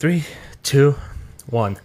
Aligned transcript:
Three, 0.00 0.24
two, 0.62 0.94
one. 1.50 1.76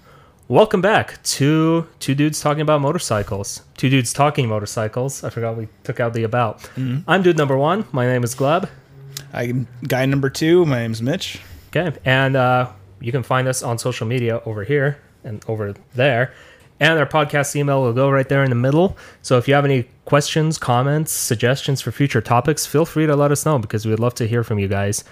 Welcome 0.48 0.80
back 0.80 1.22
to 1.24 1.86
Two 2.00 2.16
Dudes 2.16 2.40
Talking 2.40 2.62
About 2.62 2.80
Motorcycles. 2.80 3.64
Two 3.76 3.90
Dudes 3.90 4.14
Talking 4.14 4.48
Motorcycles. 4.48 5.26
I 5.26 5.30
forgot 5.30 5.58
we 5.58 5.68
took 5.84 6.00
out 6.00 6.14
the 6.14 6.24
about. 6.24 6.66
I'm 7.10 7.24
dude 7.24 7.36
number 7.36 7.58
one. 7.58 7.84
My 7.92 8.06
name 8.06 8.24
is 8.24 8.34
Gleb. 8.34 8.70
I'm 9.34 9.68
guy 9.86 10.06
number 10.06 10.30
two. 10.30 10.66
My 10.66 10.80
name's 10.80 11.02
Mitch. 11.02 11.42
Okay. 11.76 11.94
And 12.06 12.38
uh, 12.38 12.72
you 13.02 13.12
can 13.12 13.22
find 13.22 13.50
us 13.50 13.62
on 13.62 13.78
social 13.78 14.08
media 14.08 14.42
over 14.46 14.64
here 14.64 14.98
and 15.26 15.44
over 15.50 15.76
there. 15.94 16.34
And 16.80 16.98
our 16.98 17.06
podcast 17.06 17.54
email 17.54 17.82
will 17.82 17.92
go 17.92 18.10
right 18.10 18.30
there 18.30 18.46
in 18.46 18.50
the 18.50 18.56
middle. 18.56 18.96
So 19.24 19.38
if 19.38 19.46
you 19.50 19.56
have 19.56 19.66
any 19.66 19.90
questions, 20.06 20.58
comments, 20.58 21.12
suggestions 21.12 21.82
for 21.82 21.92
future 21.92 22.22
topics, 22.22 22.66
feel 22.66 22.86
free 22.86 23.08
to 23.08 23.16
let 23.18 23.34
us 23.34 23.46
know 23.46 23.60
because 23.60 23.86
we'd 23.86 24.00
love 24.00 24.16
to 24.16 24.26
hear 24.26 24.46
from 24.46 24.58
you 24.58 24.70
guys. 24.70 25.04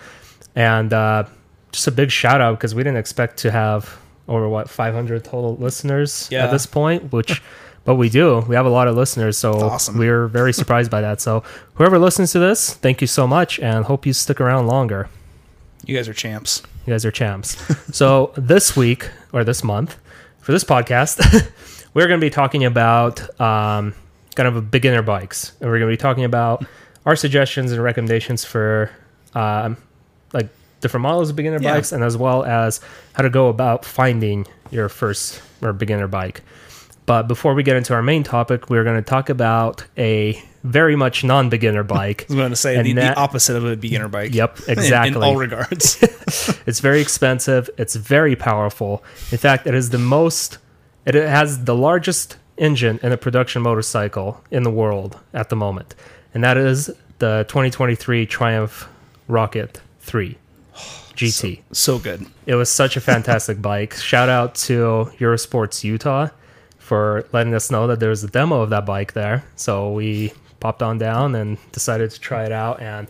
And 0.55 0.93
uh, 0.93 1.25
just 1.73 1.87
a 1.87 1.91
big 1.91 2.09
shout 2.11 2.39
out 2.39 2.57
because 2.57 2.73
we 2.73 2.81
didn't 2.83 2.97
expect 2.97 3.37
to 3.39 3.51
have 3.51 3.99
over 4.29 4.47
what 4.47 4.69
500 4.69 5.23
total 5.25 5.57
listeners 5.57 6.29
Yeah. 6.31 6.45
at 6.45 6.51
this 6.51 6.65
point, 6.65 7.11
which. 7.11 7.41
But 7.85 7.95
we 7.95 8.07
do. 8.07 8.39
We 8.47 8.55
have 8.55 8.65
a 8.65 8.69
lot 8.69 8.87
of 8.87 8.95
listeners, 8.95 9.37
so 9.37 9.51
awesome. 9.59 9.97
we're 9.97 10.27
very 10.27 10.53
surprised 10.61 10.89
by 10.89 11.01
that. 11.01 11.19
So, 11.19 11.43
whoever 11.73 11.99
listens 11.99 12.31
to 12.31 12.39
this, 12.39 12.75
thank 12.75 13.01
you 13.01 13.07
so 13.07 13.27
much, 13.27 13.59
and 13.59 13.83
hope 13.83 14.05
you 14.05 14.13
stick 14.13 14.39
around 14.39 14.67
longer. 14.67 15.09
You 15.85 15.93
guys 15.97 16.07
are 16.07 16.13
champs. 16.13 16.63
You 16.85 16.93
guys 16.93 17.03
are 17.03 17.11
champs. 17.11 17.57
so 17.93 18.31
this 18.37 18.77
week 18.77 19.09
or 19.33 19.43
this 19.43 19.65
month 19.65 19.97
for 20.39 20.53
this 20.53 20.63
podcast, 20.63 21.19
we're 21.93 22.07
going 22.07 22.21
to 22.21 22.25
be 22.25 22.29
talking 22.29 22.63
about 22.63 23.19
um, 23.41 23.93
kind 24.35 24.47
of 24.47 24.71
beginner 24.71 25.01
bikes, 25.01 25.51
and 25.59 25.69
we're 25.69 25.79
going 25.79 25.91
to 25.91 25.97
be 25.97 26.01
talking 26.01 26.23
about 26.23 26.65
our 27.05 27.17
suggestions 27.17 27.73
and 27.73 27.83
recommendations 27.83 28.45
for 28.45 28.91
um, 29.35 29.75
like 30.31 30.47
different 30.83 31.01
models 31.01 31.31
of 31.31 31.35
beginner 31.35 31.58
Yeah. 31.59 31.73
bikes, 31.73 31.91
and 31.91 32.03
as 32.03 32.16
well 32.16 32.44
as 32.44 32.80
how 33.13 33.23
to 33.23 33.30
go 33.31 33.47
about 33.47 33.83
finding 33.85 34.45
your 34.69 34.88
first 34.89 35.41
or 35.63 35.73
beginner 35.73 36.08
bike. 36.08 36.41
But 37.08 37.27
before 37.27 37.53
we 37.55 37.63
get 37.63 37.75
into 37.75 37.94
our 37.94 38.02
main 38.03 38.23
topic, 38.23 38.69
we're 38.69 38.83
going 38.83 38.95
to 38.95 39.02
talk 39.02 39.30
about 39.30 39.83
a 39.97 40.41
very 40.63 40.95
much 40.95 41.23
non-beginner 41.23 41.83
bike. 41.99 42.21
I 42.30 42.33
was 42.33 42.35
going 42.38 42.49
to 42.52 42.55
say 42.55 42.81
the, 42.81 42.93
that- 42.93 43.16
the 43.16 43.19
opposite 43.21 43.55
of 43.58 43.66
a 43.66 43.75
beginner 43.75 44.08
bike. 44.08 44.33
Yep, 44.33 44.59
In- 44.67 44.71
exactly. 44.77 45.17
In, 45.17 45.23
all 45.23 45.35
regards. 45.47 45.97
It's 46.66 46.80
very 46.80 47.02
expensive. 47.02 47.69
It's 47.77 47.95
very 47.95 48.36
powerful. 48.36 49.03
In 49.31 49.38
fact, 49.38 49.65
it 49.67 49.73
is 49.73 49.89
the 49.89 49.97
most. 49.97 50.59
It 51.05 51.15
has 51.15 51.65
the 51.65 51.75
largest 51.75 52.38
engine 52.58 52.99
in 53.03 53.11
a 53.11 53.17
production 53.17 53.61
motorcycle 53.63 54.41
in 54.52 54.63
the 54.63 54.71
world 54.71 55.19
at 55.33 55.49
the 55.49 55.55
moment, 55.58 55.95
and 56.33 56.43
that 56.45 56.55
is 56.55 56.86
the 57.19 57.43
2023 57.49 58.25
Triumph 58.27 58.88
Rocket 59.27 59.81
3 60.02 60.38
GT. 61.16 61.61
so 61.71 61.99
good. 61.99 62.25
It 62.45 62.55
was 62.55 62.69
such 62.71 62.97
a 62.97 63.02
fantastic 63.02 63.61
bike. 63.71 63.93
Shout 63.95 64.29
out 64.29 64.55
to 64.55 65.11
Eurosports 65.19 65.83
Utah 65.83 66.30
for 66.80 67.25
letting 67.31 67.53
us 67.53 67.71
know 67.71 67.88
that 67.88 67.99
there's 67.99 68.23
a 68.23 68.27
demo 68.27 68.61
of 68.61 68.69
that 68.71 68.85
bike 68.85 69.13
there. 69.13 69.43
So 69.55 69.91
we 69.91 70.33
popped 70.59 70.81
on 70.81 70.97
down 70.97 71.35
and 71.35 71.57
decided 71.71 72.11
to 72.11 72.19
try 72.19 72.45
it 72.45 72.52
out, 72.52 72.81
and 72.81 73.07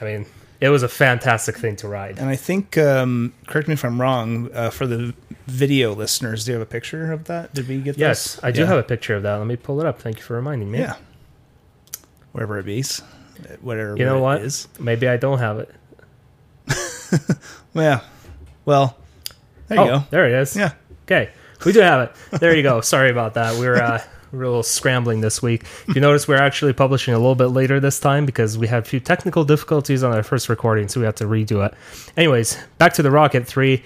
I 0.00 0.04
mean, 0.04 0.26
it 0.60 0.68
was 0.68 0.82
a 0.82 0.88
fantastic 0.88 1.56
thing 1.56 1.74
to 1.76 1.88
ride. 1.88 2.18
And 2.18 2.28
I 2.28 2.36
think, 2.36 2.76
um, 2.78 3.32
correct 3.46 3.66
me 3.68 3.74
if 3.74 3.84
I'm 3.84 4.00
wrong, 4.00 4.50
uh, 4.54 4.70
for 4.70 4.86
the 4.86 5.12
video 5.46 5.92
listeners, 5.94 6.44
do 6.44 6.52
you 6.52 6.58
have 6.58 6.62
a 6.62 6.70
picture 6.70 7.12
of 7.12 7.24
that? 7.24 7.52
Did 7.54 7.66
we 7.68 7.78
get 7.78 7.94
that? 7.94 8.00
Yes, 8.00 8.34
this? 8.36 8.44
I 8.44 8.50
do 8.52 8.60
Yeah. 8.60 8.66
have 8.68 8.78
a 8.78 8.82
picture 8.84 9.14
of 9.16 9.22
that. 9.24 9.36
Let 9.36 9.46
me 9.46 9.56
pull 9.56 9.80
it 9.80 9.86
up. 9.86 10.00
Thank 10.00 10.18
you 10.18 10.22
for 10.22 10.34
reminding 10.36 10.70
me. 10.70 10.78
Yeah. 10.80 10.94
Wherever 12.32 12.58
it 12.58 12.64
be. 12.66 12.84
Whatever 13.60 13.96
You 13.96 14.04
know 14.04 14.18
it 14.18 14.20
what? 14.20 14.42
is. 14.42 14.68
Maybe 14.78 15.08
I 15.08 15.16
don't 15.16 15.38
have 15.38 15.58
it. 15.58 15.74
Yeah. 17.74 18.00
Well, 18.64 18.96
there 19.68 19.80
oh, 19.80 19.84
you 19.84 19.90
go. 19.90 20.04
there 20.10 20.26
it 20.26 20.42
is. 20.42 20.54
Yeah. 20.54 20.72
Okay. 21.04 21.30
We 21.64 21.72
do 21.72 21.80
have 21.80 22.08
it. 22.08 22.40
There 22.40 22.54
you 22.54 22.62
go. 22.62 22.80
Sorry 22.80 23.10
about 23.10 23.34
that. 23.34 23.58
We're 23.58 23.76
uh, 23.76 24.02
we're 24.32 24.42
a 24.42 24.48
little 24.48 24.62
scrambling 24.62 25.20
this 25.20 25.42
week. 25.42 25.62
If 25.86 25.94
you 25.94 26.00
notice, 26.00 26.26
we're 26.26 26.36
actually 26.36 26.72
publishing 26.72 27.14
a 27.14 27.18
little 27.18 27.34
bit 27.34 27.46
later 27.46 27.80
this 27.80 28.00
time 28.00 28.26
because 28.26 28.56
we 28.56 28.66
had 28.66 28.82
a 28.82 28.86
few 28.86 28.98
technical 28.98 29.44
difficulties 29.44 30.02
on 30.02 30.12
our 30.12 30.22
first 30.22 30.48
recording, 30.48 30.88
so 30.88 31.00
we 31.00 31.06
had 31.06 31.16
to 31.16 31.24
redo 31.24 31.64
it. 31.64 31.74
Anyways, 32.16 32.58
back 32.78 32.94
to 32.94 33.02
the 33.02 33.10
Rocket 33.10 33.46
3. 33.46 33.82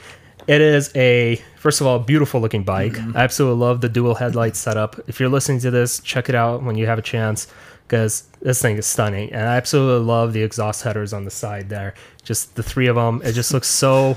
It 0.47 0.60
is 0.60 0.94
a, 0.94 1.43
first 1.56 1.81
of 1.81 1.88
all, 1.88 1.98
beautiful 1.98 2.41
looking 2.41 2.62
bike. 2.62 2.97
I 3.16 3.25
absolutely 3.25 3.58
love 3.58 3.81
the 3.81 3.88
dual 3.88 4.14
headlight 4.14 4.54
setup. 4.54 5.00
If 5.08 5.19
you're 5.19 5.28
listening 5.28 5.58
to 5.60 5.72
this, 5.72 5.98
check 5.98 6.28
it 6.28 6.37
out 6.37 6.62
when 6.62 6.76
you 6.76 6.87
have 6.87 7.00
a 7.00 7.03
chance 7.03 7.48
because 7.86 8.24
this 8.41 8.60
thing 8.60 8.76
is 8.76 8.86
stunning. 8.86 9.32
And 9.32 9.48
I 9.48 9.56
absolutely 9.56 10.04
love 10.06 10.32
the 10.32 10.42
exhaust 10.42 10.82
headers 10.84 11.12
on 11.12 11.24
the 11.24 11.30
side 11.30 11.69
there. 11.69 11.94
Just 12.24 12.54
the 12.56 12.62
three 12.62 12.86
of 12.88 12.97
them. 12.97 13.20
It 13.24 13.32
just 13.32 13.52
looks 13.52 13.69
so 13.69 14.16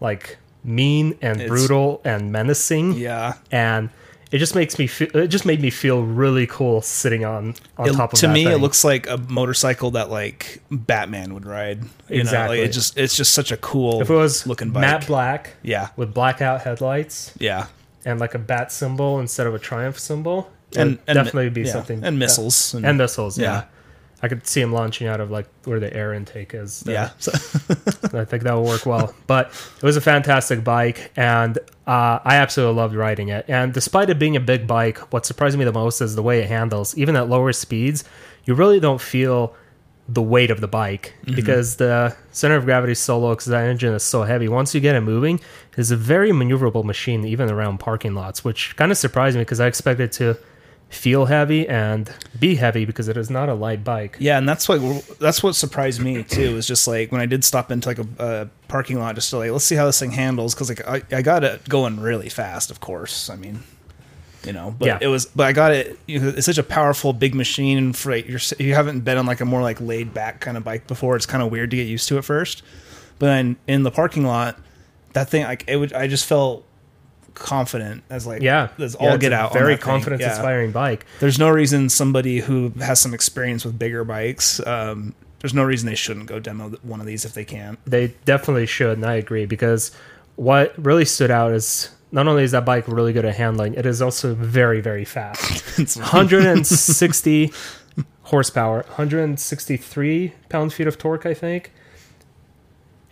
like 0.00 0.38
mean 0.64 1.16
and 1.22 1.36
It's- 1.40 1.48
brutal 1.48 2.00
and 2.04 2.32
menacing 2.32 2.94
Yeah. 2.94 3.34
and 3.52 3.88
it 4.32 4.38
just 4.38 4.56
makes 4.56 4.76
me 4.80 4.88
feel 4.88 5.08
it 5.16 5.28
just 5.28 5.46
made 5.46 5.60
me 5.62 5.70
feel 5.70 6.02
really 6.02 6.48
cool 6.48 6.82
sitting 6.82 7.24
on 7.24 7.54
on 7.78 7.88
It- 7.88 7.92
top 7.92 8.12
of 8.12 8.20
that. 8.20 8.26
to 8.26 8.32
me, 8.32 8.46
it 8.46 8.58
looks 8.58 8.82
like 8.82 9.08
a 9.08 9.16
motorcycle 9.16 9.92
that 9.92 10.10
like 10.10 10.60
Batman 10.70 11.32
would 11.34 11.46
ride. 11.46 11.84
You 12.08 12.20
Exactly. 12.20 12.56
Know? 12.56 12.62
Like, 12.62 12.70
it 12.70 12.72
just 12.72 12.98
it's 12.98 13.14
just 13.16 13.32
such 13.32 13.52
a 13.52 13.56
cool 13.56 14.00
if 14.02 14.10
it 14.10 14.14
was 14.14 14.44
looking 14.44 14.70
bike. 14.70 14.80
matte 14.80 15.06
black 15.06 15.54
yeah. 15.62 15.88
with 15.96 16.12
blackout 16.12 16.62
headlights 16.62 17.32
Yeah. 17.38 17.66
and 18.04 18.18
like 18.18 18.34
a 18.34 18.38
bat 18.40 18.72
symbol 18.72 19.20
instead 19.20 19.46
of 19.46 19.54
a 19.54 19.60
triumph 19.60 19.98
symbol 20.00 20.50
And, 20.76 20.98
and 21.06 21.16
definitely 21.16 21.50
be 21.50 21.62
yeah, 21.62 21.72
something 21.72 22.04
and 22.04 22.18
missiles 22.18 22.74
and, 22.74 22.84
and 22.84 22.98
missiles 22.98 23.38
yeah. 23.38 23.44
Yeah. 23.44 23.64
I 24.22 24.28
could 24.28 24.46
see 24.46 24.60
him 24.60 24.72
launching 24.72 25.06
out 25.06 25.20
of 25.20 25.30
like 25.30 25.46
where 25.64 25.78
the 25.78 25.94
air 25.94 26.14
intake 26.14 26.54
is. 26.54 26.80
there. 26.80 26.94
yeah. 26.94 27.10
So- 27.18 27.32
I 28.18 28.24
think 28.24 28.44
that 28.44 28.54
will 28.54 28.64
work 28.64 28.86
well. 28.86 29.14
But 29.26 29.48
it 29.76 29.82
was 29.82 29.96
a 29.96 30.00
fantastic 30.00 30.64
bike, 30.64 31.12
and 31.16 31.58
uh, 31.86 32.18
I 32.24 32.36
absolutely 32.36 32.76
loved 32.76 32.94
riding 32.94 33.28
it. 33.28 33.44
And 33.46 33.74
despite 33.74 34.08
it 34.08 34.18
being 34.18 34.34
a 34.34 34.40
big 34.40 34.66
bike, 34.66 34.98
what 35.12 35.26
surprised 35.26 35.58
me 35.58 35.64
the 35.66 35.72
most 35.72 36.00
is 36.00 36.14
the 36.16 36.22
way 36.22 36.40
it 36.40 36.48
handles. 36.48 36.96
Even 36.96 37.14
at 37.14 37.28
lower 37.28 37.52
speeds, 37.52 38.04
you 38.44 38.54
really 38.54 38.80
don't 38.80 39.00
feel 39.00 39.54
the 40.08 40.22
weight 40.22 40.50
of 40.50 40.60
the 40.60 40.68
bike 40.68 41.14
because 41.24 41.76
the 41.76 42.14
center 42.30 42.54
of 42.54 42.64
gravity 42.64 42.92
is 42.92 42.98
so 43.00 43.18
low 43.18 43.30
because 43.30 43.46
that 43.46 43.66
engine 43.66 43.92
is 43.92 44.04
so 44.04 44.22
heavy. 44.22 44.48
Once 44.48 44.74
you 44.74 44.80
get 44.80 44.94
it 44.94 45.00
moving, 45.00 45.40
it's 45.76 45.90
a 45.90 45.96
very 45.96 46.30
maneuverable 46.30 46.84
machine, 46.84 47.24
even 47.26 47.50
around 47.50 47.78
parking 47.78 48.14
lots, 48.14 48.44
which 48.44 48.76
kind 48.76 48.90
of 48.92 48.96
surprised 48.96 49.36
me 49.36 49.42
because 49.42 49.60
I 49.60 49.66
expected 49.66 50.12
to 50.12 50.38
feel 50.88 51.26
heavy 51.26 51.68
and 51.68 52.10
be 52.38 52.54
heavy 52.54 52.84
because 52.84 53.08
it 53.08 53.16
is 53.16 53.28
not 53.28 53.48
a 53.48 53.54
light 53.54 53.82
bike. 53.84 54.16
Yeah, 54.20 54.38
and 54.38 54.48
that's 54.48 54.68
what 54.68 54.80
that's 55.18 55.42
what 55.42 55.54
surprised 55.54 56.00
me 56.00 56.22
too. 56.22 56.54
Was 56.54 56.66
just 56.66 56.86
like 56.86 57.12
when 57.12 57.20
I 57.20 57.26
did 57.26 57.44
stop 57.44 57.70
into 57.70 57.88
like 57.88 57.98
a, 57.98 58.06
a 58.18 58.48
parking 58.68 58.98
lot, 58.98 59.14
just 59.14 59.30
to 59.30 59.38
like 59.38 59.50
let's 59.50 59.64
see 59.64 59.74
how 59.74 59.86
this 59.86 59.98
thing 59.98 60.12
handles 60.12 60.54
because 60.54 60.68
like 60.68 60.86
I, 60.86 61.02
I 61.16 61.22
got 61.22 61.44
it 61.44 61.68
going 61.68 62.00
really 62.00 62.28
fast. 62.28 62.70
Of 62.70 62.80
course, 62.80 63.28
I 63.30 63.36
mean, 63.36 63.60
you 64.44 64.52
know, 64.52 64.74
but 64.78 64.86
Yeah. 64.86 64.98
it 65.00 65.08
was 65.08 65.26
but 65.26 65.46
I 65.46 65.52
got 65.52 65.72
it. 65.72 65.98
You 66.06 66.20
know, 66.20 66.28
it's 66.28 66.46
such 66.46 66.58
a 66.58 66.62
powerful 66.62 67.12
big 67.12 67.34
machine. 67.34 67.78
And 67.78 67.96
for 67.96 68.12
like, 68.12 68.28
you're 68.28 68.40
you 68.58 68.74
haven't 68.74 69.00
been 69.00 69.18
on 69.18 69.26
like 69.26 69.40
a 69.40 69.44
more 69.44 69.62
like 69.62 69.80
laid 69.80 70.14
back 70.14 70.40
kind 70.40 70.56
of 70.56 70.64
bike 70.64 70.86
before. 70.86 71.16
It's 71.16 71.26
kind 71.26 71.42
of 71.42 71.50
weird 71.50 71.70
to 71.70 71.76
get 71.76 71.86
used 71.88 72.08
to 72.08 72.18
at 72.18 72.24
first. 72.24 72.62
But 73.18 73.26
then 73.26 73.56
in 73.66 73.82
the 73.82 73.90
parking 73.90 74.24
lot, 74.24 74.58
that 75.14 75.28
thing 75.30 75.42
like 75.44 75.64
it 75.66 75.76
would. 75.78 75.92
I 75.94 76.06
just 76.06 76.26
felt 76.26 76.65
confident 77.36 78.02
as 78.10 78.26
like 78.26 78.42
Yeah, 78.42 78.68
Yeah, 78.78 78.88
all 78.98 79.16
get 79.18 79.32
out. 79.32 79.52
Very 79.52 79.76
confidence 79.76 80.20
Yeah 80.20 80.30
inspiring 80.30 80.72
bike. 80.72 81.06
there's 81.20 81.38
no 81.38 81.48
reason 81.48 81.88
somebody 81.88 82.40
who 82.40 82.70
has 82.80 82.98
some 83.00 83.14
experience 83.14 83.64
with 83.64 83.78
bigger 83.78 84.02
bikes 84.04 84.58
um, 84.66 85.14
there's 85.40 85.54
no 85.54 85.62
reason 85.62 85.86
they 85.88 85.94
shouldn't 85.94 86.26
go 86.26 86.40
demo 86.40 86.70
one 86.82 86.98
of 87.00 87.06
these 87.06 87.24
if 87.24 87.34
they 87.34 87.44
can 87.44 87.76
They 87.86 88.14
definitely 88.24 88.66
should, 88.66 88.96
and 88.98 89.06
I 89.06 89.14
agree 89.14 89.46
because 89.46 89.92
what 90.36 90.74
really 90.82 91.04
stood 91.04 91.30
out 91.30 91.52
is 91.52 91.90
not 92.12 92.26
only 92.28 92.42
is 92.44 92.52
that 92.52 92.64
bike 92.64 92.86
really 92.88 93.12
good 93.12 93.24
at 93.24 93.34
handling, 93.34 93.74
it 93.74 93.84
is 93.86 94.00
also 94.00 94.34
very, 94.34 94.80
very 94.80 95.04
fast. 95.04 95.78
It's- 95.78 95.96
160 95.96 97.52
horsepower, 98.22 98.78
163 98.88 100.32
pound 100.48 100.72
feet 100.72 100.86
of 100.86 100.98
torque, 100.98 101.26
I 101.26 101.34
think. 101.34 101.72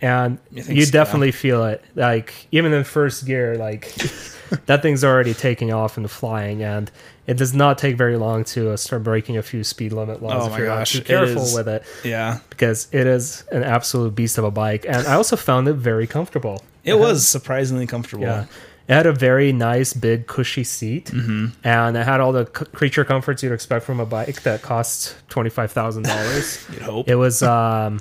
And 0.01 0.37
You 0.51 0.63
you, 0.63 0.85
so? 0.85 0.91
definitely 0.91 1.31
feel 1.31 1.65
it. 1.65 1.83
Like 1.95 2.47
even 2.51 2.73
in 2.73 2.83
first 2.83 3.25
gear, 3.25 3.55
like 3.57 3.93
that 4.65 4.81
thing's 4.81 5.03
already 5.03 5.33
taking 5.33 5.71
off 5.73 5.97
and 5.97 6.09
flying, 6.11 6.61
and 6.63 6.91
it 7.27 7.37
does 7.37 7.53
not 7.53 7.77
take 7.77 7.95
very 7.97 8.17
long 8.17 8.43
to 8.45 8.71
uh, 8.71 8.77
start 8.77 9.03
breaking 9.03 9.37
a 9.37 9.41
few 9.41 9.63
speed 9.63 9.93
limit 9.93 10.21
laws 10.21 10.43
Oh 10.43 10.45
if 10.47 10.51
my 10.51 10.57
you're 10.59 10.67
not 10.67 10.79
gosh, 10.79 10.91
too 10.93 11.01
careful 11.01 11.43
with 11.55 11.67
it 11.67 11.83
yeah 12.03 12.39
because 12.51 12.87
it 12.91 13.07
is 13.07 13.43
an 13.51 13.63
absolute 13.63 14.13
beast 14.13 14.37
of 14.37 14.43
a 14.43 14.51
bike, 14.51 14.85
and 14.87 15.07
I 15.07 15.13
also 15.15 15.35
found 15.35 15.67
it 15.67 15.73
very 15.73 16.07
comfortable. 16.07 16.61
it 16.83 16.95
was 16.99 17.27
surprisingly 17.27 17.87
comfortable 17.87 18.25
Yeah. 18.25 18.45
It 18.87 18.93
had 18.93 19.07
a 19.07 19.13
very 19.13 19.51
nice, 19.51 19.93
big, 19.93 20.27
cushy 20.27 20.63
seat, 20.63 21.05
Mm-hmm. 21.05 21.45
and 21.67 21.97
it 21.97 22.05
had 22.05 22.19
all 22.19 22.31
the 22.31 22.45
c- 22.45 22.65
creature 22.65 23.03
comforts 23.03 23.41
you'd 23.41 23.51
expect 23.53 23.83
from 23.83 23.99
a 23.99 24.05
bike 24.05 24.43
that 24.43 24.61
costs 24.61 25.15
twenty 25.29 25.49
five 25.49 25.71
thousand 25.71 26.03
dollars. 26.03 26.63
you'd 26.71 26.83
hope 26.83 27.09
it 27.09 27.15
was, 27.15 27.41
um, 27.41 27.99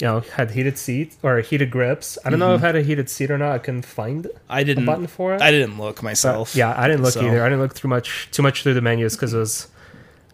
you 0.00 0.06
know, 0.06 0.20
had 0.20 0.50
heated 0.50 0.76
seats 0.76 1.16
or 1.22 1.40
heated 1.40 1.70
grips. 1.70 2.18
I 2.24 2.30
don't 2.30 2.38
know 2.38 2.54
if 2.54 2.62
it 2.62 2.66
had 2.66 2.76
a 2.76 2.82
heated 2.82 3.08
seat 3.08 3.30
or 3.30 3.38
not. 3.38 3.52
I 3.52 3.58
couldn't 3.58 3.86
find 3.86 4.26
I 4.48 4.62
didn't 4.62 4.84
button 4.84 5.06
for 5.06 5.34
it. 5.34 5.40
i 5.40 5.50
didn't 5.50 5.78
look 5.78 5.96
But, 5.96 6.04
myself 6.04 6.54
yeah, 6.54 6.74
I 6.78 6.86
didn't 6.86 7.02
look 7.02 7.14
So- 7.14 7.22
either. 7.26 7.42
I 7.42 7.48
didn't 7.48 7.60
look 7.60 7.74
through 7.74 7.90
much, 7.90 8.28
too 8.30 8.42
much 8.42 8.62
through 8.62 8.74
the 8.74 8.82
menus 8.82 9.16
because 9.16 9.32
it 9.32 9.38
was 9.38 9.68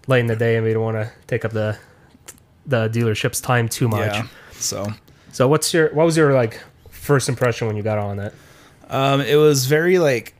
late 0.09 0.21
in 0.21 0.27
the 0.27 0.35
day, 0.37 0.57
and 0.57 0.65
we 0.65 0.71
didn't 0.71 0.83
want 0.83 0.97
to 0.97 1.13
take 1.27 1.45
up 1.45 1.53
the 1.53 1.77
the 2.67 2.89
dealership's 2.89 3.41
time 3.41 3.69
too 3.69 3.89
much. 3.89 4.13
yeah 4.15 4.27
so 4.53 4.93
So 5.33 5.49
what's 5.49 5.73
your 5.75 5.93
what 5.95 6.07
was 6.07 6.17
your 6.17 6.33
like 6.35 6.61
first 6.91 7.29
impression 7.29 7.67
when 7.67 7.77
you 7.77 7.83
got 7.83 7.99
on 7.99 8.19
it? 8.19 8.35
Um, 8.89 9.21
it 9.21 9.37
was 9.37 9.67
very 9.67 9.99
like. 9.99 10.35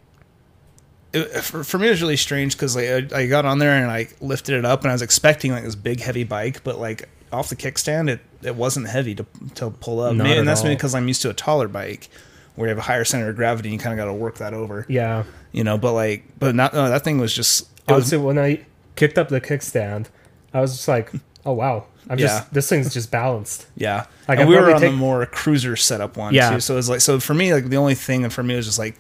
It, 1.15 1.27
for, 1.43 1.63
for 1.63 1.79
me, 1.79 1.89
it 1.89 1.91
was 1.91 2.01
really 2.03 2.17
strange 2.17 2.55
because 2.57 2.75
like 2.75 3.13
I, 3.13 3.21
I 3.21 3.27
got 3.27 3.45
on 3.45 3.59
there 3.59 3.73
and 3.73 3.91
I 3.91 4.09
lifted 4.21 4.55
it 4.57 4.65
up 4.65 4.81
and 4.83 4.91
I 4.91 4.95
was 4.95 5.03
expecting 5.03 5.53
like 5.53 5.63
this 5.65 5.75
big 5.75 6.01
heavy 6.01 6.25
bike, 6.25 6.65
but 6.65 6.79
like 6.79 7.09
off 7.33 7.49
the 7.49 7.57
kickstand, 7.57 8.09
it, 8.11 8.21
it 8.43 8.55
wasn't 8.57 8.89
heavy 8.89 9.15
to 9.15 9.27
to 9.57 9.71
pull 9.71 10.01
up. 10.01 10.15
Not 10.15 10.27
and 10.27 10.47
that's 10.47 10.61
all. 10.61 10.67
maybe 10.67 10.77
because 10.77 10.95
I'm 10.95 11.09
used 11.09 11.23
to 11.23 11.31
a 11.31 11.35
taller 11.35 11.69
bike 11.69 12.09
where 12.55 12.67
you 12.69 12.71
have 12.71 12.79
a 12.79 12.83
higher 12.83 13.05
center 13.05 13.31
of 13.31 13.37
gravity. 13.37 13.69
and 13.71 13.75
You 13.75 13.79
kind 13.79 13.99
of 13.99 14.05
got 14.05 14.11
to 14.11 14.15
work 14.17 14.37
that 14.39 14.53
over, 14.55 14.85
Yeah. 14.89 15.25
you 15.53 15.65
know. 15.65 15.79
But 15.79 15.93
like, 15.95 16.25
but 16.39 16.55
not 16.55 16.75
no, 16.75 16.89
that 16.89 17.03
thing 17.05 17.19
was 17.19 17.35
just. 17.35 17.69
It 17.89 17.93
was, 17.93 18.15
when 18.15 18.39
I 18.39 18.65
kicked 18.95 19.19
up 19.19 19.29
the 19.29 19.41
kickstand, 19.41 20.07
I 20.55 20.61
was 20.61 20.73
just 20.77 20.87
like, 20.89 21.11
"Oh 21.47 21.53
wow, 21.53 21.87
I'm 22.11 22.19
Yeah. 22.19 22.27
just 22.27 22.53
this 22.55 22.69
thing's 22.69 22.93
just 22.93 23.11
balanced." 23.11 23.67
Yeah, 23.77 24.07
Like, 24.29 24.39
and 24.39 24.41
I'd 24.41 24.49
we 24.49 24.55
were 24.57 24.73
on 24.75 24.81
take- 24.81 24.91
the 24.91 24.97
more 24.97 25.25
cruiser 25.27 25.75
setup 25.77 26.17
one 26.17 26.35
Yeah. 26.35 26.51
too. 26.51 26.61
So 26.61 26.75
it 26.75 26.77
was 26.77 26.89
like, 26.89 27.01
so 27.01 27.19
for 27.21 27.35
me, 27.35 27.53
like 27.55 27.69
the 27.71 27.77
only 27.77 27.95
thing 27.95 28.29
for 28.31 28.43
me 28.43 28.55
was 28.55 28.67
just 28.67 28.79
like, 28.79 28.95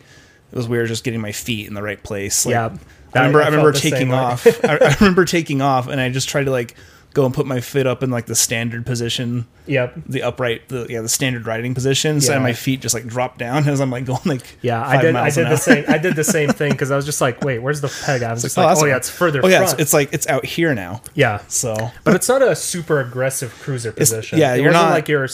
it 0.50 0.56
was 0.56 0.66
weird 0.66 0.88
just 0.88 1.04
getting 1.04 1.20
my 1.20 1.32
feet 1.32 1.66
in 1.68 1.74
the 1.74 1.82
right 1.82 2.02
place. 2.02 2.44
Like, 2.46 2.52
Yeah. 2.54 2.76
I 3.14 3.18
remember, 3.18 3.42
I 3.42 3.44
I, 3.44 3.48
remember 3.48 3.72
taking 3.72 4.12
off. 4.14 4.46
I, 4.64 4.78
I 4.78 4.96
remember 4.98 5.26
taking 5.26 5.60
off, 5.60 5.86
and 5.88 6.00
I 6.00 6.08
just 6.08 6.28
tried 6.30 6.44
to 6.44 6.50
like 6.50 6.74
go 7.14 7.24
and 7.26 7.34
put 7.34 7.46
my 7.46 7.60
foot 7.60 7.86
up 7.86 8.02
in 8.02 8.10
like 8.10 8.26
the 8.26 8.34
standard 8.34 8.86
position, 8.86 9.46
Yep. 9.66 9.94
the 10.06 10.22
upright, 10.22 10.68
the 10.68 10.86
yeah, 10.88 11.00
the 11.00 11.08
standard 11.08 11.46
riding 11.46 11.74
position. 11.74 12.20
So 12.20 12.32
Yeah. 12.32 12.38
my 12.38 12.52
feet 12.52 12.80
just 12.80 12.94
like 12.94 13.06
drop 13.06 13.38
down 13.38 13.68
as 13.68 13.80
I'm 13.80 13.90
like 13.90 14.04
going 14.04 14.20
like 14.24 14.58
Yeah, 14.62 14.82
I 14.86 15.00
did. 15.00 15.14
I 15.16 15.30
did 15.30 15.48
the 15.48 15.56
same. 15.56 15.84
I 15.88 15.98
did 15.98 16.16
the 16.16 16.24
same 16.24 16.48
thing 16.60 16.72
because 16.72 16.90
I 16.90 16.96
was 16.96 17.04
just 17.04 17.20
like, 17.20 17.42
"Wait, 17.44 17.58
where's 17.60 17.80
the 17.80 17.88
peg?" 18.04 18.22
I 18.22 18.32
was 18.32 18.42
just 18.42 18.56
oh, 18.58 18.62
like, 18.62 18.70
that's 18.70 18.82
"Oh 18.82 18.86
yeah, 18.86 18.96
it's 18.96 19.10
further 19.10 19.40
Oh 19.44 19.48
yeah, 19.48 19.62
it's, 19.62 19.72
front." 19.72 19.80
it's 19.80 19.92
like 19.92 20.12
it's 20.12 20.26
out 20.26 20.44
here 20.44 20.74
now. 20.74 21.02
yeah, 21.14 21.40
So 21.48 21.74
but 22.04 22.14
it's 22.14 22.28
not 22.28 22.42
a 22.42 22.56
super 22.56 23.00
aggressive 23.00 23.52
cruiser 23.60 23.92
position. 23.92 24.38
yeah, 24.38 24.54
it 24.54 24.62
you're 24.62 24.72
not- 24.72 24.90
like 24.90 25.08
you're 25.08 25.28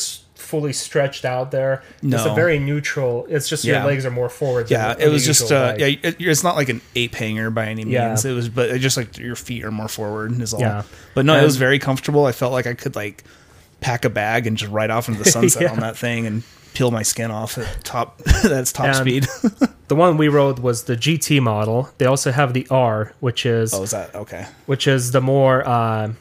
fully 0.48 0.72
stretched 0.72 1.24
out 1.24 1.50
there. 1.50 1.82
It's 2.02 2.24
a 2.24 2.34
very 2.34 2.58
neutral. 2.58 3.26
It's 3.28 3.48
just 3.48 3.64
Yeah. 3.64 3.80
your 3.80 3.86
legs 3.90 4.06
are 4.06 4.10
more 4.10 4.28
forward. 4.30 4.70
yeah, 4.70 4.94
than 4.94 5.06
it 5.08 5.12
was 5.12 5.24
just 5.26 5.52
uh, 5.52 5.74
yeah, 5.78 5.86
it, 5.86 6.16
it's 6.18 6.42
not 6.42 6.56
like 6.56 6.68
an 6.70 6.80
ape 6.96 7.14
hanger 7.14 7.50
by 7.50 7.66
any 7.66 7.84
means. 7.84 8.24
Yeah. 8.24 8.30
It 8.30 8.34
was, 8.34 8.48
but 8.48 8.70
it 8.70 8.78
just 8.78 8.96
like 8.96 9.18
your 9.18 9.36
feet 9.36 9.64
are 9.64 9.70
more 9.70 9.88
forward 9.88 10.40
is 10.40 10.54
all. 10.54 10.60
Yeah. 10.60 10.82
But 11.14 11.26
no, 11.26 11.38
it 11.38 11.44
was 11.44 11.56
very 11.56 11.78
comfortable. 11.78 12.24
I 12.24 12.32
felt 12.32 12.52
like 12.52 12.66
I 12.66 12.74
could 12.74 12.96
like 12.96 13.24
pack 13.80 14.04
a 14.04 14.10
bag 14.10 14.46
and 14.46 14.56
just 14.56 14.72
ride 14.72 14.90
off 14.90 15.08
into 15.08 15.22
the 15.22 15.30
sunset 15.30 15.62
Yeah. 15.62 15.72
on 15.72 15.80
that 15.80 15.96
thing 15.96 16.26
and 16.26 16.42
peel 16.74 16.90
my 16.90 17.02
skin 17.02 17.30
off 17.30 17.58
at 17.58 17.84
top. 17.84 18.18
that's 18.42 18.72
top 18.72 18.86
And- 18.86 18.96
speed. 18.96 19.26
The 19.88 19.96
one 19.96 20.18
we 20.18 20.28
rode 20.28 20.58
was 20.58 20.84
the 20.84 20.96
GT 20.98 21.40
model. 21.40 21.88
They 21.96 22.04
also 22.04 22.30
have 22.30 22.52
the 22.52 22.66
R, 22.70 23.14
which 23.20 23.46
is 23.46 23.72
oh, 23.72 23.84
is 23.84 23.92
that 23.92 24.14
okay? 24.14 24.44
which 24.66 24.86
is 24.86 25.12
the 25.12 25.22
more 25.22 25.66
uh, 25.66 26.12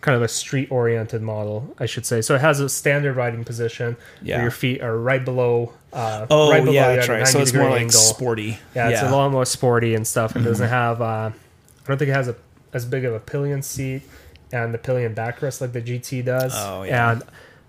kind 0.00 0.14
of 0.14 0.22
a 0.22 0.28
street 0.28 0.70
oriented 0.70 1.22
model, 1.22 1.74
I 1.78 1.86
should 1.86 2.06
say. 2.06 2.20
So 2.22 2.34
it 2.34 2.40
has 2.40 2.60
a 2.60 2.68
standard 2.68 3.16
riding 3.16 3.44
position 3.44 3.96
Yeah. 4.22 4.36
where 4.36 4.42
your 4.44 4.50
feet 4.50 4.80
are 4.82 4.96
right 4.96 5.24
below. 5.24 5.72
Uh, 5.92 6.26
Oh 6.30 6.50
right 6.50 6.60
below 6.62 6.72
yeah, 6.74 6.94
that's 6.96 7.08
right. 7.08 7.26
So 7.26 7.38
90 7.38 7.42
it's 7.42 7.52
more 7.58 7.70
like 7.70 7.80
angle. 7.80 7.98
sporty. 7.98 8.58
Yeah, 8.74 8.88
it's 8.90 9.02
a 9.02 9.10
lot 9.10 9.30
more 9.32 9.44
sporty 9.44 9.94
and 9.94 10.06
stuff. 10.06 10.36
It 10.36 10.40
doesn't 10.42 10.68
have. 10.68 11.00
Uh, 11.00 11.04
I 11.30 11.32
don't 11.88 11.98
think 11.98 12.10
it 12.10 12.14
has 12.14 12.28
a 12.28 12.36
as 12.72 12.84
big 12.84 13.04
of 13.04 13.14
a 13.14 13.20
pillion 13.20 13.62
seat 13.62 14.02
and 14.52 14.72
the 14.74 14.78
pillion 14.78 15.14
backrest 15.14 15.60
like 15.60 15.72
the 15.72 15.80
GT 15.82 16.24
does. 16.24 16.52
Oh, 16.54 16.82
yeah. 16.82 17.12
and 17.12 17.22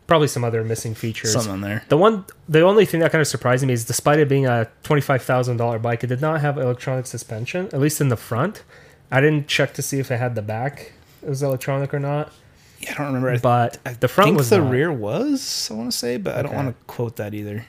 probably 0.06 0.28
some 0.28 0.44
other 0.44 0.64
missing 0.64 0.94
features. 0.94 1.32
Something 1.34 1.52
on 1.54 1.62
there. 1.62 1.84
The 1.90 1.98
one, 1.98 2.26
the 2.50 2.62
only 2.62 2.86
thing 2.86 3.00
that 3.00 3.12
kind 3.12 3.22
of 3.22 3.28
surprised 3.28 3.66
me 3.66 3.74
is, 3.74 3.86
despite 3.86 4.20
it 4.20 4.28
being 4.30 4.46
a 4.46 4.68
twenty-five 4.84 5.22
thousand 5.24 5.58
dollar 5.58 5.80
bike, 5.80 6.04
it 6.04 6.08
did 6.08 6.22
not 6.22 6.42
have 6.42 6.58
electronic 6.58 7.06
suspension, 7.08 7.66
at 7.68 7.80
least 7.80 8.02
in 8.02 8.10
the 8.10 8.18
front. 8.18 8.64
I 9.10 9.22
didn't 9.22 9.48
check 9.48 9.74
to 9.76 9.82
see 9.82 10.00
if 10.00 10.12
it 10.12 10.18
had 10.18 10.36
the 10.36 10.42
back. 10.42 10.92
It 11.24 11.30
was 11.30 11.44
electronic 11.44 11.94
or 11.94 12.00
not, 12.00 12.32
Yeah, 12.80 12.92
I 12.92 12.94
don't 12.96 13.08
remember. 13.08 13.32
I 13.32 13.38
but 13.38 13.78
I 13.86 13.94
the 13.94 14.08
front 14.08 14.28
think 14.30 14.38
was 14.38 14.50
the 14.50 14.60
not. 14.60 14.72
rear 14.72 14.92
was. 14.92 15.70
I 15.72 15.74
want 15.76 15.92
to 15.92 15.98
say, 15.98 16.18
but 16.18 16.36
I 16.36 16.42
don't 16.42 16.54
want 16.54 16.68
to 16.70 16.86
quote 16.86 17.16
that 17.18 17.34
either. 17.34 17.66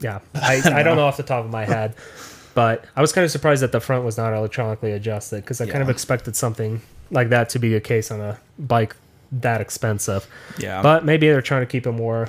Yeah, 0.00 0.20
I, 0.34 0.60
I 0.64 0.82
don't 0.82 0.96
know 0.96 1.06
off 1.06 1.16
the 1.16 1.22
top 1.22 1.44
of 1.44 1.50
my 1.50 1.64
head, 1.64 1.94
but 2.54 2.84
I 2.96 3.00
was 3.00 3.12
kind 3.12 3.24
of 3.24 3.30
surprised 3.30 3.62
that 3.62 3.72
the 3.72 3.80
front 3.80 4.04
was 4.04 4.16
not 4.16 4.32
electronically 4.32 4.92
adjusted 4.92 5.42
because 5.42 5.60
I 5.60 5.66
kind 5.66 5.82
of 5.82 5.90
expected 5.90 6.36
something 6.36 6.80
like 7.10 7.28
that 7.30 7.48
to 7.50 7.58
be 7.58 7.74
a 7.74 7.80
case 7.80 8.10
on 8.10 8.20
a 8.20 8.38
bike 8.58 8.96
that 9.32 9.60
expensive. 9.60 10.26
Yeah, 10.58 10.82
But 10.82 11.04
maybe 11.04 11.28
they're 11.28 11.42
trying 11.42 11.62
to 11.62 11.66
keep 11.66 11.86
it 11.86 11.92
more, 11.92 12.28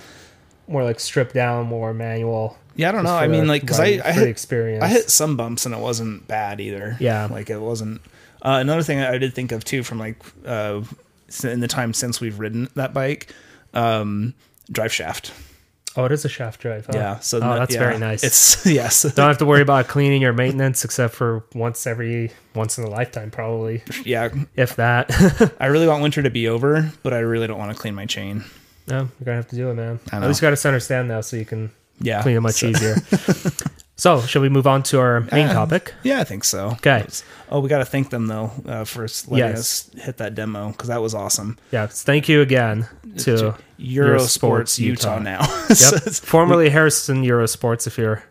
more 0.67 0.83
like 0.83 0.99
stripped 0.99 1.33
down, 1.33 1.65
more 1.67 1.93
manual. 1.93 2.57
yeah, 2.75 2.89
I 2.89 2.91
don't 2.91 3.03
know. 3.03 3.15
I 3.15 3.27
mean, 3.27 3.47
like, 3.47 3.61
because 3.61 3.79
I, 3.79 3.99
I 4.03 4.11
hit 4.11 4.27
experience. 4.27 4.83
I 4.83 4.87
hit 4.87 5.09
some 5.09 5.35
bumps 5.37 5.65
and 5.65 5.73
it 5.73 5.79
wasn't 5.79 6.27
bad 6.27 6.59
either. 6.61 6.97
Yeah. 6.99 7.27
like 7.31 7.49
it 7.49 7.59
wasn't. 7.59 8.01
Uh, 8.41 8.57
another 8.59 8.83
thing 8.83 8.99
I 8.99 9.17
did 9.17 9.33
think 9.33 9.51
of 9.51 9.63
too, 9.63 9.83
from 9.83 9.99
like 9.99 10.17
uh, 10.45 10.81
in 11.43 11.59
the 11.59 11.67
time 11.67 11.93
since 11.93 12.19
we've 12.19 12.39
ridden 12.39 12.69
that 12.75 12.93
bike, 12.93 13.33
um, 13.73 14.33
drive 14.71 14.93
shaft. 14.93 15.31
Oh, 15.97 16.05
it 16.05 16.11
is 16.13 16.23
a 16.23 16.29
shaft 16.29 16.61
drive. 16.61 16.85
Huh? 16.85 16.93
Yeah, 16.95 17.19
so 17.19 17.37
oh, 17.37 17.41
no- 17.41 17.59
that's 17.59 17.73
yeah, 17.73 17.79
very 17.81 17.97
nice. 17.99 18.23
It's 18.23 18.65
yes, 18.65 19.03
Don't 19.03 19.27
have 19.27 19.37
to 19.39 19.45
worry 19.45 19.61
about 19.61 19.87
cleaning 19.87 20.23
or 20.23 20.31
maintenance 20.31 20.85
except 20.85 21.13
for 21.13 21.43
once 21.53 21.85
every 21.85 22.31
once 22.55 22.77
in 22.77 22.85
a 22.85 22.89
lifetime, 22.89 23.29
probably, 23.29 23.83
yeah. 24.05 24.29
if 24.55 24.77
that. 24.77 25.53
I 25.59 25.67
really 25.67 25.87
want 25.87 26.01
winter 26.01 26.23
to 26.23 26.29
be 26.29 26.47
over, 26.47 26.91
but 27.03 27.13
I 27.13 27.19
really 27.19 27.47
don't 27.47 27.59
want 27.59 27.75
to 27.75 27.79
clean 27.79 27.93
my 27.93 28.05
chain. 28.05 28.45
no, 28.87 28.99
you're 28.99 29.25
gonna 29.25 29.37
have 29.37 29.49
to 29.49 29.55
do 29.55 29.69
it, 29.69 29.73
man. 29.73 29.99
I 30.11 30.17
At 30.17 30.27
least 30.27 30.41
you 30.41 30.45
got 30.45 30.53
a 30.53 30.57
center 30.57 30.79
stand 30.79 31.09
now, 31.09 31.21
so 31.21 31.35
you 31.35 31.45
can 31.45 31.71
Yeah, 32.01 32.21
clean 32.21 32.37
it 32.37 32.41
much 32.41 32.55
so- 32.55 32.67
easier. 32.67 32.95
so, 33.95 34.21
shall 34.21 34.41
we 34.41 34.49
move 34.49 34.67
on 34.67 34.83
to 34.83 34.99
our 34.99 35.21
main 35.31 35.47
Uh, 35.47 35.53
topic? 35.53 35.93
Yeah, 36.03 36.19
I 36.19 36.23
think 36.23 36.43
so. 36.43 36.67
Okay. 36.71 37.05
Oh, 37.49 37.59
we 37.59 37.69
got 37.69 37.79
to 37.79 37.85
thank 37.85 38.09
them 38.09 38.27
though 38.27 38.51
uh, 38.65 38.83
for 38.85 39.01
letting 39.27 39.37
Yes. 39.37 39.89
us 39.95 40.03
hit 40.05 40.17
that 40.17 40.35
demo 40.35 40.69
because 40.71 40.87
that 40.87 41.01
was 41.01 41.13
awesome. 41.13 41.57
Yeah, 41.71 41.87
thank 41.87 42.27
you 42.29 42.41
again 42.41 42.87
to 43.19 43.55
Eurosports 43.79 44.79
Utah, 44.79 45.17
Utah. 45.17 45.19
now. 45.19 45.39
yep, 45.69 45.77
So 45.77 45.99
formerly 46.25 46.69
Harrison 46.69 47.23
Eurosports. 47.23 47.87
If 47.87 47.97
you're 47.97 48.23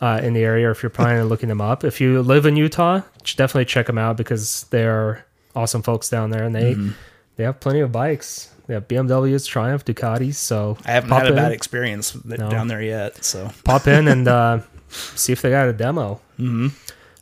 uh, 0.00 0.20
in 0.22 0.32
the 0.32 0.42
area, 0.42 0.68
or 0.68 0.70
if 0.72 0.82
you're 0.82 0.90
planning 0.90 1.20
on 1.22 1.28
looking 1.28 1.48
them 1.48 1.60
up, 1.60 1.84
if 1.84 2.00
you 2.00 2.22
live 2.22 2.46
in 2.46 2.56
Utah, 2.56 3.02
definitely 3.36 3.66
check 3.66 3.86
them 3.86 3.98
out 3.98 4.16
because 4.16 4.64
they're 4.70 5.24
awesome 5.54 5.82
folks 5.82 6.08
down 6.08 6.30
there, 6.30 6.44
and 6.44 6.54
they 6.54 6.74
Mm-hmm. 6.74 6.90
they 7.36 7.44
have 7.44 7.60
plenty 7.60 7.80
of 7.80 7.92
bikes. 7.92 8.50
Have 8.74 8.88
BMWs, 8.88 9.46
Triumph, 9.46 9.84
Ducatis. 9.84 10.34
So 10.34 10.76
I 10.84 10.92
haven't 10.92 11.10
had 11.10 11.26
a 11.26 11.30
in, 11.30 11.34
bad 11.36 11.52
experience 11.52 12.16
No. 12.24 12.48
down 12.50 12.68
there 12.68 12.82
yet. 12.82 13.24
So 13.24 13.50
pop 13.64 13.86
in 13.86 14.08
and 14.08 14.26
uh, 14.28 14.60
see 14.88 15.32
if 15.32 15.42
they 15.42 15.50
got 15.50 15.68
a 15.68 15.72
demo. 15.72 16.20
hmm 16.36 16.68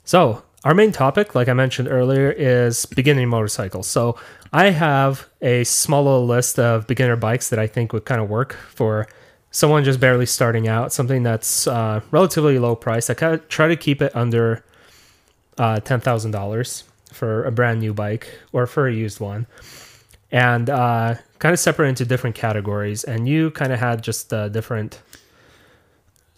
So, 0.04 0.42
our 0.64 0.74
main 0.74 0.90
topic, 0.92 1.34
like 1.34 1.48
I 1.48 1.52
mentioned 1.52 1.88
earlier, 1.88 2.30
is 2.32 2.84
beginning 2.86 3.28
motorcycles. 3.28 3.86
So, 3.86 4.18
I 4.52 4.70
have 4.70 5.28
a 5.42 5.62
small 5.64 6.04
little 6.04 6.26
list 6.26 6.58
of 6.58 6.86
beginner 6.86 7.16
bikes 7.16 7.48
that 7.50 7.58
I 7.58 7.66
think 7.66 7.92
would 7.92 8.04
kind 8.06 8.20
of 8.20 8.28
work 8.30 8.54
for 8.54 9.06
someone 9.50 9.84
just 9.84 10.00
barely 10.00 10.26
starting 10.26 10.66
out, 10.66 10.92
something 10.92 11.22
that's 11.22 11.66
uh, 11.66 12.00
relatively 12.10 12.58
low 12.58 12.74
price. 12.74 13.08
I 13.10 13.14
kind 13.14 13.34
of 13.34 13.46
try 13.48 13.68
to 13.68 13.76
keep 13.76 14.00
it 14.02 14.14
under 14.16 14.64
uh, 15.58 15.80
$10,000 15.80 16.82
for 17.12 17.44
a 17.44 17.52
brand 17.52 17.80
new 17.80 17.92
bike 17.94 18.28
or 18.52 18.66
for 18.66 18.88
a 18.88 18.92
used 18.92 19.20
one. 19.20 19.46
And 20.30 20.68
uh, 20.68 21.14
kind 21.38 21.52
of 21.52 21.58
separate 21.58 21.88
into 21.88 22.04
different 22.04 22.36
categories. 22.36 23.04
And 23.04 23.28
you 23.28 23.50
kind 23.52 23.72
of 23.72 23.78
had 23.78 24.02
just 24.02 24.32
uh, 24.32 24.48
different 24.48 25.00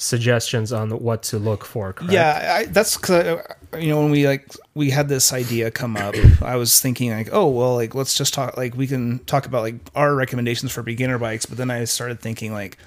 suggestions 0.00 0.72
on 0.72 0.90
what 0.90 1.22
to 1.22 1.38
look 1.38 1.64
for, 1.64 1.92
correct? 1.92 2.12
yeah, 2.12 2.56
I, 2.60 2.64
that's 2.66 2.96
because 2.96 3.44
you 3.78 3.88
know 3.88 4.00
when 4.00 4.10
we 4.10 4.26
like 4.26 4.50
we 4.74 4.90
had 4.90 5.08
this 5.08 5.32
idea 5.32 5.70
come 5.70 5.96
up, 5.96 6.14
I 6.42 6.56
was 6.56 6.80
thinking 6.80 7.10
like, 7.10 7.28
oh 7.32 7.48
well, 7.48 7.74
like 7.74 7.94
let's 7.94 8.16
just 8.16 8.32
talk 8.32 8.56
like 8.56 8.74
we 8.74 8.86
can 8.86 9.18
talk 9.20 9.46
about 9.46 9.62
like 9.62 9.74
our 9.94 10.14
recommendations 10.14 10.72
for 10.72 10.82
beginner 10.82 11.18
bikes, 11.18 11.44
but 11.46 11.58
then 11.58 11.70
I 11.70 11.84
started 11.84 12.20
thinking 12.20 12.52
like, 12.52 12.78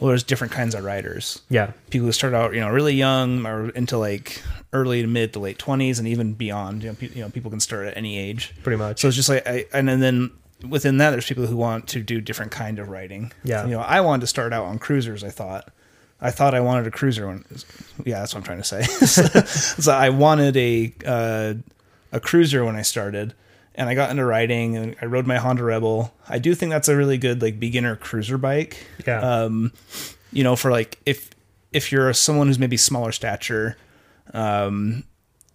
well, 0.00 0.08
there's 0.08 0.22
different 0.24 0.52
kinds 0.52 0.74
of 0.74 0.82
riders. 0.82 1.42
Yeah. 1.50 1.72
people 1.90 2.06
who 2.06 2.12
start 2.12 2.32
out, 2.32 2.54
you 2.54 2.60
know, 2.60 2.70
really 2.70 2.94
young 2.94 3.44
or 3.46 3.68
into 3.70 3.98
like 3.98 4.42
early 4.72 5.02
to 5.02 5.08
mid 5.08 5.34
to 5.34 5.40
late 5.40 5.58
twenties 5.58 5.98
and 5.98 6.08
even 6.08 6.32
beyond. 6.32 6.82
You 6.82 6.90
know, 6.90 6.94
pe- 6.94 7.08
you 7.08 7.20
know, 7.20 7.28
people 7.28 7.50
can 7.50 7.60
start 7.60 7.86
at 7.86 7.96
any 7.98 8.18
age. 8.18 8.54
Pretty 8.62 8.78
much. 8.78 9.00
So 9.00 9.08
it's 9.08 9.16
just 9.16 9.28
like, 9.28 9.46
I, 9.46 9.66
and 9.74 9.86
then, 9.86 10.00
then 10.00 10.30
within 10.68 10.98
that, 10.98 11.10
there's 11.10 11.26
people 11.26 11.46
who 11.46 11.56
want 11.56 11.88
to 11.88 12.00
do 12.02 12.20
different 12.20 12.52
kind 12.52 12.78
of 12.78 12.88
riding. 12.88 13.32
Yeah. 13.44 13.64
you 13.64 13.72
know, 13.72 13.80
I 13.80 14.00
wanted 14.00 14.20
to 14.22 14.26
start 14.26 14.52
out 14.52 14.64
on 14.64 14.78
cruisers. 14.78 15.22
I 15.24 15.30
thought, 15.30 15.68
I 16.20 16.30
thought 16.30 16.54
I 16.54 16.60
wanted 16.60 16.86
a 16.86 16.90
cruiser 16.90 17.26
when, 17.26 17.44
yeah, 18.04 18.20
that's 18.20 18.34
what 18.34 18.38
I'm 18.40 18.44
trying 18.44 18.58
to 18.58 18.64
say. 18.64 18.82
so, 19.06 19.22
so 19.80 19.92
I 19.92 20.10
wanted 20.10 20.56
a 20.56 20.92
uh, 21.06 21.54
a 22.12 22.20
cruiser 22.20 22.64
when 22.64 22.76
I 22.76 22.82
started. 22.82 23.34
And 23.74 23.88
I 23.88 23.94
got 23.94 24.10
into 24.10 24.22
riding, 24.22 24.76
and 24.76 24.96
I 25.00 25.06
rode 25.06 25.26
my 25.26 25.38
Honda 25.38 25.62
Rebel. 25.64 26.12
I 26.28 26.38
do 26.38 26.54
think 26.54 26.68
that's 26.70 26.88
a 26.88 26.96
really 26.96 27.16
good 27.16 27.40
like 27.40 27.58
beginner 27.58 27.96
cruiser 27.96 28.36
bike 28.36 28.76
Yeah. 29.06 29.20
um, 29.20 29.72
you 30.30 30.44
know, 30.44 30.56
for 30.56 30.70
like 30.70 30.98
if 31.06 31.30
if 31.72 31.90
you're 31.90 32.12
someone 32.12 32.48
who's 32.48 32.58
maybe 32.58 32.76
smaller 32.76 33.12
stature, 33.12 33.78
um, 34.34 35.04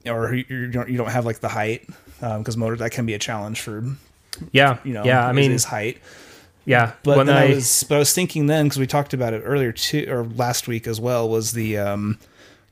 or 0.05 0.33
you 0.33 0.67
don't 0.71 0.89
you 0.89 0.97
don't 0.97 1.11
have 1.11 1.27
like 1.27 1.41
the 1.41 1.49
height, 1.49 1.87
because 2.19 2.57
motor 2.57 2.75
that 2.77 2.89
can 2.91 3.05
be 3.05 3.13
a 3.13 3.19
challenge 3.19 3.61
for 3.61 3.83
yeah. 4.51 4.77
you 4.83 4.93
know, 4.93 5.03
yeah. 5.03 5.27
I 5.27 5.31
mean, 5.33 5.51
his 5.51 5.63
height. 5.65 5.99
yeah. 6.65 6.93
But 7.03 7.17
when 7.17 7.27
then 7.27 7.37
I, 7.37 7.45
I, 7.45 7.55
was 7.55 7.85
but 7.87 7.95
I 7.95 7.99
was 7.99 8.13
thinking 8.13 8.47
then 8.47 8.65
because 8.65 8.79
we 8.79 8.87
talked 8.87 9.13
about 9.13 9.33
it 9.33 9.41
earlier 9.45 9.71
too, 9.71 10.05
or 10.09 10.23
last 10.23 10.67
week 10.67 10.87
as 10.87 10.99
well 10.99 11.27
was 11.29 11.53
the 11.53 11.77
um, 11.77 12.19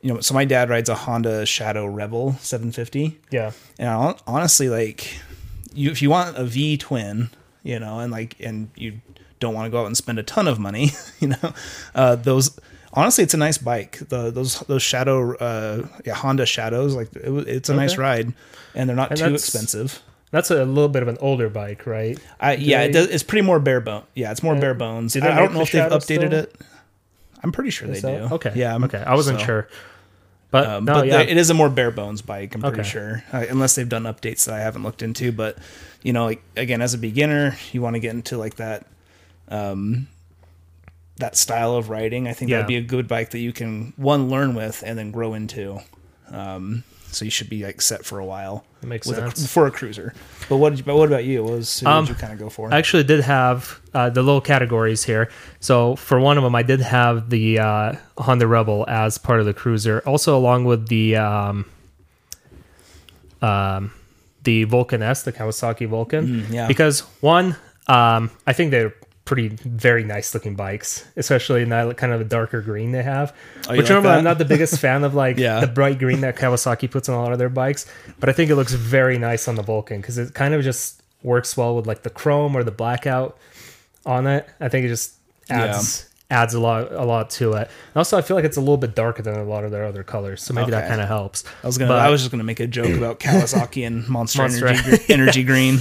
you 0.02 0.14
know, 0.14 0.20
so 0.20 0.34
my 0.34 0.46
dad 0.46 0.70
rides 0.70 0.88
a 0.88 0.96
Honda 0.96 1.46
Shadow 1.48 1.88
Rebel 1.88 2.34
750. 2.34 3.20
yeah. 3.32 3.52
And 3.80 3.90
hon- 3.90 4.18
honestly, 4.28 4.70
like 4.70 5.20
you, 5.74 5.90
if 5.90 6.02
you 6.02 6.12
want 6.12 6.38
a 6.38 6.46
V 6.46 6.78
twin, 6.78 7.30
you 7.64 7.80
know, 7.80 8.00
and 8.00 8.12
like, 8.12 8.36
and 8.40 8.70
you 8.76 9.02
don't 9.40 9.56
want 9.56 9.66
to 9.66 9.72
go 9.72 9.82
out 9.82 9.88
and 9.88 9.98
spend 9.98 10.20
a 10.20 10.24
ton 10.24 10.48
of 10.48 10.60
money, 10.60 10.92
you 11.20 11.30
know, 11.30 11.54
uh, 11.96 12.16
those 12.16 12.58
honestly, 12.94 13.24
it's 13.24 13.34
a 13.34 13.38
nice 13.38 13.58
bike. 13.58 13.98
The 14.10 14.32
those 14.32 14.60
those 14.62 14.82
shadow 14.82 15.36
uh, 15.36 15.88
yeah 16.06 16.14
Honda 16.14 16.46
Shadows 16.46 16.96
like 16.96 17.14
it, 17.16 17.48
it's 17.48 17.70
a 17.70 17.76
nice 17.76 17.98
ride, 17.98 18.34
and 18.74 18.88
they're 18.88 18.96
not 18.96 19.12
And 19.12 19.20
too 19.20 19.34
expensive. 19.34 20.02
That's 20.36 20.52
a 20.52 20.66
little 20.66 20.90
bit 20.90 21.02
of 21.02 21.08
an 21.08 21.18
older 21.22 21.50
bike, 21.50 21.86
right? 21.88 22.20
I, 22.42 22.56
yeah, 22.56 22.82
it 22.82 22.92
does, 22.92 23.08
it's 23.08 23.24
pretty 23.24 23.46
more 23.46 23.60
bare 23.60 23.80
bone. 23.80 24.04
Yeah, 24.16 24.32
it's 24.32 24.44
more 24.44 24.56
bare 24.56 24.74
bones. 24.74 25.14
do 25.14 25.22
I, 25.22 25.32
I 25.32 25.40
don't 25.40 25.54
know 25.54 25.62
if 25.62 25.72
they've 25.72 25.82
updated 25.84 26.28
still? 26.28 26.34
it. 26.34 26.56
I'm 27.42 27.52
pretty 27.54 27.70
sure 27.70 27.88
they 27.88 28.02
do. 28.02 28.08
Okay. 28.34 28.52
Yeah. 28.56 28.72
I'm- 28.74 28.84
okay. 28.84 28.98
I 29.02 29.16
wasn't 29.16 29.40
so, 29.40 29.46
sure. 29.46 29.70
But 30.52 30.68
Um, 30.68 30.86
no, 30.86 30.94
but 30.96 31.08
yeah. 31.08 31.22
it 31.22 31.38
is 31.38 31.50
a 31.50 31.54
more 31.54 31.70
bare 31.70 31.90
bones 31.92 32.22
bike. 32.22 32.54
I'm 32.54 32.62
pretty 32.62 32.82
Okay. 32.82 32.90
sure, 32.90 33.24
uh, 33.34 33.46
unless 33.50 33.76
they've 33.76 33.88
done 33.90 34.04
updates 34.04 34.46
that 34.46 34.56
I 34.56 34.60
haven't 34.60 34.84
looked 34.84 35.02
into. 35.02 35.32
But 35.32 35.58
you 36.04 36.12
know, 36.14 36.26
like 36.26 36.42
again, 36.58 36.82
as 36.82 36.94
a 36.94 36.98
beginner, 36.98 37.56
you 37.72 37.82
want 37.82 37.96
to 37.96 38.00
get 38.00 38.12
into 38.14 38.38
like 38.38 38.56
that, 38.56 38.86
um, 39.50 40.08
that 41.18 41.36
style 41.38 41.76
of 41.76 41.90
riding. 41.90 42.28
I 42.28 42.34
think 42.34 42.52
Yeah. 42.52 42.58
that'd 42.58 42.68
be 42.68 42.76
a 42.76 42.82
good 42.82 43.08
bike 43.08 43.32
that 43.32 43.40
you 43.40 43.54
can 43.54 43.94
one 43.96 44.30
learn 44.30 44.54
with 44.54 44.84
and 44.86 44.98
then 45.00 45.12
grow 45.12 45.34
into. 45.34 45.80
Um, 46.30 46.84
so 47.16 47.26
you 47.26 47.32
should 47.32 47.50
be 47.50 47.64
like 47.64 47.82
set 47.82 48.06
for 48.06 48.20
a 48.20 48.26
while. 48.26 48.66
That 48.82 48.88
makes 48.88 49.08
with 49.08 49.18
sense. 49.18 49.46
A, 49.46 49.48
for 49.48 49.68
a 49.68 49.72
cruiser. 49.72 50.14
But 50.50 50.58
what? 50.58 50.72
Did 50.72 50.80
you, 50.80 50.86
but 50.86 50.96
what 50.98 51.08
about 51.08 51.24
you? 51.24 51.44
What 51.44 51.54
was 51.54 51.84
Um, 51.84 52.06
did 52.06 52.16
you 52.16 52.20
kind 52.20 52.34
of 52.34 52.40
go 52.40 52.50
for? 52.50 52.74
I 52.74 52.78
actually 52.78 53.04
did 53.04 53.22
have 53.22 53.80
uh, 53.94 54.10
the 54.10 54.22
little 54.22 54.42
categories 54.42 55.04
here. 55.04 55.30
So 55.60 55.96
for 55.96 56.20
one 56.20 56.38
of 56.38 56.44
them, 56.44 56.54
I 56.56 56.64
did 56.64 56.82
have 56.82 57.30
the 57.30 57.60
uh, 57.60 57.94
Honda 58.18 58.48
Rebel 58.48 58.86
as 58.88 59.18
part 59.18 59.40
of 59.40 59.46
the 59.46 59.54
cruiser, 59.54 60.02
also 60.06 60.38
along 60.38 60.66
with 60.66 60.88
the 60.88 61.16
um, 61.16 61.66
um, 63.42 63.92
the 64.44 64.64
Vulcan 64.66 65.02
S, 65.02 65.24
the 65.24 65.34
Kawasaki 65.34 65.88
Vulcan. 65.88 66.28
Mm, 66.28 66.52
yeah. 66.52 66.68
Because 66.68 67.02
one, 67.22 67.56
um, 67.88 68.32
I 68.46 68.54
think 68.54 68.72
they're 68.72 68.94
pretty 69.26 69.48
very 69.50 70.04
nice 70.04 70.34
looking 70.34 70.56
bikes, 70.56 71.04
especially 71.18 71.64
in 71.64 71.70
that 71.70 71.98
kind 71.98 72.14
of 72.14 72.22
a 72.22 72.24
darker 72.24 72.62
green 72.62 72.92
they 72.92 73.02
have. 73.04 73.34
Oh, 73.68 73.72
Which 73.72 73.82
like 73.82 73.90
normally 73.90 74.10
that? 74.10 74.18
I'm 74.20 74.24
not 74.24 74.38
the 74.38 74.46
biggest 74.46 74.80
fan 74.80 75.04
of, 75.04 75.14
like 75.24 75.38
Yeah. 75.38 75.60
the 75.60 75.68
bright 75.68 75.98
green 76.00 76.22
that 76.22 76.36
Kawasaki 76.38 76.90
puts 76.90 77.10
on 77.10 77.16
a 77.16 77.22
lot 77.24 77.32
of 77.34 77.40
their 77.40 77.50
bikes, 77.50 77.86
but 78.20 78.30
I 78.30 78.34
think 78.34 78.52
it 78.52 78.56
looks 78.56 78.74
very 78.74 79.18
nice 79.18 79.48
on 79.48 79.56
the 79.56 79.64
Vulcan 79.64 80.00
because 80.00 80.18
it 80.20 80.34
kind 80.36 80.54
of 80.54 80.64
just 80.64 81.02
works 81.24 81.58
well 81.58 81.76
with 81.76 81.88
like 81.88 82.04
the 82.04 82.10
chrome 82.12 82.56
or 82.56 82.64
the 82.64 82.72
blackout 82.72 83.36
on 84.06 84.28
it. 84.28 84.48
I 84.60 84.70
think 84.70 84.86
it 84.86 84.90
just 84.90 85.14
adds 85.50 86.08
adds 86.32 86.54
a 86.56 86.60
lot 86.60 86.92
a 86.92 87.04
lot 87.06 87.30
to 87.32 87.54
it. 87.54 87.68
And 87.68 87.98
also, 87.98 88.18
I 88.18 88.22
feel 88.22 88.36
like 88.36 88.46
it's 88.46 88.58
a 88.58 88.62
little 88.62 88.78
bit 88.78 88.94
darker 88.96 89.22
than 89.24 89.36
a 89.36 89.44
lot 89.44 89.64
of 89.64 89.72
their 89.72 89.86
other 89.86 90.04
colors, 90.04 90.44
so 90.44 90.54
maybe 90.54 90.70
that 90.72 90.88
kind 90.88 91.02
of 91.02 91.08
helps. 91.08 91.44
I 91.64 91.68
was 91.68 91.78
gonna. 91.80 91.90
but- 91.92 92.00
I 92.00 92.10
was 92.10 92.22
just 92.22 92.30
gonna 92.32 92.44
make 92.44 92.60
a 92.60 92.68
joke 92.68 92.96
about 92.96 93.20
Kawasaki 93.22 93.86
and 93.88 94.08
Monster, 94.08 94.42
Monster 94.44 94.68
Energy, 94.68 95.04
Energy 95.10 95.44
Green. 95.44 95.80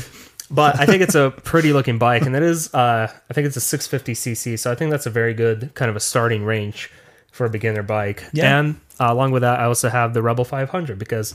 But 0.55 0.79
I 0.79 0.87
think 0.87 1.03
it's 1.03 1.17
a 1.17 1.33
pretty 1.43 1.73
looking 1.73 1.99
bike, 1.99 2.23
and 2.23 2.37
it 2.37 2.43
is. 2.43 2.73
Uh, 2.73 3.09
I 3.29 3.35
think 3.35 3.47
it's 3.47 3.57
a 3.57 3.61
650cc, 3.79 4.59
so 4.59 4.71
I 4.71 4.75
think 4.75 4.91
that's 4.91 5.07
a 5.07 5.11
very 5.11 5.35
good 5.35 5.75
kind 5.75 5.91
of 5.91 5.97
a 5.97 6.01
starting 6.01 6.45
range 6.45 6.91
for 7.33 7.45
a 7.45 7.51
beginner 7.51 7.83
bike. 7.83 8.25
Yeah. 8.33 8.59
And 8.59 8.81
uh, 9.01 9.09
along 9.11 9.33
with 9.33 9.43
that, 9.43 9.59
I 9.59 9.65
also 9.65 9.89
have 9.89 10.15
the 10.15 10.23
Rebel 10.23 10.45
500 10.45 10.99
because 10.99 11.35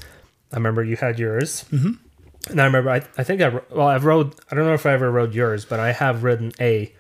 I 0.54 0.56
remember 0.56 0.84
you 0.84 0.96
had 0.96 1.20
yours, 1.20 1.66
mm-hmm. 1.72 1.92
and 2.50 2.62
I 2.62 2.66
remember 2.66 2.90
I, 2.92 3.02
I 3.18 3.24
think 3.24 3.42
I 3.42 3.60
well 3.70 3.88
I've 3.88 4.06
rode 4.06 4.36
I 4.50 4.56
don't 4.56 4.66
know 4.66 4.74
if 4.74 4.86
I 4.86 4.94
ever 4.94 5.12
rode 5.12 5.36
yours, 5.36 5.66
but 5.66 5.80
I 5.80 5.92
have 5.92 6.24
ridden 6.24 6.54
a 6.60 6.94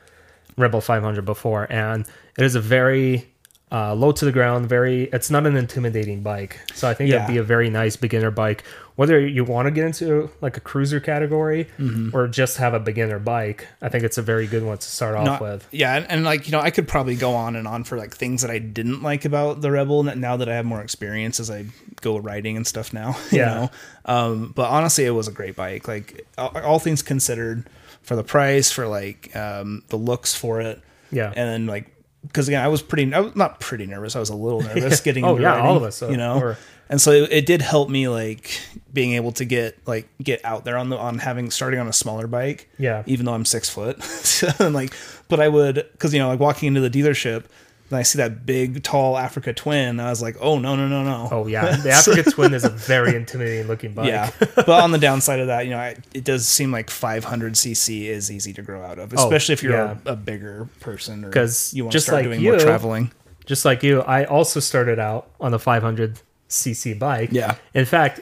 Rebel 0.57 0.81
500 0.81 1.23
before, 1.23 1.71
and 1.71 2.05
it 2.37 2.43
is 2.43 2.55
a 2.55 2.61
very 2.61 3.29
uh, 3.71 3.93
low 3.93 4.11
to 4.11 4.25
the 4.25 4.31
ground. 4.31 4.67
Very, 4.67 5.03
it's 5.13 5.29
not 5.29 5.45
an 5.45 5.55
intimidating 5.55 6.21
bike, 6.23 6.59
so 6.73 6.89
I 6.89 6.93
think 6.93 7.09
Yeah. 7.11 7.19
that'd 7.19 7.33
be 7.33 7.37
a 7.39 7.43
very 7.43 7.69
nice 7.69 7.95
beginner 7.95 8.31
bike. 8.31 8.63
Whether 8.95 9.19
you 9.25 9.45
want 9.45 9.67
to 9.67 9.71
get 9.71 9.85
into 9.85 10.29
like 10.41 10.57
a 10.57 10.59
cruiser 10.59 10.99
category 10.99 11.67
Mm-hmm. 11.79 12.09
or 12.13 12.27
just 12.27 12.57
have 12.57 12.73
a 12.73 12.79
beginner 12.79 13.17
bike, 13.19 13.67
I 13.81 13.87
think 13.89 14.03
it's 14.03 14.17
a 14.17 14.21
very 14.21 14.45
good 14.47 14.63
one 14.63 14.77
to 14.77 14.87
start 14.87 15.15
off 15.15 15.25
Not- 15.25 15.41
with. 15.41 15.67
Yeah, 15.71 15.95
and, 15.95 16.05
and 16.09 16.23
like 16.25 16.47
you 16.47 16.51
know, 16.51 16.59
I 16.59 16.69
could 16.71 16.87
probably 16.87 17.15
go 17.15 17.33
on 17.35 17.55
and 17.55 17.67
on 17.67 17.83
for 17.85 17.97
like 17.97 18.13
things 18.15 18.41
that 18.41 18.51
I 18.51 18.57
didn't 18.59 19.01
like 19.03 19.23
about 19.23 19.61
the 19.61 19.71
Rebel. 19.71 20.03
Now 20.03 20.35
that 20.37 20.49
I 20.49 20.55
have 20.55 20.65
more 20.65 20.81
experience 20.81 21.39
as 21.39 21.49
I 21.49 21.65
go 22.01 22.17
riding 22.17 22.57
and 22.57 22.65
stuff 22.67 22.91
now, 22.91 23.15
you 23.31 23.37
Yeah. 23.39 23.53
know. 23.53 23.71
Um, 24.05 24.51
but 24.55 24.69
honestly, 24.69 25.05
it 25.05 25.11
was 25.11 25.27
a 25.27 25.31
great 25.31 25.55
bike. 25.55 25.87
Like 25.87 26.25
all, 26.37 26.57
all 26.57 26.79
things 26.79 27.01
considered, 27.01 27.69
for 28.01 28.15
the 28.15 28.23
price, 28.23 28.71
for 28.71 28.87
like 28.87 29.33
um, 29.35 29.83
the 29.89 29.97
looks 29.97 30.33
for 30.35 30.59
it, 30.59 30.81
Yeah, 31.11 31.27
and 31.27 31.47
then 31.49 31.67
like 31.67 31.85
because 32.23 32.47
again, 32.47 32.63
I 32.63 32.67
was 32.67 32.81
pretty, 32.81 33.13
I 33.13 33.19
was 33.19 33.35
not 33.35 33.59
pretty 33.59 33.85
nervous. 33.85 34.15
I 34.15 34.19
was 34.19 34.29
a 34.29 34.35
little 34.35 34.61
nervous 34.75 35.01
getting. 35.01 35.25
Oh, 35.25 35.37
yeah, 35.37 35.49
riding, 35.49 35.65
all 35.65 35.77
of 35.77 35.83
us, 35.83 36.01
uh, 36.01 36.09
you 36.09 36.17
know. 36.17 36.39
were. 36.39 36.57
And 36.91 36.99
so 36.99 37.11
it, 37.11 37.31
it 37.31 37.45
did 37.45 37.61
help 37.61 37.89
me 37.89 38.07
like 38.07 38.59
being 38.91 39.13
able 39.13 39.31
to 39.33 39.45
get 39.45 39.77
like 39.87 40.09
get 40.21 40.43
out 40.43 40.65
there 40.65 40.75
on 40.75 40.89
the 40.89 40.97
on 40.97 41.19
having 41.19 41.51
starting 41.51 41.79
on 41.79 41.87
a 41.87 41.93
smaller 41.93 42.25
bike 42.25 42.67
yeah, 42.79 43.03
even 43.05 43.27
though 43.27 43.33
I'm 43.35 43.45
six 43.45 43.69
foot. 43.69 43.97
and 44.59 44.73
like, 44.73 44.93
but 45.27 45.39
I 45.39 45.49
would, 45.49 45.87
because 45.91 46.13
you 46.13 46.19
know, 46.19 46.27
like 46.29 46.39
walking 46.39 46.67
into 46.67 46.81
the 46.81 46.89
dealership, 46.89 47.45
and 47.89 47.97
I 47.97 48.03
see 48.03 48.17
that 48.17 48.45
big, 48.45 48.83
tall 48.83 49.17
Africa 49.17 49.53
Twin. 49.53 49.99
I 49.99 50.09
was 50.09 50.21
like, 50.21 50.35
oh 50.39 50.59
no, 50.59 50.75
no, 50.75 50.87
no, 50.87 51.03
no. 51.03 51.27
Oh 51.31 51.47
yeah, 51.47 51.75
the 51.83 51.89
Africa 51.91 52.29
Twin 52.29 52.53
is 52.53 52.63
a 52.63 52.69
very 52.69 53.15
intimidating 53.15 53.67
looking 53.67 53.93
bike. 53.93 54.07
Yeah, 54.07 54.31
but 54.55 54.69
on 54.69 54.91
the 54.91 54.97
downside 54.99 55.39
of 55.39 55.47
that, 55.47 55.65
you 55.65 55.71
know, 55.71 55.79
I, 55.79 55.95
it 56.13 56.23
does 56.23 56.47
seem 56.47 56.71
like 56.71 56.89
500 56.89 57.53
cc 57.53 58.05
is 58.07 58.31
easy 58.31 58.53
to 58.53 58.61
grow 58.61 58.83
out 58.83 58.99
of, 58.99 59.13
oh, 59.17 59.23
especially 59.23 59.53
if 59.53 59.63
you're 59.63 59.75
Oh, 59.75 59.97
yeah. 60.05 60.11
a, 60.11 60.13
a 60.13 60.15
bigger 60.15 60.67
person 60.79 61.25
or 61.25 61.31
'Cause 61.31 61.73
you 61.73 61.83
want 61.85 61.91
to 61.91 61.95
just 61.95 62.05
start 62.07 62.17
like 62.23 62.25
doing 62.31 62.43
more 62.43 62.53
you- 62.53 62.59
traveling. 62.59 63.11
just 63.45 63.65
like 63.65 63.81
you, 63.83 64.01
I 64.01 64.25
also 64.25 64.59
started 64.59 64.99
out 64.99 65.29
on 65.39 65.51
the 65.51 65.59
500 65.59 66.19
cc 66.49 66.97
bike. 66.99 67.29
Yeah. 67.31 67.55
In 67.73 67.85
fact, 67.85 68.21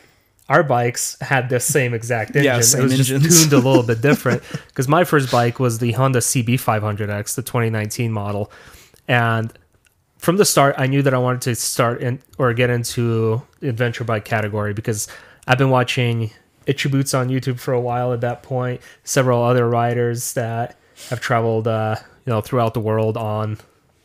our 0.50 0.64
bikes 0.64 1.18
had 1.20 1.50
the 1.50 1.60
same 1.60 1.94
exact 1.94 2.30
engine. 2.30 2.44
Yeah, 2.46 2.58
it 2.60 2.64
same 2.64 2.84
was 2.84 2.96
just 2.98 3.10
tuned 3.42 3.52
a 3.54 3.58
little 3.58 3.84
bit 3.84 4.00
different 4.10 4.42
because 4.68 4.88
my 4.88 5.04
first 5.04 5.30
bike 5.30 5.60
was 5.60 5.80
the 5.80 5.92
Honda 5.92 6.20
CB500X, 6.20 7.36
the 7.36 7.42
2019 7.42 8.12
model, 8.14 8.50
and 9.08 9.52
from 10.18 10.38
the 10.38 10.46
start, 10.46 10.76
I 10.78 10.88
knew 10.88 11.02
that 11.04 11.14
I 11.14 11.18
wanted 11.18 11.42
to 11.44 11.56
start 11.56 12.02
in 12.02 12.20
or 12.38 12.54
get 12.54 12.70
into 12.70 13.42
adventure 13.62 14.04
bike 14.04 14.26
category 14.26 14.74
because 14.74 15.08
I've 15.48 15.58
been 15.58 15.70
watching 15.70 16.32
Itchy 16.66 16.90
Boots 16.90 17.14
on 17.14 17.30
YouTube 17.30 17.60
for 17.60 17.74
a 17.74 17.80
while 17.80 18.14
at 18.14 18.22
that 18.22 18.44
point. 18.44 18.82
Several 19.04 19.44
other 19.44 19.70
riders 19.70 20.34
that 20.34 20.76
have 21.10 21.22
traveled, 21.22 21.68
uh, 21.68 21.96
you 22.26 22.34
know, 22.34 22.42
throughout 22.42 22.74
the 22.74 22.80
world 22.80 23.16
on 23.16 23.58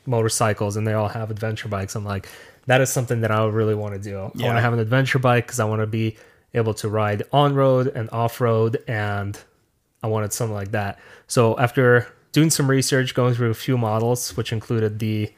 motorcycles, 0.06 0.76
and 0.76 0.86
they 0.86 0.92
all 0.92 1.08
have 1.08 1.30
adventure 1.30 1.68
bikes. 1.68 1.94
I'm 1.94 2.04
like, 2.04 2.28
that 2.66 2.80
is 2.80 2.90
something 2.90 3.22
that 3.22 3.30
I 3.30 3.44
would 3.44 3.54
really 3.54 3.74
want 3.74 3.94
to 3.94 4.00
do. 4.00 4.18
I 4.18 4.22
want 4.22 4.34
to 4.58 4.60
have 4.60 4.72
an 4.72 4.78
adventure 4.78 5.18
bike 5.18 5.46
because 5.46 5.60
I 5.60 5.64
want 5.64 5.80
to 5.80 5.86
be 5.86 6.16
able 6.54 6.74
to 6.74 6.88
ride 6.88 7.22
on 7.32 7.54
road 7.54 7.88
and 7.88 8.08
off 8.10 8.40
road, 8.40 8.82
and 8.86 9.38
I 10.02 10.06
wanted 10.06 10.32
something 10.32 10.54
like 10.54 10.72
that. 10.72 10.98
So 11.26 11.58
after 11.58 12.06
doing 12.32 12.50
some 12.50 12.68
research, 12.68 13.14
going 13.14 13.34
through 13.34 13.50
a 13.50 13.54
few 13.54 13.78
models, 13.78 14.36
which 14.36 14.52
included 14.52 14.98
the 14.98 15.32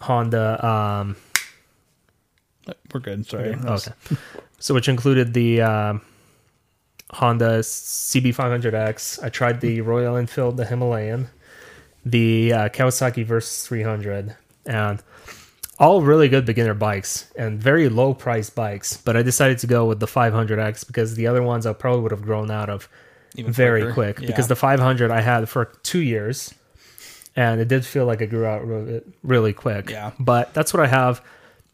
Honda. 0.00 0.64
Um, 0.66 1.16
We're 2.92 3.00
good. 3.00 3.26
Sorry. 3.26 3.54
okay. 3.54 3.92
So 4.62 4.74
which 4.74 4.90
included 4.90 5.32
the 5.32 5.62
um, 5.62 6.02
Honda 7.12 7.60
CB500X. 7.60 9.22
I 9.24 9.30
tried 9.30 9.62
the 9.62 9.80
Royal 9.80 10.16
Enfield, 10.16 10.58
the 10.58 10.66
Himalayan, 10.66 11.28
the 12.04 12.52
uh, 12.52 12.68
Kawasaki 12.68 13.24
Versys 13.24 13.64
300, 13.66 14.36
and 14.66 15.02
all 15.78 16.02
really 16.02 16.28
good 16.28 16.44
beginner 16.44 16.74
bikes 16.74 17.32
and 17.36 17.58
very 17.58 17.88
low 17.88 18.12
price 18.12 18.50
bikes. 18.50 18.98
But 18.98 19.16
I 19.16 19.22
decided 19.22 19.58
to 19.60 19.66
go 19.66 19.86
with 19.86 19.98
the 19.98 20.06
500X 20.06 20.86
because 20.86 21.14
the 21.14 21.26
other 21.26 21.42
ones 21.42 21.64
I 21.64 21.72
probably 21.72 22.02
would 22.02 22.12
have 22.12 22.22
grown 22.22 22.50
out 22.50 22.68
of 22.68 22.86
Even 23.36 23.52
very 23.52 23.82
quicker. 23.82 23.92
quick 23.94 24.20
Yeah. 24.20 24.26
because 24.26 24.48
the 24.48 24.56
500 24.56 25.10
I 25.10 25.20
had 25.20 25.48
for 25.48 25.66
two 25.82 26.00
years, 26.00 26.52
and 27.36 27.60
it 27.60 27.68
did 27.68 27.84
feel 27.86 28.04
like 28.06 28.20
it 28.20 28.26
grew 28.28 28.44
out 28.46 28.66
really, 28.66 29.02
really 29.22 29.52
quick. 29.52 29.88
Yeah. 29.90 30.10
But 30.18 30.52
that's 30.54 30.74
what 30.74 30.82
I 30.82 30.86
have 30.88 31.22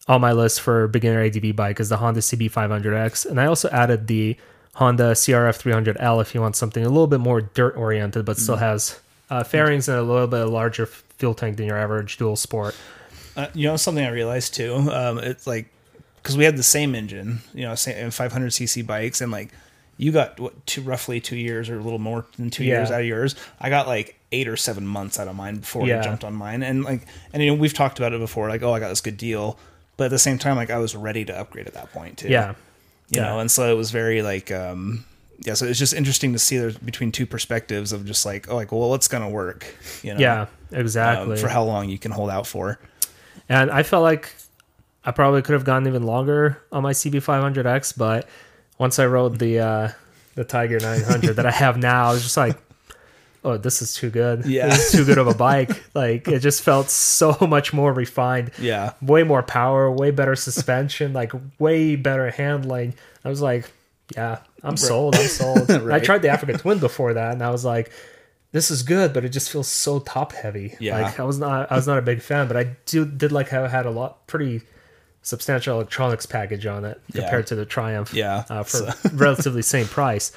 on 0.09 0.21
my 0.21 0.33
list 0.33 0.61
for 0.61 0.87
beginner 0.87 1.23
ADV 1.23 1.57
bike 1.57 1.81
is 1.81 1.89
the 1.89 1.97
Honda 1.97 2.21
CB500X, 2.21 3.27
and 3.27 3.41
I 3.41 3.47
also 3.47 3.69
added 3.71 4.07
the 4.07 4.37
Honda 4.75 5.13
CRF 5.15 5.59
300L 5.59 6.21
if 6.21 6.35
you 6.35 6.41
want 6.41 6.55
something 6.57 6.85
a 6.85 6.89
little 6.89 7.07
bit 7.07 7.21
more 7.21 7.41
dirt 7.41 7.77
oriented, 7.77 8.25
but 8.27 8.37
Mm. 8.37 8.41
still 8.41 8.57
has 8.57 9.01
uh, 9.31 9.43
fairings 9.43 9.89
and 9.89 9.99
a 9.99 10.03
little 10.03 10.27
bit 10.29 10.45
larger 10.45 10.87
fuel 10.87 11.35
tank 11.35 11.57
than 11.57 11.67
your 11.67 11.79
average 11.79 12.17
dual 12.19 12.37
sport. 12.37 12.75
Uh, 13.37 13.49
you 13.55 13.67
know 13.67 13.77
something 13.77 14.05
I 14.05 14.11
realized 14.11 14.55
too. 14.55 14.75
Um, 14.93 15.19
it's 15.19 15.47
like 15.47 15.67
because 16.23 16.37
we 16.37 16.45
had 16.45 16.57
the 16.57 16.63
same 16.63 16.95
engine, 16.95 17.41
you 17.55 17.63
know, 17.63 17.75
same 17.75 18.11
500cc 18.11 18.87
bikes, 18.87 19.21
and 19.21 19.33
like 19.33 19.49
you 19.99 20.13
got 20.13 20.39
what 20.41 20.67
two 20.67 20.83
roughly 20.83 21.21
two 21.21 21.37
years 21.37 21.69
or 21.71 21.79
a 21.79 21.83
little 21.83 21.99
more 21.99 22.27
than 22.37 22.51
two 22.51 22.65
Yeah. 22.65 22.79
years 22.79 22.91
out 22.91 23.01
of 23.01 23.07
yours. 23.07 23.35
I 23.61 23.71
got 23.71 23.87
like 23.87 24.19
eight 24.33 24.49
or 24.49 24.57
seven 24.57 24.87
months 24.87 25.19
out 25.19 25.29
of 25.29 25.37
mine 25.37 25.57
before 25.57 25.87
Yeah. 25.87 26.01
I 26.01 26.03
jumped 26.03 26.25
on 26.25 26.35
mine, 26.35 26.63
and 26.63 26.85
like 26.85 27.07
and 27.33 27.43
you 27.43 27.51
know 27.51 27.61
we've 27.61 27.73
talked 27.75 27.99
about 27.99 28.13
it 28.13 28.21
before. 28.21 28.49
Like 28.49 28.63
oh, 28.63 28.73
I 28.73 28.81
got 28.81 28.89
this 28.89 29.01
good 29.01 29.17
deal, 29.17 29.59
but 29.97 30.05
at 30.05 30.11
the 30.11 30.19
same 30.19 30.39
time, 30.39 30.57
like 30.57 30.71
I 30.71 30.79
was 30.79 30.95
ready 30.95 31.25
to 31.25 31.39
upgrade 31.39 31.67
at 31.67 31.75
that 31.75 31.93
point 31.93 32.19
too. 32.19 32.29
Yeah. 32.29 32.51
you 33.09 33.21
yeah. 33.21 33.23
know, 33.23 33.39
and 33.41 33.51
so 33.51 33.71
it 33.73 33.77
was 33.77 33.91
very 33.91 34.23
like 34.23 34.51
um 34.53 35.05
yeah, 35.41 35.53
so 35.55 35.67
it's 35.67 35.79
just 35.79 35.93
interesting 35.93 36.33
to 36.33 36.39
see 36.39 36.57
there's 36.57 36.79
between 36.79 37.13
two 37.13 37.27
perspectives 37.27 37.93
of 37.93 38.07
just 38.07 38.25
like 38.25 38.51
oh 38.51 38.57
like 38.57 38.73
well 38.73 38.89
what's 38.91 39.07
gonna 39.09 39.29
work, 39.31 39.67
you 40.03 40.13
know, 40.15 40.21
Yeah, 40.21 40.43
um, 40.43 40.49
exactly. 40.73 41.37
for 41.37 41.49
how 41.49 41.63
long 41.65 41.89
you 41.89 41.99
can 41.99 42.11
hold 42.11 42.31
out 42.31 42.47
for. 42.47 42.79
And 43.49 43.71
I 43.71 43.83
felt 43.83 44.03
like 44.03 44.35
I 45.05 45.13
probably 45.13 45.41
could 45.43 45.53
have 45.53 45.63
gone 45.65 45.87
even 45.87 46.03
longer 46.03 46.61
on 46.73 46.83
my 46.83 46.93
CB500X, 46.93 47.97
but 47.97 48.27
once 48.79 48.99
I 48.99 49.07
rode 49.07 49.39
the 49.39 49.61
uh, 49.61 49.89
the 50.35 50.45
Tiger 50.45 50.79
900 50.79 51.37
that 51.37 51.47
I 51.47 51.51
have 51.51 51.77
now, 51.77 52.11
I 52.11 52.13
was 52.13 52.23
just 52.23 52.37
like, 52.37 52.57
oh, 53.45 53.57
this 53.57 53.81
is 53.81 53.95
too 53.95 54.11
good. 54.11 54.45
Yeah. 54.45 54.69
this 54.69 54.87
is 54.87 54.99
too 54.99 55.05
good 55.05 55.19
of 55.19 55.27
a 55.29 55.35
bike. 55.35 55.71
like 55.95 56.29
it 56.29 56.41
just 56.41 56.63
felt 56.63 56.91
so 56.91 57.37
much 57.41 57.73
more 57.73 57.93
refined. 57.93 58.51
Yeah. 58.59 58.93
way 59.01 59.23
more 59.23 59.43
power, 59.43 59.91
way 59.91 60.11
better 60.11 60.37
suspension, 60.37 61.13
like 61.13 61.33
way 61.59 61.97
better 61.97 62.31
handling. 62.31 62.95
I 63.25 63.29
was 63.29 63.41
like, 63.41 63.71
yeah, 64.15 64.39
I'm 64.63 64.77
sold. 64.77 65.17
I'm 65.17 65.27
sold. 65.27 65.71
I 65.93 65.99
tried 65.99 66.23
the 66.23 66.29
Africa 66.29 66.59
Twin 66.59 66.79
before 66.79 67.15
that, 67.15 67.33
and 67.33 67.43
I 67.43 67.51
was 67.51 67.65
like, 67.65 67.91
this 68.53 68.71
is 68.71 68.83
good, 68.83 69.13
but 69.13 69.25
it 69.25 69.31
just 69.31 69.51
feels 69.51 69.69
so 69.69 69.99
top 69.99 70.33
heavy. 70.33 70.77
Yeah. 70.79 71.01
like 71.01 71.19
I 71.19 71.25
was 71.25 71.39
not, 71.39 71.71
I 71.73 71.77
was 71.77 71.87
not 71.87 71.99
a 71.99 72.03
big 72.03 72.23
fan, 72.23 72.47
but 72.47 72.57
I 72.57 72.77
do 72.87 73.05
did 73.05 73.33
like 73.33 73.49
how 73.49 73.65
it 73.65 73.71
had 73.71 73.87
a 73.87 73.91
lot 73.91 74.27
pretty 74.27 74.63
substantial 75.27 75.75
electronics 75.75 76.25
package 76.25 76.67
on 76.67 76.85
it 76.85 77.01
Yeah. 77.13 77.23
compared 77.23 77.49
to 77.49 77.57
the 77.57 77.65
Triumph. 77.67 78.15
Yeah. 78.15 78.45
uh, 78.49 78.63
for 78.63 78.93
relatively 79.13 79.61
same 79.63 79.87
price. 79.87 80.31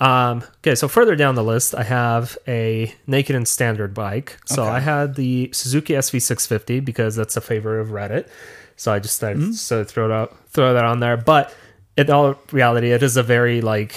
Um, 0.00 0.44
okay, 0.58 0.74
so 0.76 0.86
further 0.88 1.16
down 1.16 1.34
the 1.34 1.42
list, 1.42 1.74
I 1.74 1.82
have 1.82 2.36
a 2.46 2.94
naked 3.08 3.34
and 3.34 3.48
standard 3.48 3.92
bike. 3.94 4.38
So 4.46 4.62
Okay. 4.62 4.70
I 4.72 4.80
had 4.80 5.16
the 5.16 5.50
Suzuki 5.52 5.94
SV650 5.94 6.84
because 6.84 7.16
that's 7.16 7.36
a 7.36 7.40
favorite 7.40 7.80
of 7.80 7.88
Reddit. 7.88 8.28
So 8.76 8.92
I 8.92 8.98
just 9.00 9.20
Mm-hmm. 9.20 9.52
so 9.52 9.82
throw 9.84 10.06
it 10.06 10.12
out, 10.12 10.36
throw 10.50 10.74
that 10.74 10.84
on 10.84 11.00
there. 11.00 11.16
But 11.16 11.52
in 11.96 12.08
all 12.10 12.36
reality, 12.52 12.92
it 12.92 13.02
is 13.02 13.16
a 13.16 13.22
very 13.22 13.60
like 13.62 13.94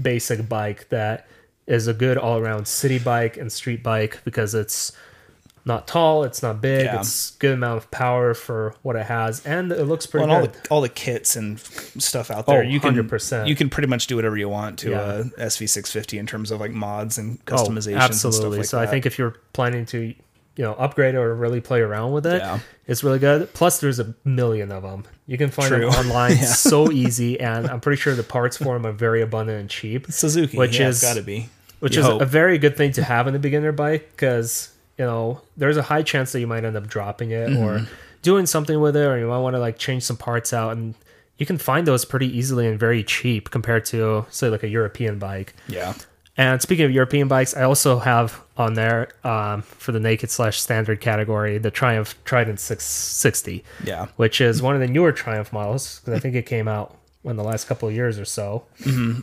basic 0.00 0.48
bike 0.48 0.88
that 0.88 1.26
is 1.66 1.86
a 1.86 1.94
good 1.94 2.16
all 2.18 2.38
around 2.38 2.66
city 2.66 2.98
bike 2.98 3.36
and 3.36 3.52
street 3.52 3.82
bike 3.84 4.20
because 4.24 4.54
it's 4.54 4.92
not 5.64 5.86
tall, 5.86 6.24
it's 6.24 6.42
not 6.42 6.60
big, 6.60 6.86
Yeah. 6.86 6.98
it's 7.00 7.32
good 7.32 7.52
amount 7.52 7.76
of 7.78 7.90
power 7.90 8.34
for 8.34 8.74
what 8.82 8.96
it 8.96 9.06
has, 9.06 9.44
and 9.46 9.70
it 9.70 9.84
looks 9.84 10.06
pretty 10.06 10.26
Well, 10.26 10.36
and 10.36 10.46
all 10.46 10.52
good. 10.52 10.62
the 10.64 10.68
all 10.70 10.80
the 10.80 10.88
kits 10.88 11.36
and 11.36 11.60
stuff 11.60 12.30
out 12.30 12.46
there, 12.46 12.58
Oh, 12.58 12.62
you 12.62 12.80
can 12.80 12.94
100%. 12.94 13.46
you 13.46 13.54
can 13.54 13.68
pretty 13.70 13.86
much 13.88 14.06
do 14.08 14.16
whatever 14.16 14.36
you 14.36 14.48
want 14.48 14.78
to 14.80 14.90
Yeah. 14.90 15.00
Uh, 15.00 15.24
a 15.38 15.46
SV650 15.46 16.18
in 16.18 16.26
terms 16.26 16.50
of 16.50 16.58
like 16.60 16.72
mods 16.72 17.16
and 17.18 17.38
Oh, 17.50 17.54
absolutely. 17.54 17.94
And 17.94 18.14
stuff 18.14 18.42
like 18.50 18.64
so 18.66 18.76
that. 18.78 18.88
I 18.88 18.90
think 18.90 19.06
if 19.06 19.18
you're 19.18 19.36
planning 19.52 19.86
to, 19.86 19.98
you 20.56 20.64
know, 20.64 20.74
upgrade 20.74 21.14
or 21.14 21.34
really 21.34 21.60
play 21.60 21.80
around 21.80 22.10
with 22.12 22.26
it, 22.26 22.42
Yeah. 22.42 22.58
it's 22.88 23.04
really 23.04 23.20
good. 23.20 23.54
Plus, 23.54 23.78
there's 23.78 24.00
a 24.00 24.14
million 24.24 24.72
of 24.72 24.82
them. 24.82 25.04
You 25.26 25.38
can 25.38 25.50
find 25.50 25.68
True. 25.68 25.88
them 25.88 25.90
online 26.06 26.36
so 26.38 26.90
easy, 26.90 27.38
and 27.38 27.68
I'm 27.68 27.80
pretty 27.80 28.00
sure 28.00 28.14
the 28.14 28.22
parts 28.24 28.56
for 28.56 28.74
them 28.74 28.84
are 28.84 28.92
very 28.92 29.22
abundant 29.22 29.60
and 29.60 29.70
cheap, 29.70 30.10
Suzuki, 30.10 30.56
which 30.58 30.78
is- 30.80 31.00
got 31.00 31.14
to 31.14 31.22
be. 31.22 31.48
which 31.78 31.94
You 31.96 32.00
is 32.02 32.06
hope. 32.06 32.20
a 32.20 32.26
very 32.26 32.58
good 32.58 32.76
thing 32.76 32.92
to 32.92 33.02
have 33.04 33.26
in 33.28 33.34
a 33.34 33.38
beginner 33.38 33.72
bike 33.72 34.10
because 34.14 34.68
you 34.98 35.04
know 35.04 35.40
there's 35.56 35.76
a 35.76 35.82
high 35.82 36.02
chance 36.02 36.32
that 36.32 36.40
you 36.40 36.46
might 36.46 36.64
end 36.64 36.76
up 36.76 36.86
dropping 36.86 37.30
it 37.30 37.48
Mm-hmm. 37.50 37.62
or 37.62 37.88
doing 38.22 38.46
something 38.46 38.80
with 38.80 38.94
it, 38.96 39.04
or 39.06 39.18
you 39.18 39.26
might 39.26 39.38
want 39.38 39.54
to 39.54 39.60
like 39.60 39.78
change 39.78 40.02
some 40.04 40.16
parts 40.16 40.52
out 40.52 40.72
and. 40.76 40.94
You 41.38 41.46
can 41.46 41.58
find 41.58 41.88
those 41.88 42.04
pretty 42.04 42.28
easily 42.38 42.68
and 42.68 42.78
very 42.78 43.02
cheap 43.02 43.50
compared 43.50 43.84
to, 43.86 44.26
say, 44.30 44.48
like 44.48 44.62
a 44.62 44.68
European 44.68 45.18
bike. 45.18 45.54
yeah. 45.66 45.94
And 46.36 46.62
speaking 46.62 46.84
of 46.84 46.92
European 46.92 47.26
bikes, 47.26 47.56
I 47.56 47.62
also 47.62 47.98
have 47.98 48.40
on 48.56 48.74
there 48.74 49.08
um, 49.24 49.62
for 49.62 49.90
the 49.90 49.98
naked 49.98 50.30
slash 50.30 50.60
standard 50.60 51.00
category 51.00 51.58
the 51.58 51.70
Triumph 51.72 52.14
Trident 52.24 52.60
660, 52.60 53.64
Yeah. 53.82 54.06
which 54.16 54.40
is 54.40 54.62
one 54.62 54.74
of 54.76 54.80
the 54.82 54.86
newer 54.86 55.10
Triumph 55.10 55.52
models 55.52 55.98
because 56.00 56.14
I 56.14 56.20
think 56.20 56.36
it 56.36 56.46
came 56.46 56.68
out 56.68 56.96
in 57.24 57.34
the 57.36 57.44
last 57.44 57.66
couple 57.66 57.88
of 57.88 57.94
years 57.94 58.20
or 58.20 58.24
so. 58.26 58.64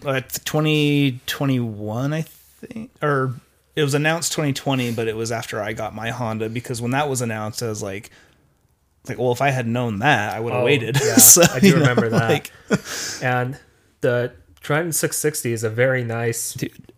Uh, 0.06 0.20
2021, 0.44 2.14
I 2.14 2.22
think, 2.24 2.92
or 3.02 3.36
it 3.76 3.84
was 3.84 3.94
announced 3.94 4.32
2020, 4.34 4.92
but 4.94 5.08
it 5.08 5.16
was 5.16 5.32
after 5.32 5.62
I 5.62 5.74
got 5.74 5.94
my 5.96 6.10
Honda 6.10 6.50
because 6.50 6.82
when 6.82 6.92
that 6.92 7.10
was 7.10 7.22
announced, 7.22 7.62
I 7.64 7.68
was 7.68 7.82
like, 7.84 8.10
like, 9.08 9.18
well, 9.18 9.32
if 9.32 9.42
I 9.42 9.50
had 9.50 9.68
known 9.68 10.00
that, 10.00 10.34
I 10.36 10.40
would 10.40 10.54
have 10.54 10.62
Oh, 10.64 10.66
waited. 10.66 10.98
yeah, 11.04 11.16
So, 11.18 11.44
I 11.52 11.60
do 11.60 11.68
you 11.68 11.74
know, 11.76 11.80
remember 11.82 12.10
that. 12.10 12.30
Like, 12.30 12.52
And 13.24 13.58
the 14.02 14.34
Trident 14.62 14.96
660 14.96 15.54
is 15.54 15.64
a 15.64 15.70
very 15.70 16.04
nice 16.04 16.54
Dude. 16.54 16.92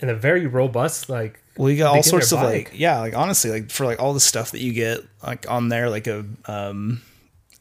and 0.00 0.10
a 0.10 0.14
very 0.14 0.46
robust 0.46 1.08
like. 1.08 1.40
well, 1.56 1.68
you 1.70 1.76
got 1.78 1.94
all 1.96 2.02
sorts 2.02 2.30
of 2.32 2.38
bike. 2.40 2.70
like, 2.70 2.78
yeah, 2.80 2.98
like 3.00 3.16
honestly, 3.16 3.50
like 3.50 3.70
for 3.70 3.84
like 3.84 4.00
all 4.00 4.14
the 4.14 4.20
stuff 4.20 4.52
that 4.52 4.60
you 4.60 4.72
get 4.72 5.00
like 5.26 5.50
on 5.50 5.68
there, 5.68 5.90
like 5.90 6.06
a, 6.06 6.24
um, 6.46 7.02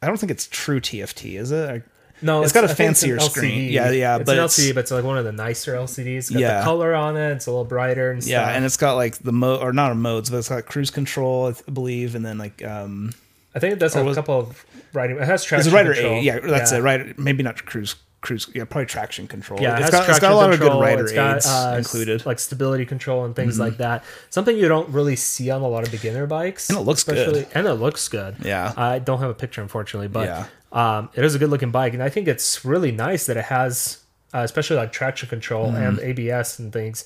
I 0.01 0.07
don't 0.07 0.17
think 0.19 0.31
it's 0.31 0.47
true 0.47 0.79
TFT, 0.79 1.39
is 1.39 1.51
it? 1.51 1.83
No, 2.21 2.43
It's 2.43 2.51
got 2.51 2.63
a 2.65 2.69
I 2.69 2.73
fancier 2.73 3.19
screen. 3.19 3.69
LCD. 3.69 3.71
Yeah, 3.71 3.91
yeah, 3.91 4.15
It's 4.17 4.25
but 4.25 4.37
an 4.37 4.43
it's- 4.45 4.59
LCD, 4.59 4.73
but 4.73 4.79
it's 4.81 4.91
like 4.91 5.03
one 5.03 5.17
of 5.17 5.25
the 5.25 5.31
nicer 5.31 5.73
LCDs. 5.75 6.17
It's 6.17 6.29
got 6.31 6.39
Yeah. 6.39 6.57
the 6.59 6.63
color 6.63 6.93
on 6.93 7.15
it. 7.17 7.31
It's 7.31 7.47
a 7.47 7.51
little 7.51 7.65
brighter 7.65 8.11
and 8.11 8.23
yeah, 8.25 8.49
and 8.49 8.65
it's 8.65 8.77
got 8.77 8.93
like 8.95 9.17
the 9.19 9.31
mo 9.31 9.55
or 9.57 9.71
not 9.73 9.91
a 9.91 9.95
modes, 9.95 10.29
but 10.29 10.37
it's 10.37 10.49
got 10.49 10.65
cruise 10.65 10.91
control, 10.91 11.47
I 11.67 11.71
believe, 11.71 12.15
and 12.15 12.25
then 12.25 12.37
like 12.37 12.63
um, 12.65 13.11
I 13.55 13.59
think 13.59 13.73
it 13.73 13.79
does 13.79 13.93
have 13.93 14.05
was- 14.05 14.17
a 14.17 14.21
couple 14.21 14.37
of 14.39 14.65
riding. 14.93 15.17
It 15.17 15.23
has 15.23 15.41
it's 15.41 15.45
traction 15.45 15.71
a 15.71 15.75
rider 15.75 15.93
control. 15.93 16.15
aid. 16.15 16.23
Yeah, 16.25 16.39
that's 16.39 16.71
it. 16.71 16.81
Right, 16.81 17.17
maybe 17.17 17.43
not 17.43 17.65
cruise 17.65 17.95
cruise. 18.21 18.49
Yeah, 18.53 18.65
probably 18.65 18.85
traction 18.85 19.27
control. 19.27 19.61
Yeah, 19.61 19.75
it 19.77 19.79
it's 19.79 19.91
has 19.91 19.91
got, 19.91 20.09
it's 20.09 20.19
got 20.19 20.33
a 20.33 20.35
lot 20.35 20.49
control, 20.49 20.71
of 20.71 20.77
good 20.79 20.81
rider 20.85 21.03
it's 21.05 21.13
got, 21.13 21.35
aids 21.37 21.47
uh, 21.47 21.75
included. 21.77 22.25
like 22.25 22.37
stability 22.39 22.85
control 22.85 23.23
and 23.23 23.33
things 23.33 23.53
Mm-hmm. 23.53 23.61
like 23.63 23.77
that. 23.77 24.03
Something 24.29 24.57
you 24.57 24.67
don't 24.67 24.89
really 24.89 25.15
see 25.15 25.49
on 25.51 25.61
a 25.61 25.67
lot 25.69 25.85
of 25.85 25.91
beginner 25.91 26.27
bikes, 26.27 26.67
And 26.69 26.77
it 26.77 26.81
looks 26.81 27.03
good. 27.05 27.47
And 27.55 27.65
it 27.65 27.75
looks 27.75 28.09
good. 28.09 28.35
Yeah. 28.43 28.73
I 28.75 28.99
don't 28.99 29.19
have 29.21 29.29
a 29.29 29.33
picture 29.33 29.61
unfortunately, 29.61 30.09
but 30.09 30.27
Yeah. 30.27 30.45
Um, 30.71 31.09
it 31.15 31.23
is 31.25 31.35
a 31.35 31.39
good 31.39 31.49
looking 31.49 31.71
bike, 31.71 31.93
and 31.93 32.03
I 32.03 32.09
think 32.09 32.27
it's 32.27 32.63
really 32.65 32.91
nice 32.91 33.25
that 33.25 33.37
it 33.37 33.45
has, 33.45 34.03
uh, 34.33 34.39
especially 34.39 34.75
like 34.77 34.91
traction 34.91 35.27
control 35.29 35.67
Mm-hmm. 35.71 35.83
and 35.83 35.99
ABS 35.99 36.59
and 36.59 36.71
things, 36.71 37.05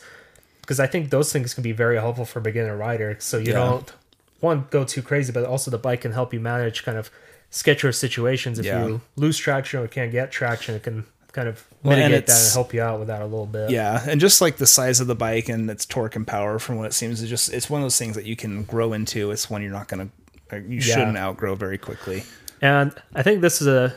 because 0.62 0.80
I 0.80 0.88
think 0.88 1.10
those 1.10 1.32
things 1.32 1.54
can 1.54 1.64
be 1.64 1.72
very 1.72 1.96
helpful 1.98 2.26
for 2.26 2.40
beginner 2.40 2.76
rider. 2.78 3.16
So 3.20 3.38
you 3.38 3.48
Yeah. 3.54 3.60
don't 3.60 3.94
one 4.40 4.66
go 4.72 4.84
too 4.84 5.02
crazy, 5.02 5.32
but 5.32 5.46
also 5.46 5.72
the 5.72 5.78
bike 5.78 6.02
can 6.02 6.12
help 6.12 6.34
you 6.34 6.40
manage 6.42 6.84
kind 6.84 6.98
of 6.98 7.10
sketchier 7.52 7.94
situations 7.96 8.60
if 8.60 8.66
Yeah. 8.66 8.86
you 8.86 9.02
lose 9.16 9.38
traction 9.38 9.80
or 9.82 9.88
can't 9.88 10.12
get 10.12 10.32
traction. 10.32 10.76
It 10.76 10.84
can 10.84 11.06
kind 11.32 11.48
of 11.48 11.64
Well, 11.82 11.94
and 11.94 12.02
mitigate 12.12 12.28
that 12.28 12.42
and 12.44 12.54
help 12.54 12.74
you 12.74 12.82
out 12.82 13.00
with 13.00 13.08
that 13.08 13.22
a 13.22 13.26
little 13.26 13.46
bit. 13.46 13.70
Yeah, 13.70 14.04
and 14.08 14.20
just 14.20 14.42
like 14.42 14.58
the 14.58 14.68
size 14.68 15.00
of 15.00 15.08
the 15.08 15.16
bike 15.16 15.48
and 15.50 15.70
its 15.72 15.86
torque 15.86 16.16
and 16.18 16.28
power, 16.28 16.60
from 16.60 16.76
what 16.78 16.88
it 16.88 16.94
seems, 16.94 17.22
is 17.22 17.30
just 17.30 17.54
it's 17.54 17.70
one 17.70 17.82
of 17.82 17.86
those 17.86 17.98
things 17.98 18.16
that 18.16 18.26
you 18.26 18.36
can 18.36 18.64
grow 18.64 18.92
into. 18.94 19.32
It's 19.32 19.50
one 19.50 19.62
you're 19.62 19.72
not 19.72 19.88
gonna, 19.88 20.10
you 20.52 20.62
Yeah. 20.68 20.82
shouldn't 20.82 21.18
outgrow 21.18 21.56
very 21.56 21.78
quickly. 21.78 22.24
And 22.64 22.94
I 23.14 23.24
think 23.24 23.42
this 23.42 23.62
is 23.62 23.68
a 23.68 23.94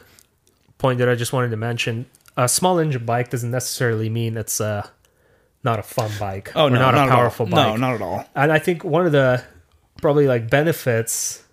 point 0.78 0.98
that 0.98 1.08
I 1.08 1.14
just 1.14 1.32
wanted 1.32 1.50
to 1.50 1.56
mention. 1.56 2.06
A 2.36 2.48
small 2.48 2.80
engine 2.80 3.06
bike 3.06 3.30
doesn't 3.30 3.52
necessarily 3.52 4.10
mean 4.10 4.36
it's 4.36 4.60
uh, 4.60 4.86
not 5.62 5.78
a 5.78 5.82
fun 5.84 6.10
bike 6.18 6.50
Oh 6.56 6.68
no, 6.68 6.78
not, 6.80 6.94
not 6.94 7.06
a 7.06 7.10
powerful 7.12 7.46
bike. 7.46 7.54
No, 7.54 7.76
not 7.76 7.94
at 7.94 8.02
all. 8.02 8.26
And 8.34 8.52
I 8.52 8.58
think 8.58 8.82
one 8.82 9.06
of 9.06 9.12
the 9.12 9.42
probably 10.02 10.26
like 10.26 10.50
benefits 10.50 11.44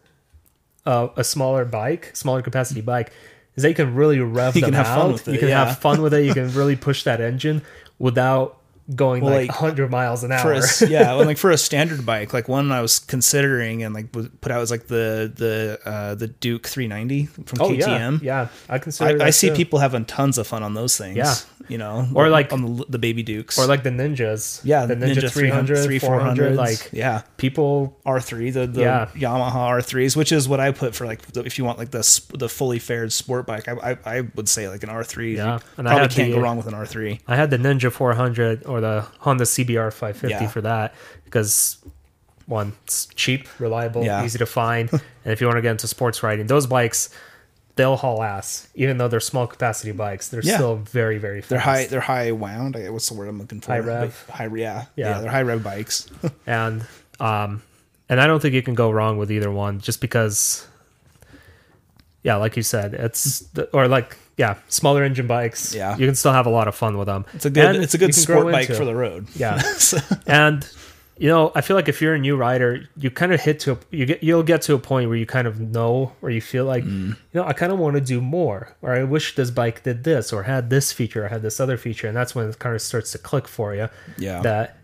of 0.88 1.13
a 1.15 1.23
smaller 1.23 1.65
bike, 1.65 2.10
smaller 2.15 2.41
capacity 2.41 2.82
bike, 2.82 3.13
is 3.56 3.62
that 3.62 3.69
you 3.69 3.76
can 3.76 3.93
really 3.93 4.19
rev 4.19 4.56
You 4.56 4.62
them 4.62 4.71
can 4.71 4.73
have 4.73 4.88
out. 4.88 4.97
fun 5.02 5.12
with 5.13 5.28
you 5.28 5.34
it, 5.36 5.39
can 5.39 5.49
yeah. 5.49 5.65
have 5.65 5.78
fun 5.78 6.02
with 6.02 6.15
it. 6.15 6.26
You 6.26 6.34
can 6.34 6.52
really 6.56 6.76
push 6.76 7.04
that 7.04 7.21
engine 7.21 7.62
without 7.99 8.58
going 8.96 9.24
Well, 9.24 9.34
like, 9.34 9.50
like, 9.50 9.62
100 9.62 9.89
miles 9.89 10.24
an 10.24 10.32
hour. 10.32 10.54
a, 10.54 10.62
yeah, 10.88 11.12
like 11.30 11.38
for 11.38 11.52
a 11.52 11.58
standard 11.58 12.06
bike, 12.06 12.34
like 12.34 12.48
one 12.48 12.72
I 12.72 12.82
was 12.82 13.00
considering 13.00 13.84
and 13.84 13.93
like 13.93 14.13
was 14.13 14.28
put 14.41 14.52
out 14.52 14.60
was 14.60 14.72
like 14.72 14.88
the 14.88 15.32
the 15.36 15.80
uh, 15.89 16.15
the 16.15 16.28
Duke 16.28 16.67
390 16.67 17.26
from 17.46 17.62
oh 17.62 17.69
KTM. 17.69 17.80
yeah, 17.80 18.41
yeah. 18.43 18.48
I 18.69 18.80
consider. 18.80 19.22
I, 19.24 19.28
I 19.28 19.30
see 19.30 19.52
people 19.52 19.80
having 19.80 20.06
tons 20.06 20.38
of 20.38 20.48
fun 20.48 20.63
on 20.63 20.74
those 20.74 20.98
things. 20.98 21.17
Yeah. 21.17 21.34
you 21.69 21.78
know, 21.78 22.06
Or 22.13 22.28
like- 22.28 22.52
on 22.52 22.76
the, 22.78 22.86
the 22.89 23.00
baby 23.00 23.24
Dukes, 23.24 23.58
or 23.58 23.65
like 23.67 23.84
the 23.84 23.89
ninjas. 23.89 24.60
yeah, 24.65 24.86
the 24.86 24.96
Ninja, 24.96 25.32
300, 25.32 26.02
400. 26.02 26.56
Like 26.56 26.89
yeah, 26.91 27.22
people 27.38 27.98
R3, 28.06 28.52
the, 28.52 28.67
the 28.67 28.82
Yeah. 28.82 29.08
Yamaha 29.15 29.69
R3s, 29.80 30.17
which 30.17 30.34
is 30.34 30.50
what 30.50 30.60
I 30.60 30.72
put 30.72 30.93
for 30.93 31.06
like 31.06 31.22
the, 31.32 31.43
if 31.46 31.58
you 31.58 31.63
want 31.63 31.78
like 31.80 31.91
the 31.91 32.04
the 32.38 32.50
fully 32.50 32.80
faired 32.80 33.13
sport 33.13 33.46
bike, 33.48 33.69
I, 33.69 33.91
I, 33.93 34.17
I 34.17 34.22
would 34.36 34.50
say 34.50 34.67
like 34.67 34.84
an 34.84 34.89
R3. 34.89 35.36
Yeah, 35.38 35.60
and 35.78 35.88
I 35.88 35.91
probably 35.93 36.13
can't 36.13 36.32
the- 36.32 36.36
go 36.38 36.41
wrong 36.43 36.58
with 36.58 36.67
an 36.67 36.74
R3. 36.74 37.22
I 37.28 37.36
had 37.38 37.50
the 37.50 37.58
Ninja 37.58 37.89
400 37.91 38.63
or 38.74 38.82
the 38.82 39.06
Honda 39.20 39.44
CBR 39.46 39.92
550 39.94 40.28
Yeah. 40.30 40.48
for 40.50 40.62
that 40.62 40.96
because 41.26 41.78
one, 42.48 42.74
it's 42.84 43.06
cheap, 43.16 43.48
reliable, 43.60 44.04
Yeah. 44.04 44.26
easy 44.26 44.40
to 44.40 44.46
find, 44.46 44.92
and 44.92 45.02
if 45.34 45.40
you 45.42 45.48
want 45.48 45.58
to 45.58 45.62
get 45.62 45.72
into 45.72 45.88
sports 45.88 46.24
riding, 46.24 46.48
those 46.48 46.66
bikes 46.68 47.10
they'll 47.76 47.96
haul 47.96 48.22
ass. 48.22 48.68
Even 48.76 48.98
though 48.98 49.08
they're 49.08 49.20
small 49.20 49.48
capacity 49.48 49.92
bikes, 49.92 50.28
they're 50.30 50.44
Yeah. 50.44 50.56
still 50.56 50.76
very 50.76 51.18
very 51.20 51.42
fast. 51.42 51.50
They're 51.50 51.60
high. 51.60 51.86
They're 51.86 52.02
high 52.02 52.32
wound. 52.32 52.76
What's 52.90 53.10
the 53.10 53.16
word 53.16 53.28
I'm 53.30 53.40
looking 53.40 53.62
for? 53.62 53.72
High 53.72 53.80
rev. 53.80 54.26
High. 54.32 54.46
Yeah. 54.46 54.52
Yeah. 54.56 54.86
Yeah. 54.96 55.22
They're 55.22 55.32
high 55.32 55.42
rev 55.44 55.64
bikes. 55.64 56.08
and 56.48 56.86
um, 57.20 57.62
and 58.10 58.20
I 58.22 58.28
don't 58.28 58.42
think 58.42 58.54
you 58.54 58.62
can 58.62 58.76
go 58.76 58.92
wrong 58.92 59.18
with 59.18 59.32
either 59.32 59.50
one, 59.52 59.80
just 59.80 60.02
because. 60.02 60.68
Yeah, 62.24 62.36
like 62.38 62.56
you 62.56 62.64
said, 62.64 62.94
it's 62.94 63.40
the, 63.54 63.66
or 63.74 63.88
like 63.90 64.18
yeah, 64.38 64.58
smaller 64.67 65.04
engine 65.04 65.28
bikes. 65.28 65.74
Yeah. 65.76 65.96
you 65.98 66.06
can 66.08 66.15
still 66.15 66.34
have 66.34 66.46
a 66.46 66.50
lot 66.50 66.67
of 66.67 66.76
fun 66.76 66.98
with 66.98 67.08
them. 67.08 67.26
It's 67.34 67.46
a 67.46 67.50
good. 67.50 67.65
And 67.76 67.84
it's 67.84 67.93
a 67.93 67.98
good 67.98 68.15
sport 68.15 68.52
bike 68.52 68.69
into 68.69 68.76
for 68.80 68.86
the 68.86 68.96
road. 68.96 69.28
Yeah. 69.36 69.58
So- 69.78 70.00
and 70.28 70.67
you 71.15 71.28
know 71.30 71.52
i 71.54 71.62
feel 71.62 71.76
like 71.76 71.88
if 71.88 72.02
you're 72.02 72.15
a 72.15 72.19
new 72.19 72.36
rider 72.36 72.89
you 72.98 73.12
kind 73.12 73.32
of 73.32 73.39
hit 73.39 73.60
to 73.60 73.74
a, 73.74 73.78
you 73.91 74.04
get 74.08 74.24
you'll 74.24 74.41
get 74.41 74.63
to 74.63 74.74
a 74.74 74.80
point 74.80 75.08
where 75.08 75.15
you 75.17 75.28
kind 75.28 75.46
of 75.48 75.60
know 75.60 76.12
or 76.24 76.32
you 76.32 76.41
feel 76.41 76.65
like 76.65 76.84
Mm. 76.84 77.10
you 77.10 77.15
know 77.36 77.43
i 77.46 77.54
kind 77.54 77.72
of 77.72 77.78
want 77.78 77.93
to 77.93 78.02
do 78.02 78.19
more 78.19 78.76
or 78.82 78.93
i 78.96 79.04
wish 79.04 79.36
this 79.36 79.52
bike 79.52 79.84
did 79.84 80.04
this 80.06 80.34
or 80.34 80.41
had 80.41 80.72
this 80.72 80.91
feature 80.91 81.26
or 81.26 81.28
had 81.28 81.43
this 81.43 81.60
other 81.60 81.78
feature 81.78 82.08
and 82.08 82.17
that's 82.17 82.34
when 82.34 82.50
it 82.50 82.58
kind 82.58 82.74
of 82.76 82.82
starts 82.82 83.12
to 83.12 83.19
click 83.19 83.48
for 83.48 83.76
you 83.76 83.89
Yeah. 84.17 84.41
that 84.41 84.84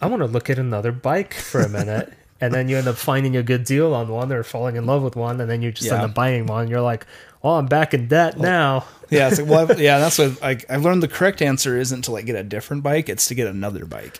i 0.00 0.06
want 0.08 0.20
to 0.20 0.26
look 0.26 0.50
at 0.50 0.58
another 0.58 0.90
bike 0.90 1.32
for 1.34 1.60
a 1.60 1.68
minute 1.68 2.12
and 2.40 2.52
then 2.52 2.68
you 2.68 2.76
end 2.76 2.88
up 2.88 2.96
finding 2.96 3.36
a 3.36 3.42
good 3.44 3.62
deal 3.62 3.94
on 3.94 4.08
one 4.08 4.32
or 4.32 4.42
falling 4.42 4.74
in 4.74 4.84
love 4.84 5.04
with 5.04 5.14
one 5.14 5.40
and 5.40 5.48
then 5.48 5.62
you 5.62 5.70
just 5.70 5.92
end 5.92 6.02
up 6.02 6.12
buying 6.12 6.46
one 6.46 6.66
you're 6.66 6.80
like 6.80 7.06
oh 7.44 7.56
i'm 7.56 7.66
back 7.66 7.94
in 7.94 8.08
debt 8.08 8.38
now 8.38 8.84
yeah. 9.10 9.28
It's 9.28 9.38
like 9.38 9.46
well, 9.68 9.78
yeah. 9.78 9.98
That's 9.98 10.16
what 10.16 10.40
like 10.40 10.64
I've 10.70 10.82
learned. 10.84 11.02
The 11.02 11.08
correct 11.08 11.42
answer 11.42 11.76
isn't 11.78 12.00
to 12.06 12.12
like 12.12 12.24
get 12.24 12.34
a 12.34 12.42
different 12.42 12.82
bike. 12.82 13.10
It's 13.10 13.26
to 13.28 13.34
get 13.34 13.46
another 13.46 13.84
bike. 13.84 14.18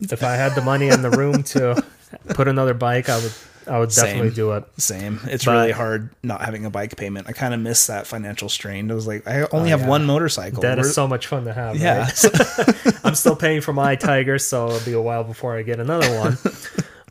if 0.00 0.24
I 0.24 0.32
had 0.32 0.56
the 0.56 0.62
money 0.62 0.88
and 0.88 1.04
the 1.04 1.10
room 1.10 1.44
to 1.54 1.80
put 2.30 2.48
another 2.48 2.74
bike, 2.74 3.08
I 3.08 3.22
would 3.22 3.32
I 3.68 3.78
would 3.78 3.90
definitely 3.90 4.30
Same. 4.30 4.34
do 4.34 4.52
it. 4.54 4.64
Same. 4.78 5.20
It's 5.26 5.44
But- 5.44 5.52
really 5.52 5.70
hard 5.70 6.10
not 6.24 6.40
having 6.40 6.64
a 6.64 6.70
bike 6.70 6.96
payment. 6.96 7.28
I 7.28 7.32
kind 7.32 7.54
of 7.54 7.60
miss 7.60 7.86
that 7.86 8.08
financial 8.08 8.48
strain. 8.48 8.90
I 8.90 8.94
was 8.94 9.06
like, 9.06 9.28
I 9.28 9.46
only 9.52 9.70
have 9.70 9.82
Oh, 9.82 9.84
yeah. 9.84 9.88
one 9.90 10.06
motorcycle. 10.06 10.60
That 10.62 10.80
is 10.80 10.86
We're- 10.86 10.92
so 10.94 11.06
much 11.06 11.28
fun 11.28 11.44
to 11.44 11.52
have. 11.52 11.76
yeah. 11.76 11.98
right? 12.00 12.96
I'm 13.04 13.14
still 13.14 13.36
paying 13.36 13.60
for 13.60 13.72
my 13.72 13.94
Tiger, 13.94 14.40
so 14.40 14.66
it'll 14.70 14.84
be 14.84 14.92
a 14.94 15.00
while 15.00 15.22
before 15.22 15.56
I 15.56 15.62
get 15.62 15.78
another 15.78 16.18
one. 16.18 16.36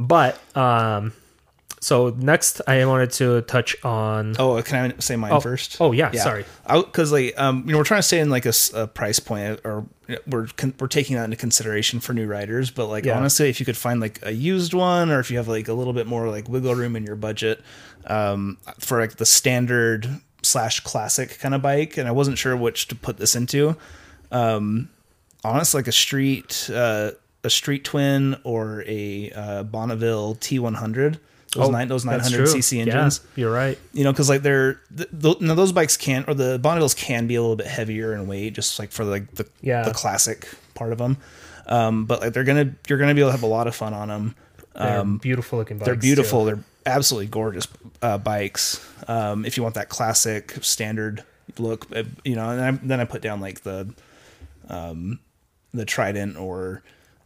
but 0.02 0.38
um, 0.58 1.14
so 1.82 2.16
next 2.18 2.62
I 2.68 2.86
wanted 2.86 3.12
to 3.14 3.42
touch 3.42 3.76
on. 3.84 4.36
oh, 4.40 4.62
can 4.62 4.92
I 4.92 5.00
say 5.00 5.16
mine 5.16 5.34
Oh, 5.34 5.40
first? 5.40 5.78
oh, 5.82 5.92
yeah, 5.92 6.12
sorry. 6.12 6.46
Because 6.68 7.12
like 7.12 7.34
um, 7.40 7.64
you 7.66 7.72
know, 7.74 7.80
we're 7.80 7.84
trying 7.84 8.00
to 8.00 8.08
stay 8.08 8.20
in 8.20 8.30
like 8.30 8.46
a 8.46 8.88
price 8.88 9.20
point, 9.20 9.60
or 9.64 9.86
you 10.08 10.16
know, 10.16 10.22
we're 10.28 10.48
con- 10.56 10.74
we're 10.80 10.88
taking 10.88 11.16
that 11.18 11.26
into 11.26 11.38
consideration 11.38 12.00
for 12.00 12.14
new 12.14 12.28
riders. 12.28 12.70
But 12.72 12.88
like 12.88 13.06
Yeah. 13.06 13.18
honestly, 13.18 13.50
if 13.50 13.60
you 13.60 13.66
could 13.66 13.78
find 13.78 14.00
like 14.00 14.20
a 14.24 14.32
used 14.32 14.74
one, 14.74 15.10
or 15.12 15.20
if 15.20 15.30
you 15.32 15.38
have 15.38 15.48
like 15.48 15.68
a 15.68 15.74
little 15.74 15.94
bit 15.94 16.08
more 16.08 16.30
like 16.30 16.48
wiggle 16.48 16.76
room 16.76 16.96
in 16.96 17.04
your 17.04 17.16
budget, 17.16 17.62
um, 18.06 18.58
for 18.80 19.00
like 19.00 19.16
the 19.18 19.26
standard 19.26 20.08
slash 20.44 20.80
classic 20.82 21.40
kind 21.40 21.54
of 21.56 21.62
bike, 21.62 21.98
and 21.98 22.08
I 22.08 22.12
wasn't 22.12 22.38
sure 22.38 22.56
which 22.56 22.88
to 22.90 22.96
put 22.96 23.18
this 23.18 23.36
into. 23.36 23.76
Um, 24.32 24.90
honestly, 25.44 25.80
like 25.80 25.88
a 25.88 25.92
street 25.92 26.70
uh, 26.74 27.12
a 27.44 27.50
street 27.50 27.84
twin 27.84 28.38
or 28.44 28.84
a 28.88 29.32
uh, 29.32 29.64
Bonneville 29.64 30.36
T100. 30.36 30.60
Those, 30.74 31.18
nine, 31.18 31.20
those 31.54 31.68
Oh, 31.70 31.72
that's 31.72 32.06
900 32.06 32.36
true. 32.36 32.46
cc 32.46 32.76
Yeah, 32.78 32.82
engines 32.84 33.22
you're 33.36 33.52
right. 33.52 33.78
you 33.94 34.04
know 34.04 34.12
because 34.14 34.30
like 34.30 34.42
they're 34.42 34.80
th- 34.96 35.10
th- 35.22 35.42
now 35.42 35.54
those 35.54 35.72
bikes 35.72 35.98
can 35.98 36.24
or 36.28 36.34
the 36.34 36.58
Bonnevilles 36.60 36.96
can 36.96 37.28
be 37.28 37.36
a 37.36 37.42
little 37.42 37.56
bit 37.58 37.68
heavier 37.68 38.14
in 38.14 38.26
weight 38.28 38.54
just 38.54 38.80
like 38.80 38.92
for 38.92 39.04
like 39.04 39.30
the 39.36 39.46
Yeah. 39.62 39.84
the 39.84 39.92
classic 39.94 40.48
part 40.76 40.92
of 40.94 40.98
them 40.98 41.18
um 41.68 42.06
but 42.06 42.22
like 42.22 42.34
they're 42.34 42.44
gonna 42.46 42.74
you're 42.88 42.98
gonna 42.98 43.14
be 43.14 43.20
able 43.22 43.30
to 43.30 43.34
have 43.34 43.44
a 43.44 43.48
lot 43.48 43.68
of 43.68 43.76
fun 43.76 43.94
on 43.94 44.08
them 44.08 44.36
They're 44.76 45.04
beautiful 45.04 45.60
looking 45.60 45.78
bikes. 45.78 45.86
they're 45.88 45.96
beautiful 45.96 46.42
too. 46.42 46.56
they're 46.56 46.64
absolutely 46.86 47.28
gorgeous 47.28 47.68
uh, 48.02 48.18
bikes 48.18 48.80
um 49.10 49.46
if 49.46 49.58
you 49.58 49.64
want 49.64 49.76
that 49.76 49.90
classic 49.90 50.54
standard 50.62 51.24
look 51.60 51.86
uh, 51.96 52.04
you 52.24 52.36
know 52.36 52.50
and 52.50 52.62
I, 52.62 52.72
then 52.72 53.00
i 53.02 53.06
put 53.06 53.22
down 53.22 53.42
like 53.42 53.62
the 53.64 53.94
um 54.70 55.20
the 55.74 55.86
trident 55.86 56.38
or 56.38 56.82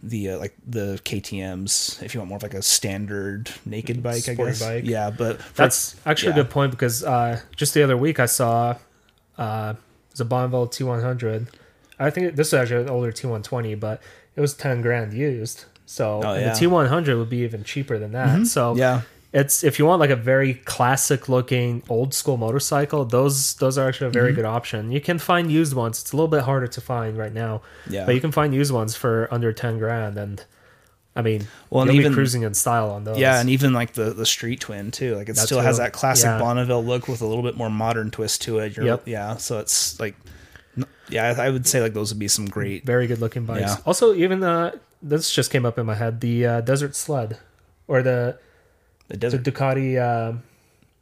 the 0.09 0.29
uh, 0.31 0.37
like 0.39 0.55
the 0.65 0.99
KTM's 1.03 2.01
if 2.03 2.13
you 2.13 2.19
want 2.19 2.29
more 2.29 2.37
of 2.37 2.43
like 2.43 2.53
a 2.53 2.61
standard 2.61 3.49
naked 3.65 4.01
bike 4.03 4.27
I 4.29 4.33
guess 4.35 4.59
bike. 4.61 4.83
yeah 4.85 5.09
but 5.09 5.41
for- 5.41 5.53
That's 5.55 5.95
actually 6.05 6.33
yeah. 6.33 6.39
a 6.41 6.43
good 6.43 6.49
point 6.51 6.71
because 6.71 7.03
uh, 7.03 7.39
just 7.55 7.73
the 7.73 7.83
other 7.83 7.97
week 7.97 8.19
I 8.19 8.25
saw 8.27 8.77
uh, 9.37 9.73
it 10.11 10.19
a 10.19 10.25
Bonneville 10.25 10.67
T100. 10.67 11.47
I 11.99 12.09
think 12.09 12.35
this 12.35 12.47
is 12.47 12.53
actually 12.53 12.83
an 12.83 12.89
older 12.89 13.11
T120, 13.11 13.79
but 13.79 14.01
it 14.35 14.41
was 14.41 14.53
10 14.53 14.81
grand 14.81 15.13
used. 15.13 15.65
So 15.85 16.21
Oh, 16.23 16.33
yeah. 16.33 16.53
the 16.53 16.65
T100 16.67 17.17
would 17.17 17.29
be 17.29 17.37
even 17.39 17.63
cheaper 17.63 17.97
than 17.97 18.11
that. 18.13 18.47
So 18.47 18.75
yeah 18.75 19.01
it's 19.41 19.63
if 19.63 19.77
you 19.79 19.85
want 19.85 19.99
like 19.99 20.09
a 20.09 20.15
very 20.15 20.53
classic 20.53 21.27
looking 21.29 21.83
old 21.89 22.13
school 22.13 22.37
motorcycle, 22.37 23.03
those 23.05 23.55
those 23.55 23.77
are 23.77 23.87
actually 23.87 24.07
a 24.07 24.09
Mm-hmm. 24.11 24.19
very 24.21 24.33
good 24.33 24.45
option. 24.45 24.91
You 24.91 25.01
can 25.01 25.19
find 25.19 25.51
used 25.51 25.73
ones. 25.73 26.01
It's 26.01 26.13
a 26.13 26.15
little 26.15 26.29
bit 26.29 26.43
harder 26.43 26.67
to 26.67 26.81
find 26.81 27.17
right 27.17 27.33
now, 27.33 27.61
yeah 27.89 28.05
but 28.05 28.15
you 28.15 28.21
can 28.21 28.31
find 28.31 28.53
used 28.55 28.71
ones 28.71 28.95
for 28.95 29.27
under 29.31 29.51
10 29.51 29.77
grand. 29.77 30.17
And 30.17 30.43
I 31.17 31.21
mean, 31.21 31.47
Well, 31.69 31.89
even- 31.91 32.11
be 32.11 32.15
cruising 32.15 32.43
in 32.43 32.53
style 32.53 32.89
on 32.91 33.03
those. 33.03 33.17
Yeah, 33.17 33.39
and 33.41 33.49
even 33.49 33.73
like 33.73 33.91
the 33.93 34.13
the 34.13 34.25
street 34.25 34.59
twin 34.61 34.91
too. 34.91 35.15
Like 35.15 35.27
it 35.29 35.35
That 35.35 35.45
still 35.47 35.59
has 35.61 35.77
that 35.79 35.91
classic 35.91 36.25
Yeah. 36.27 36.39
Bonneville 36.39 36.83
look 36.85 37.07
with 37.09 37.21
a 37.21 37.25
little 37.25 37.43
bit 37.43 37.55
more 37.57 37.69
modern 37.69 38.11
twist 38.11 38.41
to 38.43 38.59
it. 38.59 38.75
You're, 38.77 38.85
Yep. 38.85 39.07
Yeah, 39.07 39.35
so 39.37 39.59
it's 39.59 39.99
like, 39.99 40.15
yeah, 41.09 41.33
I 41.37 41.47
I 41.47 41.49
would 41.49 41.67
say 41.67 41.81
like 41.81 41.93
those 41.93 42.11
would 42.13 42.19
be 42.19 42.27
some 42.29 42.45
great. 42.47 42.85
very 42.85 43.05
good 43.07 43.19
looking 43.19 43.45
bikes. 43.45 43.61
Yeah. 43.61 43.77
Also, 43.85 44.13
even 44.13 44.43
uh, 44.43 44.71
this 45.01 45.29
just 45.31 45.51
came 45.51 45.65
up 45.65 45.77
in 45.77 45.85
my 45.85 45.95
head: 45.95 46.21
the 46.21 46.45
uh, 46.45 46.61
Desert 46.61 46.95
Sled 46.95 47.37
or 47.87 48.01
the 48.01 48.37
The 49.07 49.17
the. 49.17 49.37
Ducati. 49.39 49.97
Uh, 49.97 50.37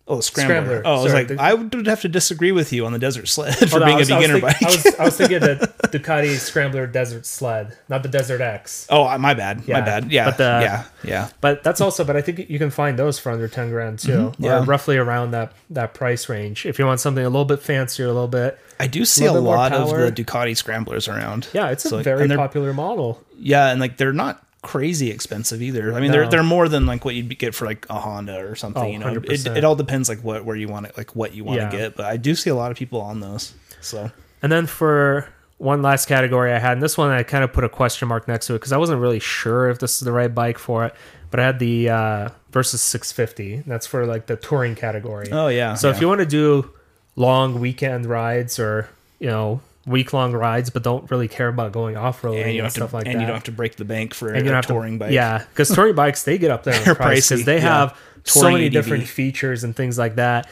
oh, 0.08 0.18
the 0.18 0.22
scrambler. 0.24 0.56
Scrambler. 0.56 0.82
Oh, 0.86 0.90
I 1.00 1.04
was 1.04 1.12
Sorry, 1.12 1.24
like, 1.24 1.38
the- 1.38 1.42
I 1.42 1.54
would 1.54 1.88
have 1.88 2.02
to 2.02 2.10
disagree 2.10 2.52
with 2.52 2.74
you 2.74 2.86
on 2.86 2.92
the 2.94 3.00
desert 3.00 3.28
sled 3.28 3.56
for 3.58 3.68
hold 3.68 3.84
on, 3.84 3.88
being 3.88 3.96
I 3.96 4.00
was- 4.00 4.10
a 4.10 4.14
I 4.14 4.18
was 4.18 4.28
beginner 4.28 4.40
think- 4.40 4.60
bike. 4.60 4.64
I 4.64 4.76
was, 4.76 4.96
I 5.00 5.06
was 5.06 5.18
thinking 5.18 5.40
the 5.40 5.74
Ducati 5.94 6.36
Scrambler 6.38 6.88
Desert 6.88 7.26
Sled, 7.26 7.78
not 7.88 8.02
the 8.04 8.10
Desert 8.10 8.42
X. 8.42 8.88
oh, 8.90 9.16
my 9.20 9.34
bad. 9.36 9.64
Yeah, 9.68 9.80
My 9.80 9.86
bad. 9.86 10.12
Yeah. 10.12 10.26
but 10.26 10.38
the- 10.38 10.44
yeah. 10.44 10.84
Yeah. 11.04 11.30
But 11.40 11.64
that's 11.64 11.80
also, 11.82 12.04
but 12.04 12.16
I 12.18 12.22
think 12.22 12.50
you 12.50 12.58
can 12.60 12.72
find 12.72 12.98
those 13.00 13.20
for 13.20 13.32
under 13.32 13.48
ten 13.48 13.70
grand 13.70 14.00
too, 14.00 14.34
yeah. 14.40 14.60
or 14.60 14.64
roughly 14.64 14.98
around 14.98 15.32
that 15.32 15.54
that 15.70 15.94
price 15.94 16.28
range. 16.30 16.66
If 16.66 16.80
you 16.80 16.86
want 16.86 17.00
something 17.00 17.24
a 17.24 17.30
little 17.30 17.46
bit 17.46 17.62
fancier, 17.62 18.06
a 18.06 18.12
little 18.12 18.28
bit, 18.28 18.58
I 18.80 18.88
do 18.88 19.06
see 19.06 19.24
a 19.26 19.32
little 19.32 19.44
bit 19.44 19.46
more 19.48 19.56
lot 19.58 19.72
of 19.74 19.90
the 19.90 20.12
Ducati 20.24 20.58
scramblers 20.58 21.08
around. 21.08 21.48
yeah, 21.54 21.70
it's 21.70 21.86
a 21.86 21.90
So, 21.90 22.02
very 22.04 22.28
popular 22.28 22.74
model. 22.74 23.22
Yeah, 23.38 23.70
and 23.70 23.80
like 23.80 23.98
they're 23.98 24.12
not 24.14 24.43
crazy 24.64 25.12
expensive 25.12 25.62
either. 25.62 25.94
I 25.94 26.00
mean, 26.00 26.12
they're 26.12 26.28
they're 26.28 26.42
more 26.42 26.68
than 26.68 26.88
like 26.88 27.06
what 27.06 27.14
you'd 27.14 27.38
get 27.38 27.54
for 27.54 27.66
like 27.66 27.86
a 27.90 28.00
Honda 28.00 28.40
or 28.44 28.56
something. 28.56 28.82
Oh, 28.84 28.88
you 28.88 28.98
know, 28.98 29.22
it, 29.30 29.46
it 29.46 29.64
all 29.64 29.76
depends 29.76 30.10
like 30.10 30.24
what 30.24 30.44
where 30.46 30.56
you 30.56 30.68
want 30.68 30.88
it, 30.88 30.98
like 30.98 31.16
what 31.16 31.36
you 31.36 31.44
want 31.44 31.60
to 31.60 31.66
Yeah. 31.66 31.72
get. 31.72 31.96
But 31.96 32.08
I 32.08 32.18
do 32.18 32.34
see 32.34 32.50
a 32.50 32.56
lot 32.56 32.72
of 32.72 32.78
people 32.78 33.00
on 33.02 33.20
those. 33.20 33.54
So 33.82 34.10
And 34.42 34.52
then 34.52 34.66
for 34.66 35.28
one 35.58 35.82
last 35.82 36.08
category 36.08 36.52
I 36.52 36.58
had, 36.60 36.74
and 36.74 36.82
this 36.82 36.98
one 36.98 37.12
I 37.12 37.24
kind 37.24 37.44
of 37.44 37.54
put 37.54 37.64
a 37.64 37.70
question 37.70 38.08
mark 38.08 38.28
next 38.28 38.48
to 38.48 38.54
it 38.56 38.60
because 38.60 38.72
I 38.72 38.78
wasn't 38.78 39.00
really 39.02 39.20
sure 39.20 39.70
if 39.70 39.80
this 39.80 39.94
is 39.94 40.00
the 40.02 40.12
right 40.12 40.34
bike 40.34 40.58
for 40.58 40.86
it. 40.86 40.96
But 41.30 41.40
I 41.40 41.44
had 41.46 41.60
the 41.60 41.90
uh, 41.90 42.30
Versys 42.52 42.78
650. 42.80 43.64
That's 43.68 43.86
for 43.88 44.06
like 44.06 44.26
the 44.28 44.36
touring 44.36 44.76
category. 44.76 45.28
oh 45.32 45.48
yeah. 45.50 45.74
so 45.76 45.90
yeah. 45.90 45.96
if 45.96 46.02
you 46.02 46.08
want 46.08 46.20
to 46.20 46.26
do 46.26 46.72
long 47.16 47.60
weekend 47.60 48.06
rides 48.06 48.60
or 48.60 48.88
you 49.20 49.28
know 49.28 49.62
week 49.86 50.14
long 50.14 50.32
rides, 50.34 50.70
but 50.70 50.82
don't 50.84 51.10
really 51.12 51.28
care 51.28 51.50
about 51.50 51.72
going 51.74 51.98
off 51.98 52.22
roading 52.22 52.38
and 52.40 52.46
and, 52.46 52.56
you 52.56 52.70
stuff 52.70 52.92
to, 52.92 52.96
like 52.98 53.06
and 53.06 53.16
that, 53.16 53.18
And 53.18 53.22
you 53.22 53.28
don't 53.28 53.36
have 53.36 53.44
to 53.46 53.52
break 53.52 53.76
the 53.76 53.86
bank 53.86 54.14
for 54.14 54.30
and 54.30 54.38
you 54.38 54.42
a 54.44 54.46
don't 54.46 54.56
have 54.56 54.66
touring 54.68 54.94
to, 54.94 55.00
bike. 55.06 55.12
Yeah, 55.12 55.40
because 55.50 55.70
touring 55.76 55.96
bikes 55.96 56.24
they 56.24 56.38
get 56.38 56.52
up 56.52 56.64
there 56.64 56.76
in 56.76 56.96
price 56.96 57.30
because 57.30 57.46
they 57.46 57.56
yeah. 57.58 57.62
have 57.62 57.98
so 58.24 58.50
many 58.52 58.66
ADV. 58.68 58.72
different 58.74 59.08
features 59.08 59.64
and 59.64 59.76
things 59.76 59.98
like 59.98 60.16
that. 60.16 60.50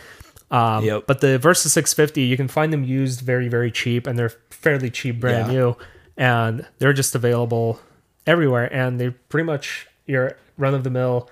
Um, 0.50 0.84
Yep. 0.84 1.04
But 1.08 1.22
the 1.22 1.40
Versys 1.42 1.70
650, 1.70 2.24
you 2.24 2.36
can 2.36 2.50
find 2.50 2.74
them 2.74 2.84
used 2.84 3.22
very 3.22 3.48
very 3.48 3.72
cheap, 3.72 4.06
and 4.08 4.20
they're 4.20 4.34
fairly 4.50 4.90
cheap, 4.90 5.20
brand 5.22 5.48
Yeah. 5.48 5.60
new, 5.60 5.76
and 6.18 6.66
they're 6.80 6.92
just 6.92 7.16
available 7.16 7.80
everywhere. 8.28 8.66
And 8.74 9.00
they're 9.00 9.16
pretty 9.30 9.46
much 9.46 9.88
your 10.06 10.36
run 10.58 10.74
of 10.74 10.84
the 10.84 10.90
mill 10.90 11.30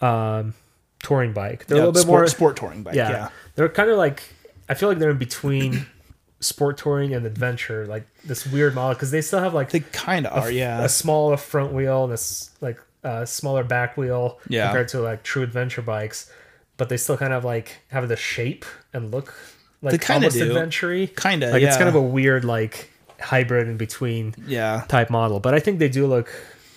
um, 0.00 0.52
touring 1.02 1.32
bike. 1.32 1.66
They're 1.66 1.78
Yeah, 1.78 1.84
a 1.84 1.86
little 1.86 1.92
bit 1.92 2.00
sport, 2.02 2.20
more 2.20 2.26
sport 2.26 2.56
touring 2.56 2.82
bike. 2.82 2.94
yeah. 2.94 3.10
Yeah. 3.10 3.28
They're 3.54 3.68
kind 3.70 3.88
of 3.90 3.96
like 3.96 4.22
I 4.68 4.74
feel 4.74 4.88
like 4.88 4.98
they're 4.98 5.10
in 5.10 5.18
between 5.18 5.86
sport 6.40 6.76
touring 6.78 7.14
and 7.14 7.24
adventure, 7.26 7.86
like 7.86 8.06
this 8.24 8.46
weird 8.46 8.74
model 8.74 8.94
because 8.94 9.10
they 9.10 9.22
still 9.22 9.40
have 9.40 9.54
like 9.54 9.70
They 9.70 9.80
kind 9.80 10.26
of 10.26 10.44
are. 10.44 10.50
Yeah. 10.50 10.82
a 10.84 10.88
smaller 10.88 11.36
front 11.36 11.72
wheel 11.72 12.04
and 12.04 12.12
a 12.12 12.18
like 12.64 12.78
a 13.02 13.26
smaller 13.26 13.64
back 13.64 13.96
wheel 13.96 14.38
Yeah. 14.48 14.66
compared 14.66 14.88
to 14.88 15.00
like 15.00 15.22
true 15.22 15.42
adventure 15.42 15.82
bikes, 15.82 16.30
but 16.76 16.88
they 16.88 16.96
still 16.96 17.16
kind 17.16 17.32
of 17.32 17.44
like 17.44 17.78
have 17.88 18.08
the 18.08 18.16
shape 18.16 18.64
and 18.92 19.10
look 19.12 19.34
like 19.82 19.92
They 19.92 19.98
kinda 19.98 20.14
almost 20.26 20.36
do. 20.36 20.46
adventure-y. 20.48 21.10
Kinda, 21.16 21.50
Like 21.50 21.62
it's 21.62 21.76
kind 21.76 21.88
of 21.88 21.94
a 21.94 22.00
weird 22.02 22.44
like 22.44 22.90
hybrid 23.20 23.68
in 23.68 23.76
between 23.76 24.34
yeah. 24.46 24.84
type 24.88 25.08
model, 25.10 25.40
but 25.40 25.54
I 25.54 25.60
think 25.60 25.78
they 25.78 25.88
do 25.88 26.06
look. 26.06 26.30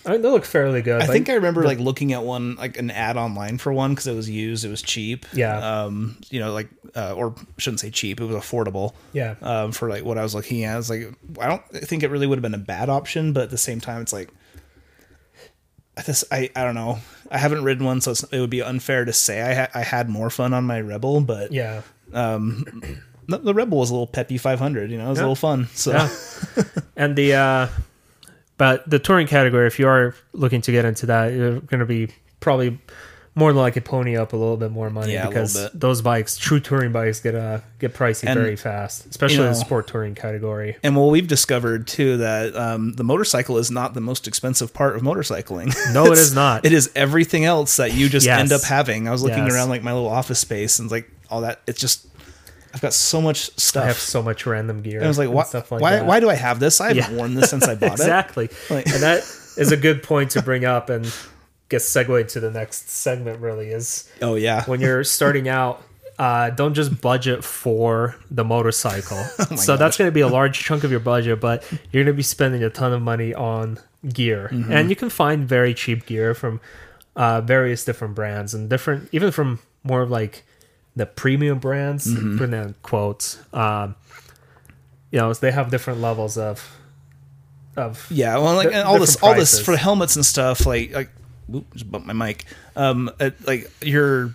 I 0.08 0.12
mean, 0.12 0.22
they 0.22 0.28
look 0.30 0.44
fairly 0.46 0.80
good. 0.82 1.02
I 1.02 1.06
but- 1.06 1.12
think 1.12 1.28
I 1.28 1.34
remember 1.34 1.62
like 1.64 1.78
looking 1.78 2.12
at 2.14 2.22
one 2.24 2.56
like 2.56 2.78
an 2.78 2.90
ad 2.90 3.16
online 3.18 3.58
for 3.58 3.72
one 3.72 3.90
because 3.90 4.06
it 4.06 4.14
was 4.16 4.28
used, 4.28 4.64
it 4.64 4.68
was 4.70 4.80
cheap. 4.82 5.26
Yeah. 5.34 5.82
Um, 5.84 6.16
you 6.30 6.40
know, 6.40 6.52
like 6.52 6.68
uh, 6.96 7.12
or 7.14 7.34
shouldn't 7.58 7.80
say 7.80 7.90
cheap, 7.90 8.20
it 8.20 8.24
was 8.24 8.34
affordable. 8.36 8.94
yeah, 9.12 9.34
Um, 9.42 9.72
for 9.72 9.88
like 9.90 10.04
what 10.04 10.16
I 10.18 10.22
was 10.22 10.34
looking 10.34 10.64
at, 10.64 10.78
it's 10.78 10.88
like 10.90 11.12
I 11.40 11.46
don't 11.46 11.62
think 11.70 12.02
it 12.02 12.10
really 12.10 12.26
would 12.26 12.38
have 12.38 12.42
been 12.42 12.54
a 12.54 12.58
bad 12.58 12.88
option, 12.88 13.32
but 13.34 13.42
at 13.44 13.50
the 13.50 13.58
same 13.58 13.80
time, 13.80 14.00
it's 14.02 14.12
like 14.12 14.30
I 15.96 16.02
this 16.02 16.24
I 16.32 16.50
I 16.56 16.64
don't 16.64 16.74
know. 16.74 16.98
I 17.30 17.38
haven't 17.38 17.62
ridden 17.64 17.84
one, 17.84 18.00
so 18.00 18.12
it's, 18.12 18.22
it 18.24 18.40
would 18.40 18.50
be 18.50 18.62
unfair 18.62 19.04
to 19.04 19.12
say 19.12 19.42
I 19.42 19.54
ha- 19.54 19.68
I 19.74 19.82
had 19.82 20.08
more 20.08 20.30
fun 20.30 20.54
on 20.54 20.64
my 20.64 20.80
Rebel, 20.80 21.20
but 21.20 21.52
yeah. 21.52 21.82
the, 22.10 22.96
the 23.28 23.52
Rebel 23.52 23.78
was 23.78 23.90
a 23.90 23.92
little 23.92 24.06
peppy 24.06 24.38
500. 24.38 24.90
You 24.90 24.96
know, 24.98 25.06
it 25.06 25.10
was 25.10 25.18
Yeah. 25.18 25.22
a 25.22 25.24
little 25.24 25.34
fun. 25.36 25.66
So 25.74 25.92
Yeah. 25.92 26.08
and 26.96 27.14
the 27.16 27.34
uh 27.34 27.68
but 28.58 28.88
the 28.90 28.98
touring 28.98 29.26
category 29.26 29.66
if 29.66 29.78
you 29.78 29.88
are 29.88 30.14
looking 30.34 30.60
to 30.60 30.70
get 30.72 30.84
into 30.84 31.06
that 31.06 31.32
you're 31.32 31.60
going 31.60 31.80
to 31.80 31.86
be 31.86 32.08
probably 32.40 32.78
more 33.34 33.52
than 33.52 33.62
likely 33.62 33.80
pony 33.80 34.16
up 34.16 34.32
a 34.32 34.36
little 34.36 34.56
bit 34.56 34.72
more 34.72 34.90
money 34.90 35.12
Yeah, 35.12 35.28
because 35.28 35.70
those 35.72 36.02
bikes 36.02 36.36
true 36.36 36.58
touring 36.58 36.90
bikes 36.90 37.20
get 37.20 37.36
uh 37.36 37.60
get 37.78 37.94
pricey 37.94 38.24
And, 38.26 38.36
very 38.38 38.56
fast 38.56 39.06
especially 39.06 39.36
you 39.36 39.42
in 39.44 39.48
the 39.50 39.54
sport 39.54 39.86
touring 39.86 40.16
category 40.16 40.76
And 40.82 40.96
well, 40.96 41.08
we've 41.08 41.28
discovered 41.28 41.86
too 41.86 42.16
that 42.16 42.56
um, 42.56 42.94
the 42.94 43.04
motorcycle 43.04 43.56
is 43.58 43.70
not 43.70 43.94
the 43.94 44.00
most 44.00 44.26
expensive 44.26 44.74
part 44.74 44.96
of 44.96 45.02
motorcycling. 45.02 45.72
No, 45.94 46.06
It's- 46.06 46.32
not. 46.34 46.64
It 46.64 46.72
is 46.72 46.90
everything 46.96 47.44
else 47.44 47.76
that 47.76 47.94
you 47.94 48.08
just 48.08 48.26
Yes. 48.26 48.40
end 48.40 48.50
up 48.52 48.62
having. 48.62 49.06
I 49.06 49.12
was 49.12 49.22
looking 49.22 49.44
Yes. 49.44 49.54
around 49.54 49.68
like 49.68 49.82
my 49.84 49.92
little 49.92 50.08
office 50.08 50.40
space 50.40 50.80
and 50.80 50.90
like 50.90 51.08
all 51.30 51.42
that. 51.42 51.60
It's 51.68 51.78
just 51.80 52.06
I've 52.74 52.80
got 52.80 52.92
so 52.94 53.20
much 53.20 53.50
stuff. 53.58 53.84
i 53.84 53.86
have 53.86 53.96
so 53.98 54.22
much 54.22 54.46
random 54.46 54.82
gear 54.82 54.96
and 54.98 55.04
I 55.04 55.08
was 55.08 55.18
like, 55.18 55.30
why? 55.30 55.44
stuff 55.44 55.72
like 55.72 55.80
why? 55.80 55.92
that. 55.96 56.06
Why 56.06 56.20
do 56.20 56.28
I 56.28 56.34
have 56.34 56.60
this? 56.60 56.80
I 56.80 56.88
haven't 56.94 57.12
Yeah. 57.12 57.16
worn 57.18 57.34
this 57.34 57.50
since 57.50 57.66
I 57.66 57.74
bought 57.76 57.90
it. 57.90 57.92
exactly 57.92 58.48
Like- 58.70 58.86
and 58.86 59.02
that 59.02 59.18
is 59.56 59.72
a 59.72 59.76
good 59.76 60.02
point 60.02 60.30
to 60.32 60.42
bring 60.42 60.64
up 60.64 60.90
and 60.90 61.12
get 61.68 61.80
segued 61.82 62.28
to 62.30 62.40
the 62.40 62.50
next 62.50 62.88
segment 62.90 63.40
really 63.40 63.68
is. 63.68 64.10
Oh 64.22 64.34
yeah. 64.36 64.64
when 64.64 64.80
you're 64.80 65.04
starting 65.04 65.48
out, 65.48 65.82
uh, 66.18 66.50
don't 66.50 66.74
just 66.74 67.00
budget 67.00 67.44
for 67.44 68.16
the 68.30 68.42
motorcycle. 68.44 69.22
so 69.56 69.76
that's 69.76 69.96
going 69.96 70.08
to 70.08 70.12
be 70.12 70.20
a 70.22 70.28
large 70.28 70.58
chunk 70.58 70.82
of 70.82 70.90
your 70.90 70.98
budget, 71.00 71.40
but 71.40 71.62
you're 71.92 72.02
going 72.04 72.12
to 72.12 72.16
be 72.16 72.22
spending 72.24 72.64
a 72.64 72.70
ton 72.70 72.92
of 72.92 73.00
money 73.02 73.32
on 73.34 73.78
gear, 74.08 74.48
Mm-hmm. 74.52 74.72
and 74.72 74.90
you 74.90 74.96
can 74.96 75.10
find 75.10 75.46
very 75.48 75.74
cheap 75.74 76.06
gear 76.06 76.34
from 76.34 76.60
uh, 77.14 77.40
various 77.40 77.84
different 77.84 78.14
brands 78.16 78.52
and 78.54 78.68
different, 78.68 79.08
even 79.12 79.30
from 79.30 79.58
more 79.84 80.02
of 80.02 80.10
like 80.10 80.44
the 80.98 81.06
premium 81.06 81.58
brands, 81.58 82.06
Mm-hmm. 82.06 82.52
in 82.54 82.74
quotes. 82.82 83.38
Um, 83.52 83.94
you 85.10 85.18
know, 85.18 85.32
they 85.32 85.50
have 85.52 85.70
different 85.70 86.00
levels 86.00 86.36
of 86.36 86.74
of 87.76 88.06
Yeah, 88.10 88.36
well, 88.38 88.54
like 88.56 88.70
Di- 88.70 88.82
all 88.82 88.98
this, 88.98 89.14
different 89.14 89.22
all 89.34 89.38
this 89.38 89.50
prices. 89.52 89.64
for 89.64 89.76
helmets 89.76 90.16
and 90.16 90.26
stuff. 90.26 90.66
Like, 90.66 90.92
like, 90.92 91.10
whoop, 91.46 91.72
just 91.74 91.90
bumped 91.90 92.06
my 92.06 92.12
mic. 92.12 92.44
Um, 92.76 93.10
uh, 93.20 93.30
like 93.46 93.70
your 93.82 94.34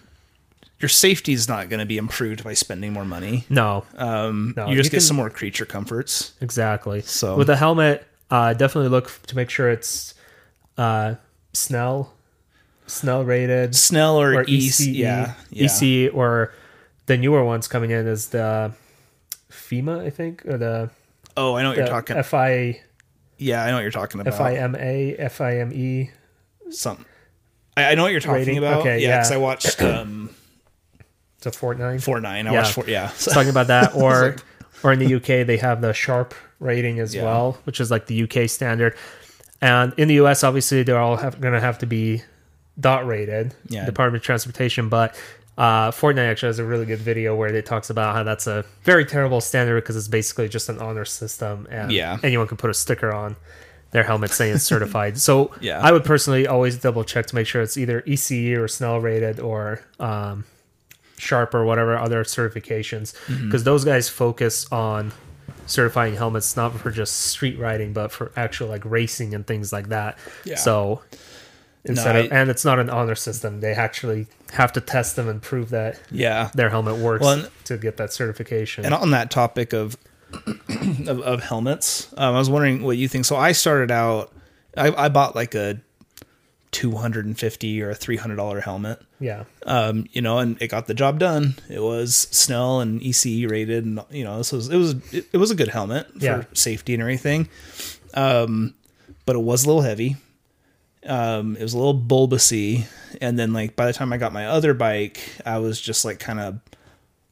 your 0.80 0.90
safety 0.90 1.34
is 1.34 1.48
not 1.48 1.70
going 1.70 1.80
to 1.80 1.86
be 1.86 1.98
improved 1.98 2.44
by 2.44 2.54
spending 2.54 2.92
more 2.92 3.06
money. 3.06 3.46
no, 3.50 3.86
Um, 3.98 4.54
No, 4.58 4.68
you 4.70 4.76
just 4.76 4.88
you 4.88 4.92
get 4.92 4.98
can- 4.98 5.02
some 5.08 5.16
more 5.18 5.30
creature 5.30 5.66
comforts. 5.66 6.34
exactly. 6.42 7.02
So- 7.02 7.36
with 7.38 7.48
the 7.48 7.56
helmet, 7.58 8.06
uh, 8.32 8.54
definitely 8.54 8.90
look 8.90 9.12
to 9.28 9.36
make 9.36 9.50
sure 9.50 9.70
it's 9.70 10.14
uh, 10.78 11.16
Snell 11.54 12.14
Snell 12.88 13.24
rated 13.24 13.76
Snell 13.76 14.20
or, 14.20 14.36
or 14.36 14.42
EC, 14.42 14.48
ECE, 14.48 14.96
yeah, 14.96 15.34
yeah. 15.50 15.66
ECE, 15.66 16.14
or 16.14 16.54
the 17.06 17.18
newer 17.18 17.44
ones 17.44 17.68
coming 17.68 17.92
in 17.92 18.08
is 18.08 18.30
the 18.30 18.74
FEMA, 19.52 20.00
I 20.06 20.10
think, 20.10 20.46
or 20.46 20.58
the, 20.58 20.90
Oh, 21.36 21.56
I 21.56 21.64
know 21.64 21.70
what 21.70 21.78
you're 21.78 21.88
talking. 21.88 22.22
FI 22.22 22.80
yeah, 23.40 23.64
I 23.64 23.68
know 23.68 23.76
what 23.76 23.82
you're 23.82 23.92
talking 23.92 24.22
about. 24.22 24.34
FIMA 24.36 25.30
FIME. 25.32 26.10
Something. 26.70 27.06
I, 27.76 27.92
I 27.92 27.96
know 27.96 28.04
what 28.04 28.12
you're 28.12 28.22
talking 28.22 28.36
Rating? 28.36 28.58
about. 28.60 28.82
Okay, 28.82 29.02
yeah, 29.02 29.08
yeah. 29.10 29.18
because 29.18 29.32
I 29.32 29.38
watched 29.38 29.82
um, 29.82 30.30
It's 31.38 31.48
a 31.48 31.52
FortNine. 31.52 32.02
four 32.04 32.20
nine. 32.22 32.48
I 32.48 32.54
Yeah. 32.54 32.62
watched. 32.62 32.88
Yeah, 32.88 33.10
So- 33.10 33.32
talking 33.32 33.50
about 33.50 33.68
that 33.68 33.96
or 33.96 34.30
like- 34.32 34.40
or 34.84 34.92
in 34.94 35.00
the 35.00 35.16
UK 35.16 35.46
they 35.48 35.58
have 35.58 35.82
the 35.82 35.94
sharp 35.94 36.36
rating 36.60 37.00
as 37.00 37.16
Yeah. 37.16 37.24
well 37.24 37.58
which 37.64 37.80
is 37.82 37.90
like 37.92 38.06
the 38.08 38.24
UK 38.24 38.50
standard 38.50 38.96
and 39.62 39.94
in 39.98 40.08
the 40.10 40.16
US 40.16 40.44
obviously 40.44 40.84
they're 40.84 41.00
all 41.00 41.16
gonna 41.18 41.60
have 41.62 41.78
to 41.80 41.86
be 41.86 42.22
dot 42.80 43.06
rated 43.06 43.54
Yeah. 43.70 43.86
Department 43.86 44.22
of 44.22 44.26
Transportation 44.26 44.90
but 44.90 45.16
uh, 45.58 45.92
FortNine 45.92 46.30
actually 46.32 46.48
has 46.50 46.58
a 46.60 46.66
really 46.66 46.86
good 46.88 46.98
video 47.00 47.36
where 47.36 47.54
it 47.54 47.66
talks 47.66 47.92
about 47.92 48.16
how 48.16 48.24
that's 48.24 48.48
a 48.48 48.66
very 48.84 49.06
terrible 49.06 49.40
standard 49.40 49.82
because 49.82 49.96
it's 49.96 50.08
basically 50.08 50.50
just 50.50 50.68
an 50.70 50.80
honor 50.80 51.06
system 51.06 51.68
and 51.70 51.92
Yeah. 51.92 52.18
anyone 52.24 52.48
can 52.48 52.58
put 52.58 52.72
a 52.72 52.74
sticker 52.74 53.14
on 53.14 53.36
their 53.92 54.02
helmet 54.04 54.32
saying 54.32 54.56
it's 54.56 54.64
certified. 54.64 55.20
So 55.20 55.52
Yeah. 55.62 55.80
I 55.80 55.92
would 55.92 56.04
personally 56.04 56.48
always 56.48 56.78
double 56.78 57.04
check 57.04 57.28
to 57.28 57.36
make 57.36 57.46
sure 57.46 57.62
it's 57.62 57.78
either 57.78 58.02
ECE 58.02 58.58
or 58.58 58.68
Snell 58.68 59.00
rated 59.00 59.40
or 59.40 59.82
um, 60.00 60.46
Sharp 61.20 61.54
or 61.54 61.64
whatever 61.66 61.96
other 62.00 62.24
certifications 62.24 63.14
Mm-hmm. 63.28 63.46
because 63.46 63.64
those 63.64 63.86
guys 63.86 64.10
focus 64.10 64.66
on 64.72 65.12
certifying 65.68 66.16
helmets 66.16 66.58
not 66.58 66.74
for 66.80 66.90
just 66.92 67.22
street 67.22 67.58
riding 67.60 67.94
but 67.94 68.12
for 68.12 68.32
actual 68.36 68.68
like 68.68 68.84
racing 68.84 69.36
and 69.36 69.46
things 69.46 69.72
like 69.72 69.90
that. 69.90 70.18
Yeah. 70.44 70.56
So 70.56 71.02
instead 71.86 72.16
of 72.16 72.32
I- 72.32 72.36
and 72.36 72.50
it's 72.50 72.64
not 72.66 72.80
an 72.80 72.90
honor 72.90 73.16
system, 73.16 73.60
they 73.62 73.74
actually 73.74 74.28
have 74.54 74.72
to 74.74 74.82
test 74.82 75.16
them 75.16 75.28
and 75.28 75.42
prove 75.42 75.70
that 75.72 76.00
yeah. 76.12 76.50
their 76.54 76.70
helmet 76.70 76.98
works 76.98 77.22
Well, 77.24 77.40
and- 77.40 77.50
to 77.66 77.78
get 77.78 77.98
that 77.98 78.14
certification. 78.14 78.86
And 78.86 78.94
on 78.94 79.12
that 79.12 79.30
topic 79.32 79.74
of 79.74 79.98
of, 81.08 81.20
of 81.22 81.44
helmets, 81.44 82.12
um, 82.18 82.36
I 82.36 82.38
was 82.40 82.50
wondering 82.50 82.84
what 82.84 82.98
you 82.98 83.08
think. 83.08 83.26
So 83.26 83.36
I 83.36 83.52
started 83.52 83.92
out, 83.92 84.32
I, 84.76 85.06
I 85.06 85.10
bought 85.10 85.36
like 85.36 85.54
a 85.56 85.80
two 86.72 86.94
hundred 86.96 87.26
and 87.28 87.38
fifty 87.38 87.82
or 87.84 87.92
a 87.92 87.96
three 87.96 88.18
hundred 88.18 88.38
dollar 88.38 88.60
helmet. 88.62 89.00
yeah. 89.20 89.44
Um, 89.68 90.08
you 90.12 90.22
know, 90.24 90.40
and 90.40 90.60
it 90.60 90.70
got 90.70 90.88
the 90.88 90.96
job 90.96 91.20
done. 91.20 91.54
It 91.70 91.82
was 91.84 92.16
Snell 92.32 92.80
and 92.82 93.00
ECE 93.00 93.48
rated, 93.48 93.86
and 93.86 94.00
you 94.10 94.24
know, 94.24 94.38
this 94.40 94.52
was 94.52 94.70
it 94.70 94.78
was 94.78 94.94
it, 95.14 95.28
it 95.34 95.38
was 95.38 95.52
a 95.52 95.56
good 95.56 95.68
helmet 95.68 96.08
for 96.14 96.18
Yeah. 96.26 96.44
safety 96.54 96.94
and 96.96 97.02
everything. 97.04 97.48
Um, 98.16 98.74
but 99.28 99.36
it 99.36 99.40
was 99.44 99.66
a 99.66 99.68
little 99.68 99.84
heavy. 99.84 100.16
Um, 101.06 101.56
it 101.58 101.62
was 101.62 101.74
a 101.74 101.78
little 101.78 102.00
bulbousy, 102.00 102.86
and 103.22 103.38
then 103.38 103.54
like 103.54 103.76
by 103.76 103.86
the 103.86 103.94
time 103.94 104.14
I 104.14 104.18
got 104.18 104.34
my 104.34 104.48
other 104.48 104.74
bike, 104.74 105.20
I 105.46 105.60
was 105.60 105.80
just 105.80 106.06
like 106.06 106.20
kind 106.20 106.40
of 106.40 106.60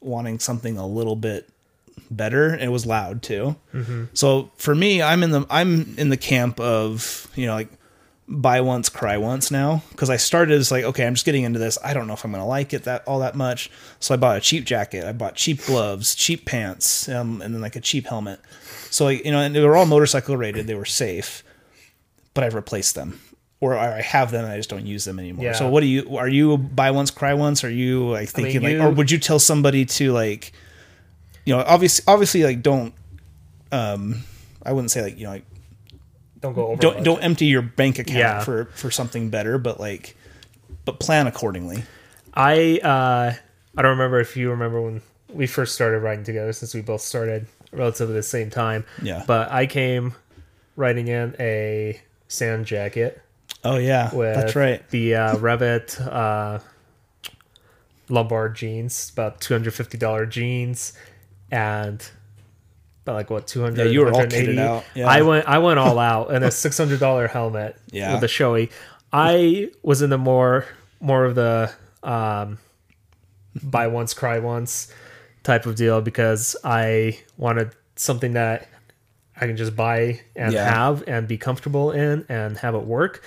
wanting 0.00 0.38
something 0.38 0.76
a 0.76 0.86
little 0.86 1.16
bit 1.16 1.48
better. 2.10 2.48
And 2.48 2.62
it 2.62 2.68
was 2.68 2.86
loud 2.86 3.22
too. 3.22 3.56
So 4.14 4.50
for 4.56 4.74
me, 4.74 5.02
I'm 5.02 5.22
in 5.22 5.30
the 5.30 5.46
I'm 5.50 5.94
in 5.98 6.08
the 6.08 6.16
camp 6.16 6.60
of 6.60 7.30
you 7.34 7.46
know 7.46 7.54
like 7.54 7.68
buy 8.28 8.60
once 8.60 8.88
cry 8.88 9.16
once 9.16 9.50
now. 9.50 9.82
Because 9.90 10.10
I 10.10 10.16
started 10.16 10.54
as 10.58 10.70
like 10.70 10.84
okay 10.84 11.06
I'm 11.06 11.14
just 11.14 11.26
getting 11.26 11.44
into 11.44 11.58
this. 11.58 11.78
I 11.82 11.94
don't 11.94 12.06
know 12.06 12.14
if 12.14 12.24
I'm 12.24 12.32
gonna 12.32 12.46
like 12.46 12.72
it 12.72 12.84
that 12.84 13.04
all 13.06 13.20
that 13.20 13.34
much. 13.34 13.70
So 14.00 14.14
I 14.14 14.16
bought 14.16 14.36
a 14.36 14.40
cheap 14.40 14.64
jacket. 14.64 15.04
I 15.04 15.12
bought 15.12 15.34
cheap 15.34 15.64
gloves 15.64 16.14
cheap 16.14 16.44
pants 16.44 17.08
um, 17.08 17.40
and 17.42 17.54
then 17.54 17.60
like 17.60 17.76
a 17.76 17.80
cheap 17.80 18.06
helmet. 18.06 18.40
So 18.90 19.04
like 19.06 19.24
you 19.24 19.32
know 19.32 19.40
and 19.40 19.54
they 19.54 19.60
were 19.60 19.76
all 19.76 19.86
motorcycle 19.86 20.36
rated 20.36 20.66
they 20.66 20.74
were 20.74 20.84
safe. 20.84 21.42
But 22.34 22.44
I've 22.44 22.54
replaced 22.54 22.94
them 22.94 23.20
or 23.62 23.78
I 23.78 24.00
have 24.02 24.30
them 24.32 24.44
and 24.44 24.52
I 24.52 24.56
just 24.56 24.68
don't 24.68 24.84
use 24.86 25.04
them 25.04 25.18
anymore 25.18 25.44
Yeah. 25.46 25.52
so 25.52 25.68
what 25.70 25.80
do 25.80 25.86
you 25.86 26.16
are 26.18 26.28
you 26.28 26.58
buy 26.58 26.90
once 26.90 27.10
cry 27.10 27.32
once 27.34 27.62
are 27.64 27.70
you 27.70 28.10
like 28.10 28.28
thinking 28.28 28.62
you- 28.62 28.78
like 28.78 28.86
or 28.86 28.90
would 28.90 29.10
you 29.10 29.18
tell 29.18 29.38
somebody 29.38 29.84
to 29.86 30.12
like 30.12 30.52
you 31.46 31.54
know 31.54 31.62
obviously 31.66 32.04
obviously 32.06 32.42
like 32.44 32.62
don't 32.62 32.92
um 33.70 34.22
I 34.64 34.72
wouldn't 34.72 34.90
say 34.90 35.02
like 35.02 35.16
you 35.18 35.24
know 35.24 35.30
like 35.30 35.44
Don't 36.40 36.54
go 36.54 36.66
over. 36.68 36.76
don't 36.82 36.92
budget. 36.94 37.04
don't 37.04 37.22
empty 37.22 37.46
your 37.46 37.62
bank 37.62 37.98
account 37.98 38.18
Yeah. 38.18 38.40
for 38.44 38.66
for 38.74 38.90
something 38.90 39.30
better 39.30 39.58
but 39.58 39.78
like 39.80 40.16
but 40.84 40.98
plan 41.00 41.26
accordingly 41.26 41.84
I 42.34 42.80
uh, 42.82 43.34
I 43.76 43.82
don't 43.82 43.92
remember 43.92 44.18
if 44.20 44.36
you 44.36 44.50
remember 44.50 44.80
when 44.82 45.02
we 45.28 45.46
first 45.46 45.74
started 45.74 46.00
riding 46.00 46.24
together, 46.24 46.52
since 46.52 46.74
we 46.74 46.80
both 46.82 47.00
started 47.00 47.46
relatively 47.72 48.14
the 48.14 48.22
same 48.22 48.50
time. 48.50 48.84
Yeah. 49.02 49.22
But 49.26 49.50
I 49.50 49.64
came 49.66 50.14
riding 50.76 51.08
in 51.08 51.34
a 51.40 51.98
sand 52.28 52.66
jacket 52.66 53.21
oh 53.64 53.76
yeah 53.78 54.10
that's 54.12 54.56
right 54.56 54.86
the 54.90 55.14
uh, 55.14 55.36
Revit 55.36 56.00
uh, 56.06 56.58
Lombard 58.08 58.56
jeans, 58.56 59.10
about 59.12 59.40
two 59.40 59.54
hundred 59.54 59.72
fifty 59.74 59.96
dollar 59.96 60.26
jeans, 60.26 60.92
and 61.50 62.04
about 63.04 63.14
like 63.14 63.30
what 63.30 63.46
two 63.46 63.62
hundred. 63.62 63.86
Yeah, 63.86 63.90
you 63.92 64.00
were 64.00 64.12
all 64.12 64.22
kitted 64.26 64.58
out. 64.58 64.84
Yeah. 64.94 65.06
I 65.08 65.22
went 65.22 65.46
I 65.48 65.58
went 65.58 65.78
all 65.78 65.98
out 65.98 66.32
and 66.32 66.44
a 66.44 66.50
six 66.50 66.76
hundred 66.76 67.00
dollar 67.00 67.26
helmet 67.28 67.76
Yeah. 67.92 68.14
with 68.14 68.24
a 68.24 68.26
Shoei. 68.26 68.70
I 69.12 69.70
was 69.82 70.02
in 70.02 70.10
the 70.10 70.18
more 70.18 70.66
more 71.00 71.24
of 71.24 71.34
the 71.34 71.72
um, 72.02 72.58
buy 73.62 73.86
once 73.86 74.14
cry 74.14 74.38
once 74.40 74.92
type 75.42 75.66
of 75.66 75.76
deal 75.76 76.00
because 76.00 76.54
I 76.64 77.18
wanted 77.36 77.70
something 77.96 78.32
that 78.34 78.68
I 79.36 79.46
can 79.46 79.56
just 79.56 79.74
buy 79.74 80.20
and 80.36 80.52
Yeah. 80.52 80.68
have 80.68 81.04
and 81.06 81.26
be 81.26 81.38
comfortable 81.38 81.92
in 81.92 82.26
and 82.28 82.58
have 82.58 82.74
it 82.74 82.84
work. 82.84 83.22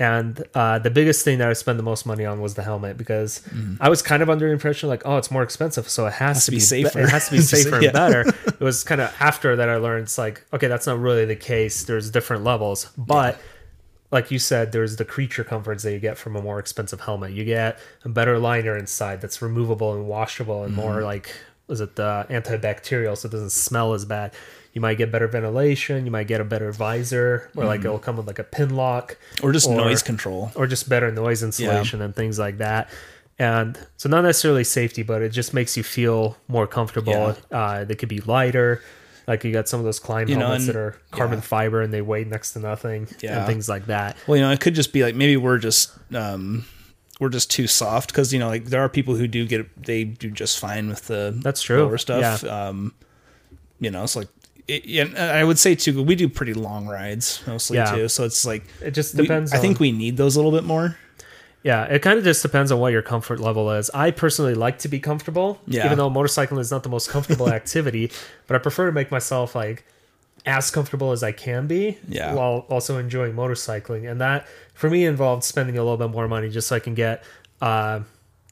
And 0.00 0.42
uh, 0.54 0.78
the 0.78 0.90
biggest 0.90 1.24
thing 1.24 1.38
that 1.38 1.48
I 1.48 1.52
spent 1.54 1.76
the 1.76 1.82
most 1.82 2.06
money 2.06 2.24
on 2.24 2.40
was 2.40 2.54
the 2.54 2.62
helmet 2.62 2.96
because 2.96 3.42
I 3.80 3.88
was 3.88 4.00
kind 4.00 4.22
of 4.22 4.30
under 4.30 4.46
the 4.46 4.52
impression 4.52 4.88
like, 4.88 5.02
oh, 5.04 5.16
it's 5.16 5.30
more 5.30 5.42
expensive, 5.42 5.88
so 5.88 6.06
it 6.06 6.12
has, 6.14 6.44
to 6.46 6.52
Mm-hmm. 6.52 6.58
to 6.68 6.74
be 6.74 6.82
be, 6.84 6.88
safer. 6.88 7.00
It 7.00 7.08
has 7.08 7.26
to 7.28 7.32
be 7.32 7.40
safer 7.54 7.80
Yeah. 7.80 7.88
and 7.88 7.92
better. 7.92 8.24
It 8.46 8.60
was 8.60 8.84
kind 8.84 9.00
of 9.00 9.12
after 9.20 9.56
that 9.56 9.68
I 9.68 9.76
learned 9.76 10.04
it's 10.04 10.16
like, 10.18 10.44
okay, 10.52 10.68
that's 10.68 10.86
not 10.86 10.98
really 11.00 11.24
the 11.24 11.36
case. 11.36 11.82
There's 11.84 12.10
different 12.10 12.44
levels, 12.44 12.90
but 12.96 13.40
like 14.10 14.30
you 14.30 14.38
said, 14.38 14.72
there's 14.72 14.96
the 14.96 15.04
creature 15.04 15.44
comforts 15.44 15.82
that 15.82 15.92
you 15.92 15.98
get 15.98 16.16
from 16.16 16.34
a 16.36 16.42
more 16.42 16.58
expensive 16.58 17.00
helmet. 17.00 17.32
You 17.32 17.44
get 17.44 17.78
a 18.04 18.08
better 18.08 18.38
liner 18.38 18.76
inside 18.76 19.20
that's 19.20 19.42
removable 19.42 19.94
and 19.94 20.06
washable 20.06 20.62
and 20.64 20.72
Mm-hmm. 20.74 20.80
more 20.80 21.02
like 21.02 21.30
was 21.66 21.80
it 21.82 21.96
the 21.96 22.24
antibacterial 22.30 23.16
so 23.18 23.26
it 23.28 23.32
doesn't 23.32 23.50
smell 23.50 23.92
as 23.94 24.04
bad. 24.04 24.32
You 24.74 24.80
might 24.80 24.98
get 24.98 25.10
better 25.10 25.26
ventilation. 25.26 26.04
You 26.04 26.10
might 26.10 26.28
get 26.28 26.40
a 26.40 26.44
better 26.44 26.70
visor, 26.72 27.50
or 27.56 27.64
like 27.64 27.80
it'll 27.80 27.98
come 27.98 28.16
with 28.16 28.26
like 28.26 28.38
a 28.38 28.44
pin 28.44 28.76
lock, 28.76 29.16
or 29.42 29.52
just 29.52 29.66
or- 29.68 29.76
noise 29.76 30.02
control 30.02 30.52
or 30.54 30.66
just 30.66 30.88
better 30.88 31.10
noise 31.10 31.42
insulation 31.42 32.00
and 32.02 32.14
things 32.14 32.38
like 32.38 32.58
that. 32.58 32.88
And 33.40 33.78
so, 33.96 34.08
not 34.08 34.22
necessarily 34.22 34.64
safety, 34.64 35.02
but 35.04 35.22
it 35.22 35.30
just 35.30 35.54
makes 35.54 35.76
you 35.76 35.82
feel 35.84 36.36
more 36.48 36.66
comfortable. 36.66 37.36
Uh, 37.52 37.84
they 37.84 37.94
could 37.94 38.08
be 38.08 38.20
lighter. 38.20 38.82
Like 39.28 39.44
you 39.44 39.52
got 39.52 39.68
some 39.68 39.78
of 39.78 39.84
those 39.84 39.98
Klim 40.00 40.28
You 40.28 40.34
know, 40.36 40.46
helmets 40.46 40.64
and- 40.66 40.74
that 40.74 40.78
are 40.80 40.96
carbon 41.10 41.38
yeah. 41.38 41.42
fiber 41.42 41.82
and 41.82 41.92
they 41.92 42.00
weigh 42.02 42.24
next 42.24 42.52
to 42.54 42.60
nothing 42.60 43.08
Yeah. 43.20 43.38
and 43.38 43.46
things 43.46 43.68
like 43.68 43.86
that. 43.86 44.16
well 44.26 44.36
you 44.38 44.42
know 44.42 44.50
it 44.50 44.60
could 44.60 44.74
just 44.74 44.92
be 44.92 45.02
like 45.02 45.14
maybe 45.14 45.36
we're 45.36 45.58
just 45.58 45.90
um 46.14 46.64
we're 47.20 47.28
just 47.28 47.50
too 47.50 47.66
soft 47.66 48.08
because 48.10 48.32
you 48.32 48.38
know 48.38 48.48
like 48.48 48.64
there 48.66 48.80
are 48.80 48.88
people 48.88 49.16
who 49.16 49.28
do 49.28 49.46
get 49.46 49.66
they 49.84 50.04
do 50.04 50.30
just 50.30 50.58
fine 50.58 50.88
with 50.88 51.08
the 51.08 51.38
That's 51.42 51.60
true. 51.60 51.82
lower 51.82 51.98
stuff 51.98 52.42
um 52.44 52.94
you 53.80 53.90
know 53.90 54.02
it's 54.02 54.16
like 54.16 54.28
it, 54.68 54.84
yeah, 54.86 55.02
and 55.04 55.18
I 55.18 55.42
would 55.44 55.58
say 55.58 55.74
too 55.74 56.02
we 56.02 56.14
do 56.14 56.28
pretty 56.28 56.54
long 56.54 56.86
rides 56.86 57.42
mostly 57.46 57.78
Yeah. 57.78 57.90
too 57.94 58.08
so 58.08 58.24
it's 58.24 58.44
like 58.46 58.64
It 58.82 58.92
just 58.92 59.14
we- 59.14 59.22
depends. 59.22 59.52
I 59.52 59.58
think 59.58 59.80
we 59.80 59.90
need 59.92 60.16
those 60.16 60.36
a 60.36 60.38
little 60.38 60.52
bit 60.52 60.64
more 60.64 60.96
Yeah, 61.64 61.84
it 61.84 62.02
kind 62.02 62.16
of 62.18 62.24
just 62.24 62.40
depends 62.42 62.70
on 62.70 62.78
what 62.78 62.92
your 62.92 63.02
comfort 63.02 63.40
level 63.40 63.68
is. 63.72 63.90
I 63.92 64.12
personally 64.12 64.54
like 64.54 64.78
to 64.78 64.88
be 64.88 65.00
comfortable, 65.00 65.58
Yeah. 65.66 65.86
even 65.86 65.98
though 65.98 66.08
motorcycling 66.08 66.60
is 66.60 66.70
not 66.70 66.84
the 66.84 66.88
most 66.88 67.10
comfortable 67.10 67.48
activity, 67.60 68.12
but 68.46 68.54
I 68.54 68.58
prefer 68.60 68.86
to 68.86 68.92
make 68.92 69.10
myself 69.10 69.56
like 69.56 69.84
as 70.46 70.70
comfortable 70.70 71.10
as 71.10 71.22
I 71.24 71.32
can 71.32 71.66
be 71.66 71.98
Yeah. 72.08 72.32
while 72.32 72.64
also 72.70 72.96
enjoying 72.96 73.34
motorcycling. 73.34 74.08
And 74.10 74.20
that 74.20 74.46
for 74.72 74.88
me 74.88 75.04
involved 75.04 75.42
spending 75.42 75.76
a 75.76 75.82
little 75.82 75.96
bit 75.98 76.10
more 76.10 76.28
money 76.28 76.48
just 76.48 76.68
so 76.68 76.76
I 76.76 76.80
can 76.80 76.94
get 76.94 77.24
uh, 77.60 78.00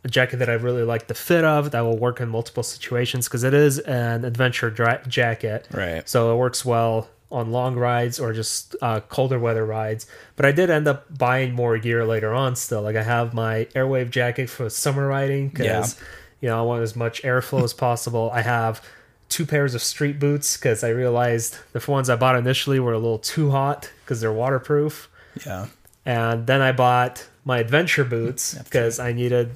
a 0.06 0.08
jacket 0.08 0.36
that 0.38 0.48
I 0.48 0.54
really 0.54 0.84
like 0.84 1.08
the 1.08 1.14
fit 1.14 1.44
of 1.44 1.72
that 1.72 1.80
will 1.82 1.98
work 1.98 2.20
in 2.20 2.28
multiple 2.28 2.62
situations 2.62 3.26
because 3.28 3.44
it 3.44 3.52
is 3.52 3.78
an 3.80 4.24
adventure 4.24 4.70
dra- 4.70 5.02
jacket. 5.06 5.66
Right. 5.72 6.08
So 6.08 6.32
it 6.32 6.36
works 6.38 6.64
well 6.64 7.08
on 7.30 7.50
long 7.50 7.74
rides 7.74 8.20
or 8.20 8.32
just 8.32 8.76
uh, 8.80 9.00
colder 9.00 9.38
weather 9.38 9.66
rides. 9.66 10.06
But 10.36 10.46
I 10.46 10.52
did 10.52 10.70
end 10.70 10.86
up 10.86 11.18
buying 11.18 11.52
more 11.54 11.76
gear 11.76 12.06
later 12.06 12.32
on. 12.32 12.54
Still, 12.56 12.82
like 12.82 12.96
I 12.96 13.02
have 13.02 13.34
my 13.34 13.66
Airwave 13.74 14.10
jacket 14.10 14.48
for 14.48 14.70
summer 14.70 15.06
riding 15.08 15.48
because 15.48 15.66
Yeah. 15.98 16.06
you 16.40 16.48
know 16.48 16.58
I 16.60 16.62
want 16.62 16.82
as 16.84 16.94
much 16.94 17.22
airflow 17.22 17.64
as 17.64 17.72
possible. 17.74 18.30
I 18.32 18.42
have 18.42 18.80
two 19.28 19.44
pairs 19.44 19.74
of 19.74 19.82
street 19.82 20.20
boots 20.20 20.56
because 20.56 20.84
I 20.84 20.90
realized 20.90 21.56
the 21.72 21.82
ones 21.90 22.08
I 22.08 22.14
bought 22.14 22.36
initially 22.36 22.78
were 22.78 22.92
a 22.92 22.98
little 22.98 23.18
too 23.18 23.50
hot 23.50 23.90
because 24.04 24.20
they're 24.20 24.32
waterproof. 24.32 25.10
Yeah. 25.44 25.66
And 26.04 26.46
then 26.46 26.60
I 26.62 26.70
bought 26.70 27.26
my 27.44 27.58
adventure 27.58 28.04
boots 28.04 28.54
because 28.54 29.00
I 29.00 29.12
needed 29.12 29.50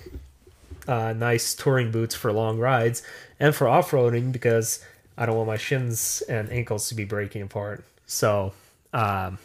uh, 0.90 1.12
nice 1.12 1.54
touring 1.54 1.90
boots 1.92 2.14
for 2.14 2.32
long 2.32 2.58
rides 2.58 3.02
and 3.38 3.54
for 3.54 3.68
off 3.68 3.92
roading 3.92 4.32
because 4.32 4.84
I 5.16 5.24
don't 5.26 5.36
want 5.36 5.46
my 5.46 5.56
shins 5.56 6.22
and 6.28 6.50
ankles 6.50 6.88
to 6.88 6.94
be 6.94 7.04
breaking 7.04 7.42
apart. 7.42 7.84
So, 8.06 8.52
um, 8.92 9.38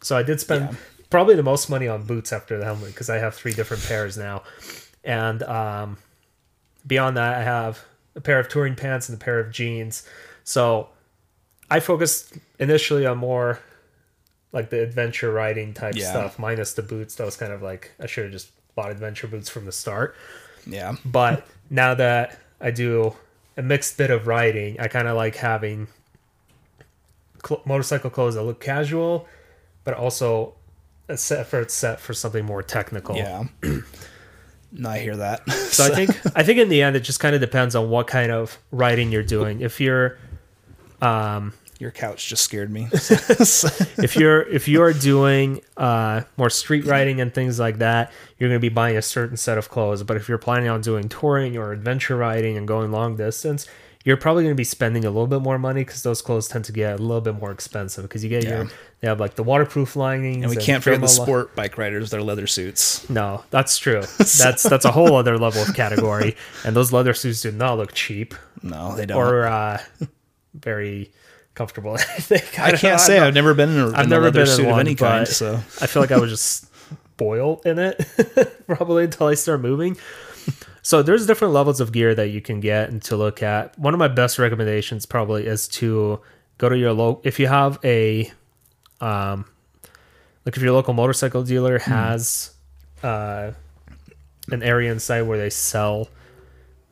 so 0.00 0.16
I 0.16 0.22
did 0.22 0.40
spend 0.40 0.70
Yeah. 0.70 0.76
probably 1.10 1.34
the 1.34 1.42
most 1.42 1.68
money 1.68 1.86
on 1.88 2.04
boots 2.04 2.32
after 2.32 2.56
the 2.58 2.64
helmet 2.64 2.88
because 2.94 3.10
I 3.10 3.16
have 3.18 3.34
three 3.34 3.52
different 3.52 3.82
pairs 3.84 4.16
now. 4.16 4.42
And 5.04 5.42
um, 5.42 5.98
beyond 6.86 7.16
that, 7.16 7.34
I 7.38 7.42
have 7.42 7.80
a 8.16 8.20
pair 8.20 8.38
of 8.38 8.48
touring 8.48 8.74
pants 8.74 9.08
and 9.08 9.20
a 9.20 9.24
pair 9.24 9.38
of 9.38 9.50
jeans. 9.52 10.06
So 10.44 10.88
I 11.70 11.80
focused 11.80 12.34
initially 12.58 13.04
on 13.06 13.18
more 13.18 13.58
like 14.52 14.70
the 14.70 14.82
adventure 14.82 15.30
riding 15.30 15.74
type 15.74 15.94
Yeah. 15.96 16.10
stuff, 16.10 16.38
minus 16.38 16.72
the 16.72 16.82
boots. 16.82 17.16
That 17.16 17.24
was 17.24 17.36
kind 17.36 17.52
of 17.52 17.60
like 17.62 17.92
I 18.00 18.06
should 18.06 18.24
have 18.24 18.32
just 18.32 18.48
bought 18.78 18.92
adventure 18.92 19.26
boots 19.26 19.48
from 19.48 19.64
the 19.64 19.72
start. 19.72 20.14
Yeah. 20.64 20.94
But 21.04 21.44
now 21.68 21.94
that 21.94 22.38
I 22.60 22.70
do 22.70 23.12
a 23.56 23.62
mixed 23.62 23.98
bit 23.98 24.08
of 24.08 24.28
riding, 24.28 24.78
I 24.78 24.86
kind 24.86 25.08
of 25.08 25.16
like 25.16 25.34
having 25.34 25.88
cl- 27.44 27.60
motorcycle 27.64 28.08
clothes 28.08 28.36
that 28.36 28.44
look 28.44 28.60
casual, 28.60 29.26
but 29.82 29.94
also 29.94 30.54
a 31.08 31.16
separate 31.16 31.72
set 31.72 31.98
for 31.98 32.14
something 32.14 32.44
more 32.44 32.62
technical. 32.62 33.16
Yeah. 33.16 33.46
no, 34.72 34.90
I 34.90 35.00
hear 35.00 35.16
that. 35.16 35.40
So 35.78 35.84
I 35.84 35.88
think 35.88 36.36
I 36.36 36.44
think 36.44 36.58
in 36.60 36.68
the 36.68 36.82
end 36.82 36.94
it 36.94 37.00
just 37.00 37.18
kind 37.18 37.34
of 37.34 37.40
depends 37.40 37.74
on 37.74 37.90
what 37.90 38.06
kind 38.06 38.30
of 38.30 38.58
riding 38.70 39.10
you're 39.10 39.24
doing. 39.24 39.60
If 39.60 39.80
you're 39.80 40.18
um 41.02 41.52
your 41.78 41.90
couch 41.90 42.28
just 42.28 42.42
scared 42.44 42.70
me. 42.70 42.88
if 42.92 44.16
you're 44.16 44.42
if 44.42 44.68
you're 44.68 44.92
doing 44.92 45.60
uh, 45.76 46.22
more 46.36 46.50
street 46.50 46.84
riding 46.84 47.20
and 47.20 47.32
things 47.32 47.58
like 47.58 47.78
that, 47.78 48.12
you're 48.38 48.48
going 48.48 48.58
to 48.60 48.64
be 48.64 48.68
buying 48.72 48.96
a 48.96 49.02
certain 49.02 49.36
set 49.36 49.58
of 49.58 49.68
clothes. 49.68 50.02
But 50.02 50.16
if 50.16 50.28
you're 50.28 50.38
planning 50.38 50.68
on 50.68 50.80
doing 50.80 51.08
touring 51.08 51.56
or 51.56 51.72
adventure 51.72 52.16
riding 52.16 52.56
and 52.56 52.66
going 52.66 52.90
long 52.90 53.16
distance, 53.16 53.66
you're 54.04 54.16
probably 54.16 54.42
going 54.44 54.54
to 54.54 54.56
be 54.58 54.64
spending 54.64 55.04
a 55.04 55.10
little 55.10 55.26
bit 55.26 55.40
more 55.42 55.58
money 55.58 55.82
because 55.82 56.02
those 56.02 56.22
clothes 56.22 56.48
tend 56.48 56.64
to 56.66 56.72
get 56.72 56.98
a 56.98 57.02
little 57.02 57.20
bit 57.20 57.34
more 57.34 57.50
expensive 57.50 58.02
because 58.04 58.22
you 58.24 58.30
get 58.30 58.44
Yeah. 58.44 58.50
your 58.58 58.68
they 59.00 59.06
have 59.06 59.20
like 59.20 59.36
the 59.36 59.44
waterproof 59.44 59.94
linings 59.94 60.42
and 60.44 60.50
we 60.50 60.56
can't 60.56 60.82
forget 60.82 61.00
the 61.00 61.06
sport 61.06 61.54
bike 61.54 61.78
riders, 61.78 62.10
their 62.10 62.22
leather 62.22 62.48
suits. 62.48 63.08
No, 63.08 63.44
that's 63.50 63.78
true. 63.78 64.00
That's 64.18 64.62
that's 64.64 64.84
a 64.84 64.90
whole 64.90 65.14
other 65.14 65.38
level 65.38 65.62
of 65.62 65.72
category, 65.74 66.34
and 66.64 66.74
those 66.74 66.92
leather 66.92 67.14
suits 67.14 67.42
do 67.42 67.52
not 67.52 67.76
look 67.76 67.92
cheap 67.92 68.34
No, 68.62 68.96
they 68.96 69.06
don't. 69.06 69.16
or 69.16 69.46
uh, 69.46 69.80
very 70.54 71.12
comfortable. 71.58 71.94
I 71.94 71.98
think 71.98 72.58
I 72.58 72.70
don't 72.70 72.80
can't 72.80 73.00
say 73.00 73.18
I've 73.18 73.34
never 73.34 73.52
been 73.52 73.70
in 73.70 73.78
a, 73.78 73.88
I've 73.88 74.04
in 74.04 74.10
never 74.10 74.30
been 74.30 74.42
in 74.42 74.46
suit 74.46 74.66
of 74.66 74.78
any 74.78 74.94
kind. 74.94 75.26
So 75.26 75.56
I 75.80 75.86
feel 75.86 76.00
like 76.00 76.12
I 76.12 76.18
would 76.18 76.28
just 76.28 76.66
boil 77.16 77.60
in 77.64 77.80
it 77.80 77.96
probably 78.66 79.04
until 79.04 79.26
I 79.26 79.34
start 79.34 79.60
moving. 79.60 79.96
So 80.82 81.02
there's 81.02 81.26
different 81.26 81.52
levels 81.52 81.80
of 81.80 81.92
gear 81.92 82.14
that 82.14 82.28
you 82.28 82.40
can 82.40 82.60
get 82.60 82.88
and 82.88 83.02
to 83.02 83.16
look 83.16 83.42
at. 83.42 83.76
One 83.78 83.92
of 83.92 83.98
my 83.98 84.08
best 84.08 84.38
recommendations 84.38 85.04
probably 85.04 85.46
is 85.46 85.66
to 85.68 86.20
go 86.58 86.68
to 86.68 86.78
your 86.78 86.92
local 86.92 87.20
if 87.24 87.38
you 87.38 87.48
have 87.48 87.78
a 87.84 88.32
um 89.00 89.44
like 90.46 90.56
if 90.56 90.62
your 90.62 90.72
local 90.72 90.94
motorcycle 90.94 91.42
dealer 91.42 91.78
has 91.78 92.52
uh 93.02 93.52
an 94.50 94.62
area 94.62 94.90
inside 94.90 95.22
where 95.22 95.38
they 95.38 95.50
sell 95.50 96.08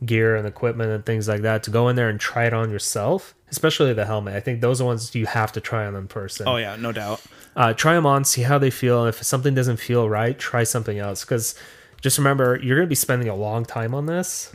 gear 0.04 0.37
and 0.37 0.46
equipment 0.46 0.90
and 0.90 1.04
things 1.06 1.26
like 1.28 1.40
that 1.42 1.62
to 1.64 1.70
go 1.70 1.88
in 1.88 1.96
there 1.96 2.09
and 2.09 2.20
try 2.20 2.44
it 2.44 2.52
on 2.52 2.70
yourself, 2.70 3.35
especially 3.50 3.92
the 3.94 4.04
helmet. 4.04 4.35
I 4.35 4.40
think 4.40 4.61
those 4.61 4.80
are 4.80 4.85
ones 4.85 5.14
you 5.14 5.26
have 5.26 5.52
to 5.52 5.61
try 5.61 5.87
on 5.87 5.94
in 5.96 6.06
person 6.09 6.46
Oh 6.46 6.56
yeah, 6.56 6.76
no 6.76 6.92
doubt. 6.92 7.22
uh, 7.56 7.72
try 7.72 7.94
them 7.94 8.04
on, 8.06 8.24
see 8.24 8.42
how 8.42 8.59
they 8.59 8.70
feel. 8.70 9.00
And 9.00 9.09
if 9.09 9.22
something 9.22 9.54
doesn't 9.54 9.78
feel 9.78 10.09
right, 10.09 10.38
try 10.38 10.64
something 10.64 10.98
else. 10.98 11.24
Because 11.24 11.54
just 12.02 12.18
remember, 12.18 12.56
you're 12.62 12.76
going 12.76 12.87
to 12.87 12.90
be 12.90 12.94
spending 12.94 13.28
a 13.28 13.35
long 13.35 13.64
time 13.64 13.94
on 13.94 14.04
this, 14.06 14.52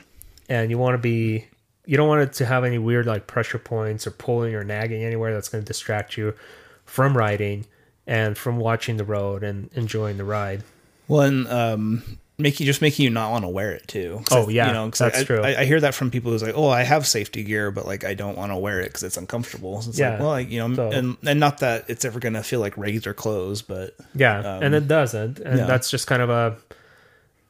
and 0.47 0.69
you 0.69 0.77
want 0.77 0.93
to 0.93 0.99
be, 0.99 1.47
you 1.85 1.97
don't 1.97 2.07
want 2.07 2.21
it 2.21 2.33
to 2.33 2.45
have 2.45 2.63
any 2.63 2.77
weird 2.77 3.07
like 3.07 3.25
pressure 3.25 3.57
points 3.57 4.05
or 4.05 4.11
pulling 4.11 4.53
or 4.53 4.63
nagging 4.63 5.03
anywhere 5.03 5.33
that's 5.33 5.49
going 5.49 5.63
to 5.63 5.67
distract 5.67 6.17
you 6.17 6.35
from 6.85 7.17
riding 7.17 7.65
and 8.05 8.37
from 8.37 8.57
watching 8.57 8.97
the 8.97 9.03
road 9.03 9.43
and 9.43 9.71
enjoying 9.73 10.17
the 10.17 10.23
ride. 10.23 10.63
Well, 11.07 11.21
and 11.21 11.47
um, 11.47 12.03
making 12.41 12.65
just 12.65 12.81
making 12.81 13.03
you 13.03 13.09
not 13.09 13.31
want 13.31 13.43
to 13.43 13.49
wear 13.49 13.71
it 13.71 13.87
too. 13.87 14.21
Oh, 14.31 14.49
yeah, 14.49 14.67
you 14.67 14.73
know, 14.73 14.89
that's 14.89 15.19
I, 15.19 15.23
true. 15.23 15.41
I, 15.41 15.61
I 15.61 15.65
hear 15.65 15.79
that 15.79 15.93
from 15.93 16.11
people 16.11 16.31
who's 16.31 16.43
like, 16.43 16.55
"Oh, 16.55 16.67
I 16.69 16.83
have 16.83 17.07
safety 17.07 17.43
gear, 17.43 17.71
but 17.71 17.85
like 17.85 18.03
I 18.03 18.13
don't 18.13 18.37
want 18.37 18.51
to 18.51 18.57
wear 18.57 18.79
it 18.81 18.85
because 18.85 19.03
it's 19.03 19.17
uncomfortable." 19.17 19.81
So 19.81 19.89
it's 19.89 19.99
Yeah. 19.99 20.11
like, 20.11 20.19
well, 20.19 20.29
like, 20.29 20.49
you 20.49 20.59
know, 20.67 20.75
So- 20.75 20.91
and 20.91 21.17
and 21.25 21.39
not 21.39 21.59
that 21.59 21.85
it's 21.87 22.03
ever 22.05 22.19
gonna 22.19 22.43
feel 22.43 22.59
like 22.59 22.77
regular 22.77 23.13
clothes, 23.13 23.61
but 23.61 23.95
Yeah, 24.15 24.39
Um, 24.39 24.63
and 24.63 24.75
it 24.75 24.87
doesn't, 24.87 25.39
and 25.39 25.59
yeah. 25.59 25.65
that's 25.65 25.89
just 25.91 26.07
kind 26.07 26.21
of 26.21 26.29
a, 26.29 26.57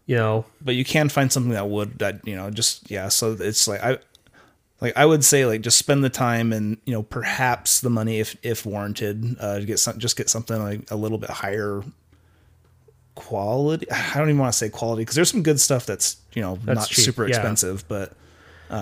you 0.05 0.15
know, 0.17 0.45
but 0.61 0.75
you 0.75 0.83
can 0.85 1.09
find 1.09 1.31
something 1.31 1.53
that 1.53 1.67
would 1.69 1.99
that 1.99 2.25
you 2.27 2.35
know 2.35 2.49
just 2.51 2.89
yeah. 2.91 3.07
So 3.09 3.35
it's 3.39 3.67
like 3.67 3.83
I. 3.83 3.97
Like 4.83 4.97
I 4.97 5.05
would 5.05 5.23
say, 5.23 5.45
like 5.45 5.61
just 5.61 5.77
spend 5.77 6.03
the 6.03 6.09
time 6.09 6.51
and 6.51 6.75
you 6.85 6.93
know 6.93 7.03
perhaps 7.03 7.81
the 7.81 7.91
money 7.91 8.19
if 8.19 8.35
if 8.41 8.65
warranted 8.65 9.35
uh, 9.39 9.59
to 9.59 9.65
get 9.65 9.77
some 9.77 9.99
just 9.99 10.17
get 10.17 10.27
something 10.27 10.59
like 10.59 10.89
a 10.89 10.95
little 10.95 11.19
bit 11.19 11.29
higher 11.29 11.83
quality. 13.21 13.89
I 13.91 14.17
don't 14.17 14.29
even 14.29 14.39
want 14.39 14.51
to 14.53 14.57
say 14.57 14.69
quality 14.69 15.01
because 15.01 15.15
there's 15.15 15.29
some 15.31 15.43
good 15.43 15.59
stuff 15.59 15.85
that's 15.85 16.17
you 16.33 16.41
know 16.41 16.57
That's 16.63 16.79
not 16.79 16.87
cheap, 16.89 17.05
super 17.05 17.23
yeah. 17.25 17.35
expensive, 17.35 17.87
but 17.87 18.13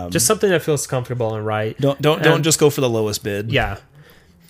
just 0.10 0.26
something 0.26 0.50
that 0.50 0.62
feels 0.62 0.88
comfortable 0.88 1.36
and 1.36 1.46
right. 1.46 1.78
Don't 1.80 2.02
don't 2.02 2.22
don't 2.24 2.44
just 2.44 2.60
go 2.60 2.70
for 2.70 2.82
the 2.82 2.90
lowest 2.90 3.24
bid. 3.24 3.52
Yeah, 3.52 3.78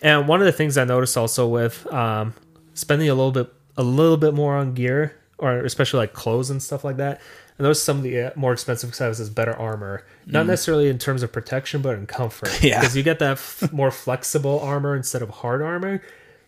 and 0.02 0.28
one 0.28 0.40
of 0.42 0.46
the 0.46 0.52
things 0.52 0.78
I 0.78 0.86
noticed 0.86 1.18
also 1.18 1.48
with 1.48 1.86
um, 1.94 2.34
spending 2.74 3.10
a 3.10 3.14
little 3.14 3.32
bit 3.32 3.52
a 3.78 3.84
little 3.84 4.18
bit 4.18 4.34
more 4.34 4.58
on 4.58 4.74
gear, 4.74 5.16
or 5.38 5.60
especially 5.66 6.00
like 6.00 6.14
clothes 6.14 6.50
and 6.50 6.62
stuff 6.62 6.84
like 6.84 6.98
that. 6.98 7.22
I 7.60 7.64
noticed 7.64 7.84
some 7.84 7.98
of 7.98 8.04
the 8.04 8.22
uh, 8.22 8.32
more 8.38 8.54
expensive 8.54 8.96
stuff 8.96 9.20
is 9.20 9.30
better 9.30 9.54
armor, 9.54 10.06
not 10.26 10.46
necessarily 10.46 10.88
in 10.88 10.98
terms 10.98 11.24
of 11.24 11.34
protection, 11.34 11.82
but 11.82 11.96
in 11.96 12.06
comfort. 12.08 12.50
Mm. 12.50 12.64
Yeah. 12.70 12.80
because 12.80 12.96
you 12.96 13.04
get 13.04 13.20
that 13.20 13.34
f- 13.34 13.72
more 13.74 13.92
flexible 13.92 14.60
armor 14.62 14.96
instead 14.96 15.22
of 15.22 15.30
hard 15.30 15.62
armor. 15.62 16.02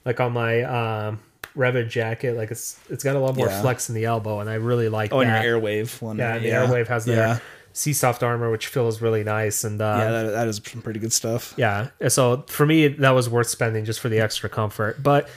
Like 0.05 0.19
on 0.21 0.31
my 0.31 0.63
um, 0.63 1.19
Revit 1.55 1.89
jacket, 1.89 2.37
like 2.37 2.51
it's 2.51 2.79
it's 2.89 3.03
got 3.03 3.15
a 3.15 3.19
lot 3.19 3.35
more 3.35 3.47
Yeah. 3.47 3.61
flex 3.61 3.89
in 3.89 3.95
the 3.95 4.05
elbow, 4.05 4.39
and 4.39 4.49
I 4.49 4.55
really 4.55 4.87
like 4.89 5.11
Oh, 5.13 5.19
and 5.19 5.29
that. 5.29 5.43
your 5.43 5.59
Airwave 5.59 6.01
one. 6.01 6.17
yeah, 6.17 6.35
and 6.35 6.45
the 6.45 6.49
Airwave 6.49 6.87
has 6.87 7.05
their 7.05 7.15
yeah, 7.17 7.39
SeeSoft 7.73 8.23
armor, 8.23 8.49
which 8.51 8.67
feels 8.67 9.01
really 9.01 9.23
nice, 9.23 9.63
and 9.63 9.81
uh, 9.81 9.95
yeah. 9.97 10.11
That, 10.11 10.29
that 10.31 10.47
is 10.47 10.61
some 10.65 10.81
pretty 10.81 10.99
good 10.99 11.13
stuff. 11.13 11.53
yeah. 11.57 11.89
So 12.07 12.43
for 12.47 12.65
me, 12.65 12.87
that 12.87 13.11
was 13.11 13.29
worth 13.29 13.47
spending 13.47 13.85
just 13.85 13.99
for 13.99 14.09
the 14.09 14.19
extra 14.19 14.49
comfort. 14.49 15.01
But 15.03 15.29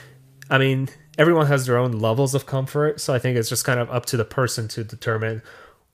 I 0.49 0.57
mean, 0.57 0.89
everyone 1.17 1.47
has 1.47 1.65
their 1.65 1.77
own 1.77 1.93
levels 1.93 2.33
of 2.35 2.45
comfort. 2.45 3.01
So 3.01 3.13
I 3.13 3.19
think 3.19 3.37
it's 3.37 3.49
just 3.49 3.65
kind 3.65 3.79
of 3.79 3.89
up 3.89 4.05
to 4.07 4.17
the 4.17 4.25
person 4.25 4.67
to 4.69 4.83
determine 4.83 5.41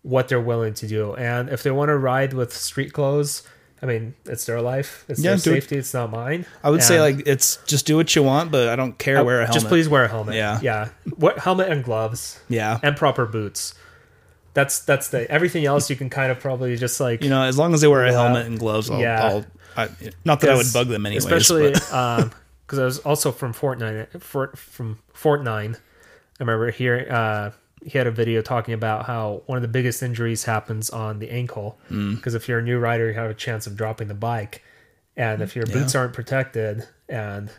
what 0.04 0.28
they're 0.28 0.42
willing 0.42 0.74
to 0.76 0.88
do. 0.88 1.14
And 1.16 1.48
if 1.50 1.64
they 1.64 1.72
want 1.72 1.90
to 1.90 1.98
ride 1.98 2.34
with 2.34 2.54
street 2.56 2.92
clothes, 2.92 3.44
I 3.84 3.88
mean, 3.88 4.14
it's 4.26 4.46
their 4.46 4.62
life, 4.62 5.06
it's 5.08 5.20
Yeah, 5.20 5.32
their 5.32 5.38
do 5.38 5.52
it. 5.52 5.62
safety, 5.62 5.78
it's 5.78 5.94
not 5.94 6.12
mine. 6.12 6.46
I 6.64 6.70
would 6.70 6.84
say 6.84 7.02
like 7.02 7.24
it's 7.26 7.58
just 7.66 7.86
do 7.88 7.96
what 7.98 8.16
you 8.16 8.22
want, 8.24 8.52
but 8.52 8.70
I 8.70 8.76
don't 8.76 8.98
care. 8.98 9.24
Wear 9.24 9.38
a 9.42 9.46
helmet. 9.46 9.54
just 9.54 9.68
please 9.68 9.90
wear 9.90 10.04
a 10.04 10.08
helmet. 10.08 10.36
Yeah. 10.36 10.60
Yeah. 10.62 10.90
What 11.16 11.40
helmet 11.40 11.70
and 11.72 11.84
gloves 11.84 12.40
Yeah. 12.48 12.80
and 12.84 12.96
proper 12.96 13.26
boots. 13.26 13.74
That's 14.54 14.80
that's 14.80 15.08
the 15.10 15.30
everything 15.32 15.66
else 15.66 15.90
you 15.90 15.96
can 15.96 16.10
kind 16.10 16.32
of 16.32 16.40
probably 16.40 16.76
just 16.76 17.00
like 17.00 17.24
You 17.24 17.30
know, 17.30 17.42
as 17.44 17.58
long 17.58 17.74
as 17.74 17.82
they 17.82 17.88
wear 17.88 18.06
a 18.06 18.12
Well, 18.12 18.24
helmet 18.26 18.46
and 18.48 18.60
gloves, 18.60 18.90
I'll, 18.90 19.00
yeah. 19.00 19.24
I'll 19.26 19.46
I, 19.78 19.90
not 20.26 20.42
that 20.42 20.52
I 20.52 20.56
would 20.58 20.72
bug 20.74 20.88
them 20.90 21.06
anyways. 21.06 21.24
especially 21.26 21.72
but- 21.72 21.94
um 21.94 22.32
because 22.68 22.80
I 22.80 22.86
was 22.86 23.00
also 23.00 23.32
from 23.34 23.54
FortNine 23.54 24.22
Fort, 24.22 24.58
from 24.58 25.00
FortNine. 25.14 25.76
I 25.76 25.80
remember 26.44 26.72
here 26.72 27.06
uh, 27.10 27.52
he 27.84 27.98
had 27.98 28.06
a 28.08 28.12
video 28.12 28.42
talking 28.42 28.74
about 28.74 29.06
how 29.06 29.42
one 29.48 29.58
of 29.58 29.62
the 29.62 29.68
biggest 29.68 30.04
injuries 30.04 30.44
happens 30.46 30.90
on 30.90 31.20
the 31.20 31.30
ankle 31.32 31.80
Hmm. 31.88 32.16
because 32.16 32.36
if 32.36 32.48
you're 32.48 32.60
a 32.60 32.64
new 32.64 32.78
rider, 32.80 33.08
you 33.08 33.14
have 33.16 33.32
a 33.32 33.34
chance 33.36 33.66
of 33.68 33.76
dropping 33.76 34.08
the 34.08 34.14
bike, 34.14 34.64
and 35.18 35.42
if 35.42 35.56
your 35.56 35.66
boots 35.66 35.96
aren't 35.96 36.14
protected 36.14 36.88
and 37.10 37.50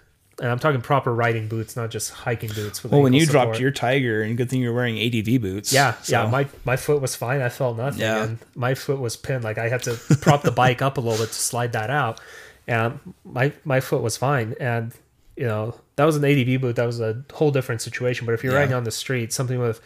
and 0.41 0.51
I'm 0.51 0.59
talking 0.59 0.81
proper 0.81 1.14
riding 1.14 1.47
boots, 1.47 1.77
not 1.77 1.91
just 1.91 2.11
hiking 2.11 2.51
boots. 2.55 2.83
Well, 2.83 3.03
when 3.03 3.12
you 3.12 3.27
dropped 3.27 3.61
your 3.61 3.70
Tiger, 3.70 4.23
and 4.23 4.37
good 4.37 4.49
thing 4.49 4.62
you're 4.62 4.73
wearing 4.73 4.97
ADV 4.99 5.41
boots. 5.41 5.73
Yeah, 5.73 5.95
so- 6.03 6.23
yeah. 6.25 6.31
My 6.31 6.47
my 6.64 6.77
foot 6.77 7.01
was 7.03 7.14
fine. 7.14 7.43
I 7.43 7.49
felt 7.51 7.77
nothing, 7.77 8.01
Yeah. 8.01 8.25
and 8.25 8.39
my 8.55 8.75
foot 8.75 8.99
was 8.99 9.16
pinned. 9.16 9.45
Like 9.45 9.59
I 9.59 9.68
had 9.68 9.83
to 9.85 9.99
prop 10.20 10.43
the 10.43 10.51
bike 10.51 10.81
up 10.83 10.97
a 10.97 11.01
little 11.01 11.18
bit 11.18 11.29
to 11.29 11.35
slide 11.39 11.73
that 11.75 11.91
out, 11.91 12.20
and 12.66 12.99
my 13.25 13.53
my 13.64 13.81
foot 13.81 14.03
was 14.03 14.16
fine. 14.16 14.55
And 14.59 14.93
you 15.37 15.45
know 15.47 15.75
that 15.97 16.05
was 16.07 16.16
an 16.16 16.25
ADV 16.25 16.61
boot. 16.62 16.77
That 16.77 16.87
was 16.87 16.99
a 17.01 17.23
whole 17.35 17.51
different 17.51 17.83
situation. 17.83 18.25
But 18.25 18.33
if 18.33 18.43
you're 18.43 18.55
Yeah. 18.55 18.61
riding 18.61 18.75
on 18.75 18.85
the 18.85 18.91
street, 18.91 19.33
something 19.35 19.59
with 19.59 19.81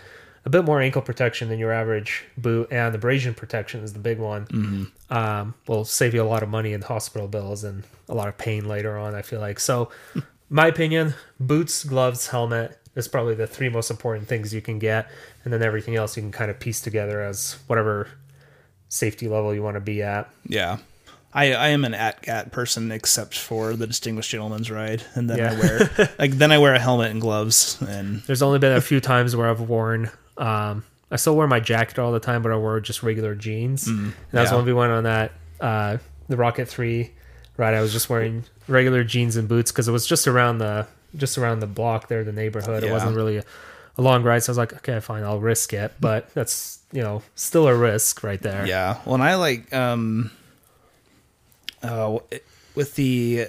a 0.47 0.51
bit 0.51 0.64
more 0.64 0.80
ankle 0.80 1.03
protection 1.03 1.49
than 1.49 1.59
your 1.59 1.72
average 1.72 2.24
boot, 2.38 2.68
and 2.70 2.94
abrasion 2.94 3.34
protection 3.34 3.82
is 3.82 3.92
the 3.92 3.99
big 3.99 4.20
one. 4.20 4.47
Mm-hmm. 4.47 5.12
Um, 5.14 5.55
will 5.66 5.84
save 5.84 6.14
you 6.14 6.22
a 6.22 6.24
lot 6.24 6.44
of 6.44 6.49
money 6.49 6.72
in 6.72 6.82
hospital 6.82 7.26
bills 7.26 7.64
and 7.64 7.82
a 8.09 8.14
lot 8.14 8.28
of 8.28 8.38
pain 8.38 8.66
later 8.66 8.97
on. 8.97 9.14
I 9.14 9.22
feel 9.22 9.40
like 9.40 9.59
so. 9.59 9.90
my 10.49 10.68
opinion: 10.68 11.14
boots, 11.40 11.82
gloves, 11.82 12.28
helmet 12.28 12.78
is 12.94 13.09
probably 13.09 13.34
the 13.34 13.49
three 13.49 13.68
most 13.68 13.90
important 13.90 14.28
things 14.28 14.55
you 14.55 14.62
can 14.62 14.78
get, 14.78 15.11
and 15.44 15.53
then 15.53 15.62
everything 15.62 15.97
else 15.97 16.16
you 16.16 16.22
can 16.22 16.32
kind 16.32 16.51
of 16.51 16.61
piece 16.61 16.80
together 16.80 17.20
as 17.22 17.59
whatever 17.66 18.09
safety 18.88 19.28
level 19.28 19.53
you 19.53 19.64
want 19.64 19.74
to 19.74 19.80
be 19.80 20.01
at. 20.01 20.30
Yeah. 20.47 20.78
I, 21.34 21.53
I 21.53 21.68
am 21.68 21.84
an 21.84 21.92
ATGATT 21.92 22.51
person 22.51 22.90
except 22.90 23.36
for 23.36 23.74
the 23.74 23.86
distinguished 23.86 24.30
gentleman's 24.30 24.70
ride, 24.70 25.03
and 25.14 25.28
then 25.28 25.40
I 25.40 25.59
wear 25.59 26.14
like 26.20 26.30
then 26.30 26.53
I 26.53 26.59
wear 26.59 26.72
a 26.72 26.78
helmet 26.78 27.11
and 27.11 27.20
gloves, 27.20 27.82
and 27.82 28.22
There's 28.22 28.42
only 28.42 28.61
been 28.61 28.72
a 28.72 28.80
few 28.80 29.01
times 29.01 29.34
where 29.34 29.51
I've 29.51 29.61
worn. 29.61 30.09
Um, 30.39 30.84
I 31.11 31.16
still 31.16 31.37
wear 31.37 31.47
my 31.47 31.61
jacket 31.61 31.99
all 31.99 32.12
the 32.12 32.20
time, 32.20 32.43
but 32.43 32.53
I 32.53 32.57
wore 32.57 32.80
just 32.80 33.03
regular 33.03 33.34
jeans. 33.34 33.87
and 33.87 34.12
that 34.32 34.43
was 34.43 34.51
yeah. 34.51 34.57
when 34.57 34.66
we 34.66 34.72
went 34.72 34.93
on 34.93 35.05
that 35.05 35.32
uh, 35.61 35.99
the 36.28 36.37
Rocket 36.37 36.68
Three 36.68 37.12
ride. 37.57 37.74
I 37.74 37.80
was 37.80 37.93
just 37.93 38.11
wearing 38.11 38.45
regular 38.68 39.05
jeans 39.05 39.37
and 39.37 39.49
boots 39.49 39.70
because 39.70 39.89
it 39.89 39.93
was 39.93 40.07
just 40.07 40.26
around 40.26 40.59
the 40.59 40.87
just 41.16 41.39
around 41.39 41.61
the 41.61 41.66
block 41.66 42.09
there, 42.09 42.24
the 42.24 42.32
neighborhood. 42.32 42.84
It 42.84 42.91
wasn't 42.91 43.16
really 43.16 43.39
a, 43.39 43.45
a 43.97 44.03
long 44.03 44.22
ride, 44.22 44.41
so 44.41 44.51
I 44.51 44.53
was 44.53 44.59
like, 44.59 44.74
okay, 44.74 45.01
fine, 45.01 45.22
I'll 45.22 45.41
risk 45.41 45.72
it. 45.72 45.93
But 46.01 46.32
that's 46.34 46.80
you 46.93 47.03
know 47.03 47.22
still 47.34 47.68
a 47.68 47.74
risk 47.74 48.22
right 48.22 48.41
there. 48.41 48.66
yeah. 48.66 48.97
When 49.05 49.20
I 49.20 49.37
like 49.37 49.72
um, 49.72 50.30
uh, 51.82 52.18
with 52.74 52.95
the. 52.97 53.47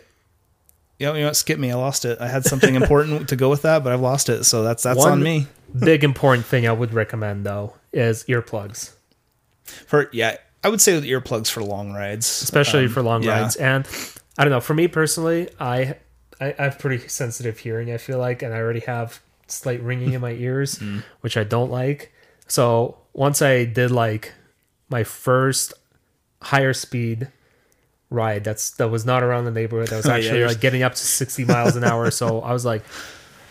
You 0.99 1.07
know, 1.07 1.13
you 1.13 1.19
know 1.21 1.27
what? 1.27 1.35
Skip 1.35 1.59
me. 1.59 1.71
I 1.71 1.75
lost 1.75 2.05
it. 2.05 2.19
I 2.19 2.27
had 2.27 2.43
something 2.43 2.73
important 2.75 3.29
to 3.29 3.35
go 3.35 3.49
with 3.49 3.61
that, 3.61 3.83
but 3.83 3.93
I've 3.93 4.01
lost 4.01 4.29
it. 4.29 4.43
So 4.45 4.63
that's 4.63 4.83
that's 4.83 4.97
One- 4.99 5.11
on 5.13 5.23
me. 5.23 5.47
Big 5.77 6.03
important 6.03 6.45
thing 6.45 6.65
I 6.67 6.71
would 6.71 6.93
recommend 6.93 7.45
though 7.45 7.73
is 7.91 8.23
earplugs. 8.25 8.93
For 9.65 10.09
yeah, 10.13 10.37
I 10.63 10.69
would 10.69 10.79
say 10.81 10.95
with 10.95 11.03
earplugs 11.03 11.51
for 11.51 11.61
long 11.61 11.93
rides, 11.93 12.25
especially 12.41 12.85
Um, 12.85 12.89
for 12.91 13.01
long 13.03 13.21
yeah. 13.23 13.41
rides. 13.41 13.57
And 13.57 13.85
I 14.37 14.43
don't 14.43 14.51
know, 14.51 14.61
for 14.61 14.73
me 14.73 14.87
personally, 14.87 15.49
I, 15.59 15.95
I 16.39 16.55
I 16.57 16.63
have 16.63 16.79
pretty 16.79 17.07
sensitive 17.09 17.59
hearing. 17.59 17.91
I 17.91 17.97
feel 17.97 18.17
like, 18.17 18.41
and 18.41 18.53
I 18.53 18.57
already 18.57 18.79
have 18.81 19.19
slight 19.47 19.81
ringing 19.81 20.13
in 20.13 20.21
my 20.21 20.31
ears, 20.31 20.79
Mm. 20.79 21.03
which 21.21 21.35
I 21.37 21.43
don't 21.43 21.69
like. 21.69 22.13
So 22.47 22.97
once 23.13 23.41
I 23.41 23.65
did 23.65 23.91
like 23.91 24.33
my 24.89 25.03
first 25.03 25.73
higher 26.43 26.73
speed 26.73 27.27
ride, 28.09 28.43
that's 28.43 28.71
that 28.71 28.89
was 28.89 29.05
not 29.05 29.23
around 29.23 29.45
the 29.45 29.51
neighborhood. 29.51 29.89
That 29.89 29.97
was 29.97 30.05
Oh, 30.05 30.09
yeah, 30.15 30.15
actually 30.15 30.45
like 30.45 30.59
getting 30.61 30.83
up 30.83 30.93
to 30.95 31.01
sixty 31.05 31.45
miles 31.53 31.75
an 31.75 31.83
hour. 31.83 32.11
So 32.11 32.41
I 32.41 32.53
was 32.53 32.65
like. 32.65 32.83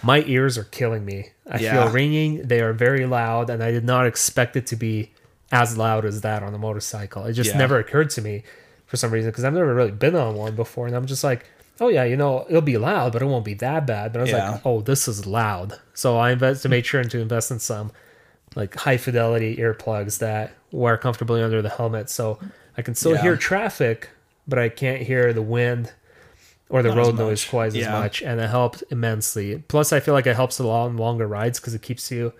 My 0.02 0.22
ears 0.26 0.57
are 0.57 0.64
killing 0.64 1.04
me. 1.04 1.30
I 1.50 1.59
Yeah. 1.59 1.84
feel 1.84 1.92
ringing. 1.92 2.42
They 2.46 2.61
are 2.61 2.72
very 2.72 3.07
loud, 3.07 3.50
and 3.50 3.61
I 3.62 3.72
did 3.72 3.84
not 3.84 4.07
expect 4.07 4.54
it 4.54 4.66
to 4.68 4.76
be 4.76 5.11
as 5.50 5.76
loud 5.76 6.04
as 6.04 6.20
that 6.20 6.44
on 6.44 6.54
a 6.54 6.59
motorcycle. 6.59 7.24
It 7.24 7.32
just 7.32 7.52
Yeah. 7.52 7.59
never 7.59 7.78
occurred 7.78 8.11
to 8.11 8.20
me 8.22 8.44
for 8.86 8.96
some 8.98 9.11
reason 9.11 9.30
because 9.30 9.42
I've 9.42 9.54
never 9.54 9.74
really 9.74 9.90
been 9.90 10.14
on 10.14 10.36
one 10.36 10.54
before, 10.54 10.86
and 10.86 10.94
I'm 10.94 11.07
just 11.07 11.24
like, 11.24 11.46
oh 11.80 11.88
yeah, 11.88 12.04
you 12.04 12.14
know, 12.16 12.44
it'll 12.48 12.61
be 12.61 12.76
loud, 12.78 13.14
but 13.14 13.22
it 13.22 13.24
won't 13.24 13.44
be 13.44 13.54
that 13.54 13.84
bad. 13.86 14.12
But 14.12 14.18
I 14.20 14.22
was 14.22 14.32
like, 14.32 14.61
oh, 14.64 14.80
this 14.82 15.09
is 15.09 15.26
loud. 15.26 15.72
So 15.94 16.18
I 16.18 16.30
invest 16.30 16.62
to 16.62 16.68
make 16.68 16.84
sure 16.84 17.00
and 17.00 17.11
to 17.11 17.18
invest 17.20 17.50
in 17.50 17.59
some 17.59 17.90
like 18.54 18.76
high 18.76 18.98
fidelity 18.98 19.57
earplugs 19.57 20.18
that 20.18 20.52
wear 20.70 20.96
comfortably 20.98 21.42
under 21.42 21.62
the 21.62 21.70
helmet, 21.70 22.11
so 22.11 22.38
I 22.78 22.82
can 22.82 22.94
still 22.94 23.16
hear 23.16 23.36
traffic, 23.36 24.11
but 24.47 24.59
I 24.59 24.68
can't 24.68 25.03
hear 25.03 25.32
the 25.32 25.42
wind 25.42 25.92
or 26.68 26.82
the 26.82 26.88
Not 26.88 26.99
road 26.99 27.18
noise 27.18 27.44
quite 27.44 27.76
as 27.76 27.88
much, 27.88 28.22
and 28.22 28.40
it 28.40 28.51
helped 28.51 28.82
immensely. 28.90 29.62
Plus, 29.68 29.92
I 29.92 30.01
feel 30.01 30.14
like 30.14 30.26
it 30.26 30.34
helps 30.34 30.59
a 30.59 30.66
lot 30.66 30.86
on 30.86 30.97
longer 30.97 31.26
rides 31.26 31.61
because 31.61 31.74
it 31.74 31.82
keeps 31.82 32.11
you 32.11 32.32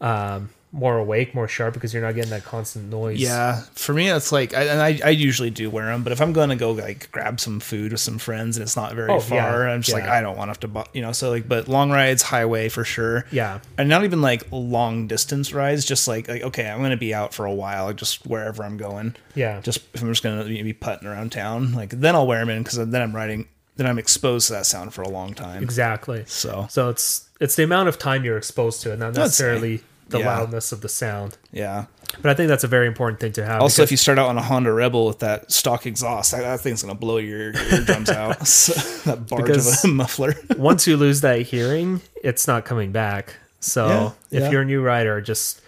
um, 0.00 0.50
more 0.76 0.98
awake, 0.98 1.36
more 1.36 1.46
sharp 1.46 1.72
because 1.72 1.94
you're 1.94 2.02
not 2.02 2.16
getting 2.16 2.30
that 2.30 2.42
constant 2.44 2.90
noise. 2.90 3.20
Yeah, 3.20 3.60
for 3.74 3.94
me, 3.94 4.10
it's 4.10 4.32
like, 4.32 4.54
I, 4.54 4.64
and 4.64 4.82
I, 4.82 4.98
I 5.06 5.10
usually 5.10 5.50
do 5.50 5.70
wear 5.70 5.86
them, 5.86 6.02
but 6.02 6.10
if 6.12 6.20
I'm 6.20 6.32
going 6.32 6.48
to 6.48 6.56
go 6.56 6.72
like 6.72 7.08
grab 7.12 7.38
some 7.38 7.60
food 7.60 7.92
with 7.92 8.00
some 8.00 8.18
friends 8.18 8.56
and 8.56 8.62
it's 8.64 8.74
not 8.74 8.92
very 8.92 9.08
Oh, 9.08 9.20
far, 9.20 9.36
yeah, 9.66 9.72
I'm 9.72 9.82
just 9.82 9.94
like. 9.94 10.02
I 10.08 10.20
don't 10.20 10.36
want 10.36 10.48
to 10.48 10.50
have 10.50 10.60
to, 10.60 10.68
bu- 10.68 10.90
you 10.92 11.00
know, 11.00 11.12
so 11.12 11.30
like, 11.30 11.46
but 11.48 11.68
long 11.68 11.92
rides, 11.92 12.22
highway 12.22 12.68
for 12.68 12.82
sure. 12.84 13.24
yeah, 13.30 13.60
And 13.78 13.88
not 13.88 14.02
even 14.02 14.20
like 14.20 14.42
long 14.50 15.06
distance 15.06 15.52
rides, 15.54 15.84
just 15.84 16.08
like, 16.08 16.26
like 16.26 16.42
okay, 16.42 16.68
I'm 16.68 16.78
going 16.80 16.90
to 16.90 16.96
be 16.96 17.14
out 17.14 17.32
for 17.32 17.46
a 17.46 17.54
while, 17.54 17.84
like 17.84 17.96
just 17.96 18.26
wherever 18.26 18.64
I'm 18.64 18.76
going. 18.76 19.14
yeah. 19.36 19.60
Just 19.60 19.78
if 19.94 20.02
I'm 20.02 20.08
just 20.08 20.24
going 20.24 20.40
to 20.40 20.44
be 20.64 20.72
putting 20.72 21.06
around 21.06 21.30
town, 21.30 21.72
like 21.74 21.90
then 21.90 22.16
I'll 22.16 22.26
wear 22.26 22.40
them 22.40 22.48
in 22.50 22.64
because 22.64 22.84
then 22.84 23.00
I'm 23.00 23.14
riding, 23.14 23.46
then 23.76 23.86
I'm 23.86 24.00
exposed 24.00 24.48
to 24.48 24.54
that 24.54 24.66
sound 24.66 24.92
for 24.92 25.02
a 25.02 25.08
long 25.08 25.34
time. 25.34 25.62
Exactly. 25.62 26.24
So 26.26 26.66
So 26.68 26.88
it's 26.90 27.28
it's 27.40 27.54
the 27.54 27.62
amount 27.62 27.88
of 27.88 27.96
time 27.98 28.24
you're 28.24 28.36
exposed 28.38 28.82
to 28.82 28.92
it, 28.92 28.98
not 28.98 29.14
necessarily 29.14 29.82
the 30.14 30.20
Yeah. 30.20 30.38
loudness 30.38 30.72
of 30.72 30.80
the 30.80 30.88
sound. 30.88 31.36
yeah. 31.52 31.84
But 32.22 32.30
I 32.30 32.34
think 32.34 32.48
that's 32.48 32.62
a 32.62 32.68
very 32.68 32.86
important 32.86 33.18
thing 33.18 33.32
to 33.32 33.44
have. 33.44 33.60
Also, 33.60 33.82
if 33.82 33.90
you 33.90 33.96
start 33.96 34.18
out 34.20 34.28
on 34.28 34.38
a 34.38 34.42
Honda 34.42 34.72
Rebel 34.72 35.04
with 35.06 35.18
that 35.18 35.50
stock 35.50 35.84
exhaust, 35.84 36.30
that, 36.30 36.42
that 36.42 36.60
thing's 36.60 36.82
gonna 36.82 36.94
blow 36.94 37.16
your 37.16 37.52
eardrums 37.72 38.08
out. 38.22 38.46
So, 38.46 38.72
that 39.10 39.26
barge 39.28 39.46
Because- 39.46 39.84
of 39.84 39.90
a 39.90 39.92
muffler. 40.02 40.34
once 40.56 40.86
you 40.86 40.96
lose 40.96 41.22
that 41.22 41.40
hearing, 41.42 42.02
it's 42.22 42.46
not 42.46 42.64
coming 42.64 42.92
back. 42.92 43.34
So 43.60 43.86
Yeah, 43.88 44.10
if 44.38 44.42
yeah. 44.44 44.50
you're 44.50 44.62
a 44.62 44.64
new 44.64 44.80
rider, 44.82 45.20
just 45.20 45.60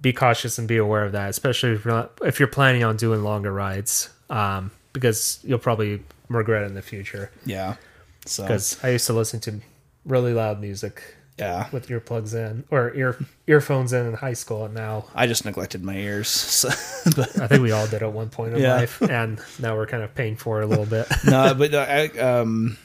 be 0.00 0.12
cautious 0.12 0.58
and 0.58 0.68
be 0.68 0.76
aware 0.76 1.04
of 1.04 1.12
that, 1.12 1.30
especially 1.30 1.70
if 1.72 1.84
you're 1.84 1.94
not, 1.94 2.12
if 2.22 2.38
you're 2.38 2.48
planning 2.48 2.84
on 2.84 2.96
doing 2.96 3.22
longer 3.24 3.52
rides, 3.52 4.10
um, 4.28 4.70
because 4.92 5.38
you'll 5.42 5.58
probably 5.58 6.02
regret 6.28 6.62
it 6.64 6.66
in 6.66 6.74
the 6.74 6.82
future. 6.82 7.30
yeah. 7.46 7.76
So 8.26 8.42
Because 8.42 8.76
I 8.82 8.90
used 8.90 9.06
to 9.06 9.14
listen 9.14 9.40
to 9.40 9.60
really 10.04 10.34
loud 10.34 10.60
music 10.60 11.02
yeah, 11.38 11.68
with 11.72 11.88
earplugs 11.88 12.34
in 12.34 12.64
or 12.70 12.92
ear 12.94 13.16
earphones 13.46 13.92
in 13.92 14.06
in 14.06 14.14
high 14.14 14.32
school, 14.34 14.64
and 14.64 14.74
now 14.74 15.04
I 15.14 15.26
just 15.26 15.44
neglected 15.44 15.84
my 15.84 15.96
ears. 15.96 16.28
So, 17.08 17.22
I 17.42 17.46
think 17.46 17.62
we 17.62 17.70
all 17.72 17.86
did 17.86 18.02
at 18.02 18.12
one 18.12 18.28
point 18.28 18.54
in 18.54 18.60
Yeah. 18.60 18.74
life, 18.76 19.00
and 19.02 19.40
now 19.58 19.76
we're 19.76 19.86
kind 19.86 20.02
of 20.02 20.14
paying 20.14 20.36
for 20.36 20.60
it 20.60 20.64
a 20.64 20.66
little 20.66 20.84
bit. 20.86 21.06
no, 21.26 21.54
but 21.54 21.74
I 21.74 22.06
um, 22.18 22.76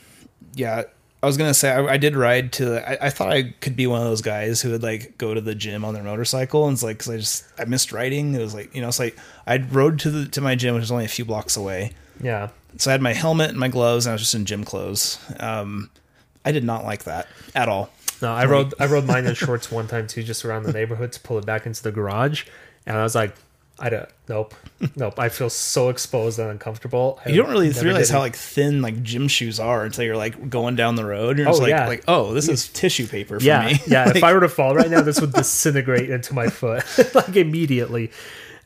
yeah. 0.56 0.84
I 1.22 1.26
was 1.26 1.38
gonna 1.38 1.54
say 1.54 1.72
I, 1.72 1.94
I 1.94 1.98
did 1.98 2.16
ride 2.18 2.52
to. 2.54 2.88
I, 3.02 3.08
I 3.08 3.10
thought 3.10 3.32
I 3.32 3.54
could 3.62 3.76
be 3.78 3.88
one 3.88 4.00
of 4.02 4.06
those 4.06 4.22
guys 4.22 4.62
who 4.62 4.72
would 4.72 4.84
like 4.84 5.18
go 5.18 5.34
to 5.34 5.40
the 5.40 5.56
gym 5.56 5.86
on 5.86 5.94
their 5.94 6.04
motorcycle, 6.04 6.68
and 6.68 6.74
it's 6.74 6.84
like 6.84 6.98
because 6.98 7.10
I 7.14 7.18
just 7.18 7.46
I 7.58 7.64
missed 7.66 7.92
riding. 7.94 8.36
It 8.36 8.40
was 8.40 8.54
like 8.54 8.76
you 8.76 8.82
know 8.82 8.90
it's 8.90 9.00
like 9.00 9.18
I 9.48 9.58
rode 9.58 10.00
to 10.00 10.12
the 10.12 10.26
to 10.32 10.42
my 10.42 10.56
gym, 10.56 10.76
which 10.76 10.82
was 10.82 10.92
only 10.92 11.06
a 11.06 11.10
few 11.10 11.24
blocks 11.26 11.56
away. 11.56 11.94
yeah, 12.22 12.50
So 12.78 12.92
I 12.92 12.94
had 12.94 13.02
my 13.02 13.14
helmet 13.14 13.50
and 13.52 13.58
my 13.58 13.70
gloves, 13.70 14.06
and 14.06 14.12
I 14.12 14.16
was 14.16 14.22
just 14.22 14.36
in 14.36 14.44
gym 14.46 14.66
clothes. 14.66 15.18
Um, 15.40 15.90
I 16.46 16.52
did 16.52 16.66
not 16.66 16.84
like 16.84 17.06
that 17.06 17.28
at 17.56 17.70
all. 17.70 17.90
No, 18.24 18.34
I 18.34 18.46
rode 18.46 18.74
I 18.80 18.88
rode 18.88 19.06
mine 19.06 19.26
in 19.28 19.36
shorts 19.36 19.72
one 19.72 19.88
time 19.88 20.08
too, 20.08 20.24
just 20.24 20.44
around 20.46 20.64
the 20.64 20.74
neighborhood 20.74 21.12
to 21.12 21.20
pull 21.20 21.38
it 21.38 21.46
back 21.46 21.66
into 21.68 21.84
the 21.84 21.92
garage, 21.92 22.46
and 22.88 22.98
I 22.98 23.04
was 23.04 23.14
like, 23.14 23.36
I 23.80 23.90
don't, 23.90 24.08
nope, 24.30 24.54
nope. 24.96 25.20
I 25.20 25.30
feel 25.30 25.50
so 25.50 25.90
exposed 25.90 26.38
and 26.40 26.50
uncomfortable. 26.50 27.20
I 27.26 27.30
You 27.30 27.38
don't 27.42 27.50
really 27.52 27.70
realize 27.72 28.10
how 28.10 28.20
like 28.20 28.36
thin 28.36 28.82
like 28.82 29.04
gym 29.04 29.28
shoes 29.28 29.60
are 29.60 29.84
until 29.84 30.06
you're 30.06 30.16
like 30.16 30.50
going 30.50 30.76
down 30.76 30.96
the 30.96 31.04
road. 31.06 31.38
You're 31.38 31.50
Oh, 31.50 31.54
like, 31.58 31.70
yeah. 31.70 31.88
like 31.88 32.04
oh, 32.08 32.34
this 32.34 32.48
is 32.48 32.70
tissue 32.70 33.08
paper 33.08 33.40
for 33.40 33.46
yeah, 33.46 33.66
me. 33.66 33.80
yeah. 33.88 34.06
Like, 34.08 34.16
if 34.18 34.24
I 34.24 34.32
were 34.34 34.40
to 34.42 34.50
fall 34.50 34.74
right 34.76 34.90
now, 34.90 35.02
this 35.02 35.20
would 35.20 35.34
disintegrate 35.34 36.10
into 36.10 36.34
my 36.34 36.48
foot 36.50 36.86
like 37.16 37.36
immediately. 37.36 38.12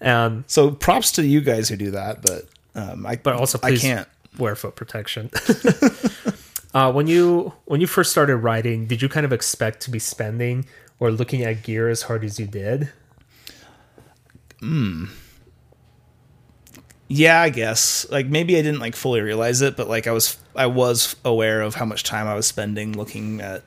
Um, 0.02 0.44
so 0.48 0.72
props 0.72 1.14
to 1.14 1.26
you 1.26 1.42
guys 1.42 1.70
who 1.70 1.78
do 1.78 1.92
that, 1.92 2.22
but 2.22 2.44
um, 2.76 3.06
I 3.06 3.16
but 3.16 3.34
also, 3.36 3.60
I 3.64 3.76
can't. 3.76 4.08
wear 4.38 4.56
foot 4.56 4.76
protection. 4.76 5.32
uh, 6.78 6.92
when 6.92 7.08
you 7.08 7.54
when 7.66 7.82
you 7.82 7.88
first 7.88 8.12
started 8.12 8.38
riding, 8.38 8.86
did 8.86 9.02
you 9.02 9.10
kind 9.10 9.26
of 9.26 9.34
expect 9.34 9.82
to 9.82 9.90
be 9.92 10.00
spending 10.00 10.66
or 11.00 11.12
looking 11.12 11.44
at 11.44 11.64
gear 11.64 11.90
as 11.90 12.04
hard 12.04 12.24
as 12.24 12.40
you 12.40 12.46
did? 12.48 12.90
Hmm. 14.60 15.06
Yeah, 17.10 17.42
I 17.42 17.50
guess 17.50 18.06
like 18.12 18.28
maybe 18.28 18.58
I 18.58 18.62
didn't 18.62 18.80
like 18.82 18.96
fully 18.96 19.22
realize 19.22 19.62
it, 19.62 19.78
but 19.78 19.88
like 19.88 20.08
I 20.08 20.12
was 20.12 20.38
I 20.56 20.66
was 20.66 21.16
aware 21.24 21.62
of 21.62 21.76
how 21.76 21.86
much 21.86 22.04
time 22.04 22.28
I 22.28 22.36
was 22.36 22.46
spending 22.46 22.94
looking 22.98 23.40
at 23.40 23.64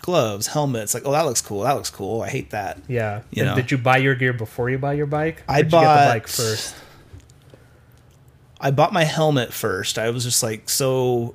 gloves, 0.00 0.46
helmets. 0.46 0.94
Like 0.94 1.02
oh, 1.04 1.10
that 1.12 1.22
looks 1.26 1.40
cool. 1.40 1.62
That 1.62 1.72
looks 1.72 1.90
cool. 1.90 2.22
I 2.22 2.28
hate 2.28 2.50
that. 2.50 2.78
Yeah. 2.86 3.22
You 3.30 3.42
And 3.42 3.50
know. 3.50 3.56
Did 3.56 3.70
you 3.72 3.78
buy 3.78 3.96
your 3.96 4.14
gear 4.14 4.32
before 4.32 4.70
you 4.70 4.78
buy 4.78 4.92
your 4.92 5.06
bike? 5.06 5.42
I 5.48 5.62
get 5.62 5.70
the 5.72 5.76
bought- 5.76 6.08
bike 6.08 6.28
first. 6.28 6.74
I 8.60 8.70
bought 8.72 8.92
my 8.92 9.04
helmet 9.04 9.52
first. 9.52 9.98
I 9.98 10.10
was 10.10 10.24
just 10.24 10.42
like 10.42 10.68
so. 10.68 11.34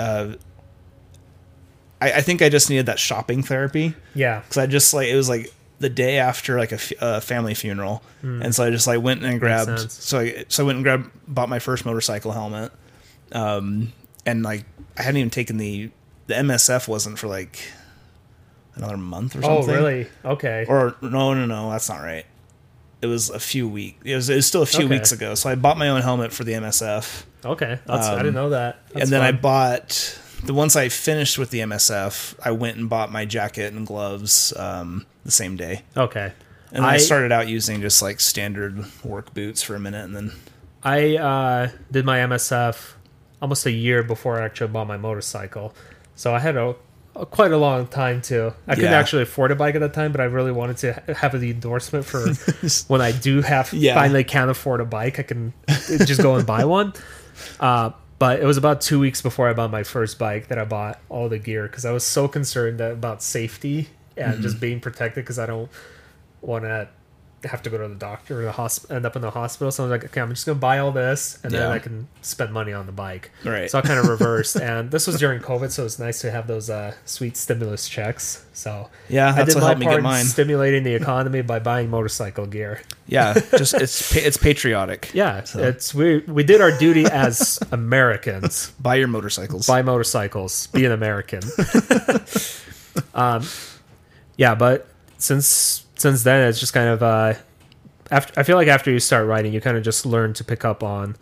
Uh, 0.00 0.34
I, 2.00 2.12
I 2.12 2.20
think 2.22 2.40
I 2.42 2.48
just 2.48 2.70
needed 2.70 2.86
that 2.86 2.98
shopping 2.98 3.42
therapy 3.42 3.94
Yeah. 4.14 4.40
because 4.40 4.56
I 4.58 4.66
just 4.66 4.94
like 4.94 5.08
it 5.08 5.16
was 5.16 5.28
like 5.28 5.52
the 5.80 5.88
day 5.90 6.18
after 6.18 6.58
like 6.58 6.72
a 6.72 6.76
f- 6.76 6.92
uh, 7.00 7.20
family 7.20 7.54
funeral, 7.54 8.02
and 8.22 8.54
so 8.54 8.64
I 8.64 8.70
just 8.70 8.86
like 8.86 9.00
went 9.02 9.24
and 9.24 9.38
grabbed. 9.40 9.90
So 9.90 10.18
I 10.20 10.44
so 10.48 10.62
I 10.62 10.66
went 10.66 10.76
and 10.76 10.84
grabbed 10.84 11.10
bought 11.26 11.48
my 11.48 11.58
first 11.58 11.84
motorcycle 11.86 12.32
helmet, 12.32 12.72
um, 13.32 13.92
and 14.26 14.42
like 14.42 14.64
I 14.98 15.02
hadn't 15.02 15.18
even 15.18 15.30
taken 15.30 15.56
the 15.58 15.90
the 16.26 16.34
MSF 16.34 16.86
wasn't 16.88 17.18
for 17.18 17.28
like 17.28 17.58
another 18.76 18.96
month 18.96 19.36
or 19.36 19.42
something. 19.42 19.70
Oh, 19.70 19.74
really? 19.74 20.06
Okay. 20.24 20.64
Or 20.68 20.94
no, 21.02 21.34
no, 21.34 21.44
no, 21.46 21.70
that's 21.70 21.88
not 21.88 21.98
right. 22.02 22.24
It 23.02 23.06
was 23.06 23.30
a 23.30 23.40
few 23.40 23.66
weeks. 23.68 23.98
It 24.04 24.14
was, 24.14 24.28
it 24.30 24.36
was 24.36 24.46
still 24.46 24.62
a 24.62 24.66
few 24.66 24.84
Okay. 24.84 24.94
weeks 24.96 25.10
ago. 25.12 25.34
So 25.34 25.48
I 25.50 25.54
bought 25.54 25.78
my 25.78 25.88
own 25.88 26.02
helmet 26.02 26.32
for 26.32 26.44
the 26.44 26.52
MSF, 26.52 27.24
okay. 27.44 27.78
That's, 27.86 28.06
I 28.06 28.12
um, 28.12 28.18
didn't 28.18 28.34
know 28.34 28.50
that. 28.50 28.80
That's 28.88 29.04
and 29.04 29.12
then 29.12 29.22
I 29.22 29.32
bought 29.32 30.18
the 30.44 30.54
once 30.54 30.76
I 30.76 30.88
finished 30.88 31.38
with 31.38 31.50
the 31.50 31.60
MSF, 31.60 32.34
I 32.42 32.50
went 32.52 32.76
and 32.76 32.88
bought 32.88 33.12
my 33.12 33.24
jacket 33.24 33.72
and 33.72 33.86
gloves 33.86 34.52
um, 34.56 35.06
the 35.24 35.30
same 35.30 35.56
day. 35.56 35.82
Okay. 35.96 36.32
And 36.72 36.84
I, 36.84 36.94
I- 36.94 36.96
started 36.98 37.32
out 37.32 37.48
using 37.48 37.80
just 37.80 38.00
like 38.02 38.20
standard 38.20 38.84
work 39.04 39.34
boots 39.34 39.62
for 39.62 39.74
a 39.74 39.80
minute, 39.80 40.04
and 40.04 40.14
then 40.14 40.32
I 40.82 41.16
uh, 41.16 41.70
did 41.90 42.04
my 42.04 42.18
MSF 42.18 42.92
almost 43.42 43.66
a 43.66 43.72
year 43.72 44.02
before 44.02 44.40
I 44.40 44.44
actually 44.44 44.68
bought 44.68 44.86
my 44.86 44.96
motorcycle, 44.96 45.74
so 46.14 46.32
I 46.32 46.38
had 46.38 46.56
a, 46.56 46.76
quite 47.14 47.50
a 47.50 47.56
long 47.56 47.88
time 47.88 48.22
to. 48.22 48.54
I 48.68 48.76
couldn't 48.76 48.92
actually 48.92 49.22
afford 49.22 49.50
a 49.50 49.56
bike 49.56 49.74
at 49.74 49.80
the 49.80 49.88
time, 49.88 50.12
but 50.12 50.20
I 50.20 50.24
really 50.24 50.52
wanted 50.52 50.76
to 50.78 51.14
have 51.14 51.38
the 51.38 51.50
endorsement 51.50 52.04
for 52.04 52.24
when 52.88 53.00
I 53.00 53.12
do 53.12 53.42
have 53.42 53.72
Yeah. 53.72 53.94
finally 53.94 54.22
can't 54.24 54.50
afford 54.50 54.80
a 54.80 54.84
bike, 54.84 55.18
I 55.18 55.22
can 55.24 55.52
just 55.66 56.22
go 56.22 56.36
and 56.36 56.46
buy 56.46 56.64
one. 56.66 56.92
Uh, 57.58 57.90
but 58.18 58.40
it 58.40 58.44
was 58.44 58.56
about 58.58 58.80
two 58.82 58.98
weeks 59.00 59.22
before 59.22 59.48
I 59.48 59.54
bought 59.54 59.70
my 59.70 59.82
first 59.82 60.18
bike 60.18 60.48
that 60.48 60.58
I 60.58 60.64
bought 60.64 61.00
all 61.08 61.28
the 61.28 61.38
gear 61.38 61.62
because 61.66 61.84
I 61.86 61.92
was 61.92 62.04
so 62.04 62.28
concerned 62.28 62.78
that, 62.80 62.92
about 62.92 63.22
safety 63.22 63.88
and 64.16 64.34
Mm-hmm. 64.34 64.42
just 64.42 64.60
being 64.60 64.80
protected 64.80 65.24
because 65.24 65.38
I 65.38 65.46
don't 65.46 65.70
want 66.42 66.64
to 66.64 66.88
have 67.44 67.62
to 67.62 67.70
go 67.70 67.78
to 67.78 67.88
the 67.88 67.94
doctor 67.94 68.40
or 68.40 68.44
the 68.44 68.52
hosp- 68.52 68.90
end 68.94 69.06
up 69.06 69.16
in 69.16 69.22
the 69.22 69.30
hospital. 69.30 69.70
So 69.72 69.82
I 69.82 69.86
was 69.86 69.90
like, 69.90 70.04
okay, 70.10 70.20
I'm 70.20 70.28
just 70.30 70.44
gonna 70.44 70.58
buy 70.58 70.78
all 70.78 70.92
this 70.92 71.38
and 71.42 71.50
then 71.52 71.62
Yeah. 71.62 71.70
I 71.70 71.78
can 71.78 72.06
spend 72.20 72.52
money 72.52 72.72
on 72.74 72.84
the 72.86 72.92
bike. 72.92 73.30
Right. 73.44 73.70
So 73.70 73.78
I 73.78 73.82
kind 73.82 73.98
of 73.98 74.06
reversed, 74.16 74.56
and 74.56 74.90
this 74.90 75.06
was 75.06 75.18
during 75.18 75.40
COVID, 75.40 75.70
so 75.70 75.84
it's 75.86 75.98
nice 75.98 76.20
to 76.20 76.30
have 76.30 76.46
those 76.46 76.68
uh, 76.68 76.92
sweet 77.06 77.36
stimulus 77.38 77.88
checks. 77.88 78.44
So 78.52 78.90
Yeah, 79.08 79.32
I 79.34 79.44
did 79.44 79.54
what 79.54 79.78
my 79.78 79.84
part 79.86 80.02
get 80.02 80.20
in 80.20 80.26
stimulating 80.26 80.82
the 80.82 80.94
economy 80.94 81.40
by 81.40 81.60
buying 81.60 81.88
motorcycle 81.88 82.44
gear. 82.46 82.82
yeah, 83.06 83.32
just 83.56 83.72
it's 83.74 84.14
it's 84.26 84.36
patriotic. 84.36 85.10
Yeah, 85.14 85.42
it's 85.54 85.94
we 85.94 86.18
we 86.18 86.42
did 86.44 86.60
our 86.60 86.76
duty 86.76 87.06
as 87.06 87.58
Americans. 87.72 88.72
Buy 88.80 88.96
your 88.96 89.08
motorcycles. 89.08 89.66
buy 89.66 89.80
motorcycles, 89.80 90.66
be 90.68 90.84
an 90.84 90.92
American. 90.92 91.40
um, 93.14 93.46
yeah, 94.36 94.54
but 94.54 94.86
since 95.18 95.84
since 96.00 96.22
then, 96.22 96.48
it's 96.48 96.58
just 96.58 96.72
kind 96.72 96.88
of 96.88 97.02
uh, 97.02 97.34
after. 98.10 98.40
I 98.40 98.42
feel 98.42 98.56
like 98.56 98.68
after 98.68 98.90
you 98.90 98.98
start 99.00 99.26
riding, 99.26 99.52
you 99.52 99.60
kind 99.60 99.76
of 99.76 99.82
just 99.82 100.06
learn 100.06 100.32
to 100.34 100.44
pick 100.44 100.64
up 100.64 100.82
on 100.82 101.16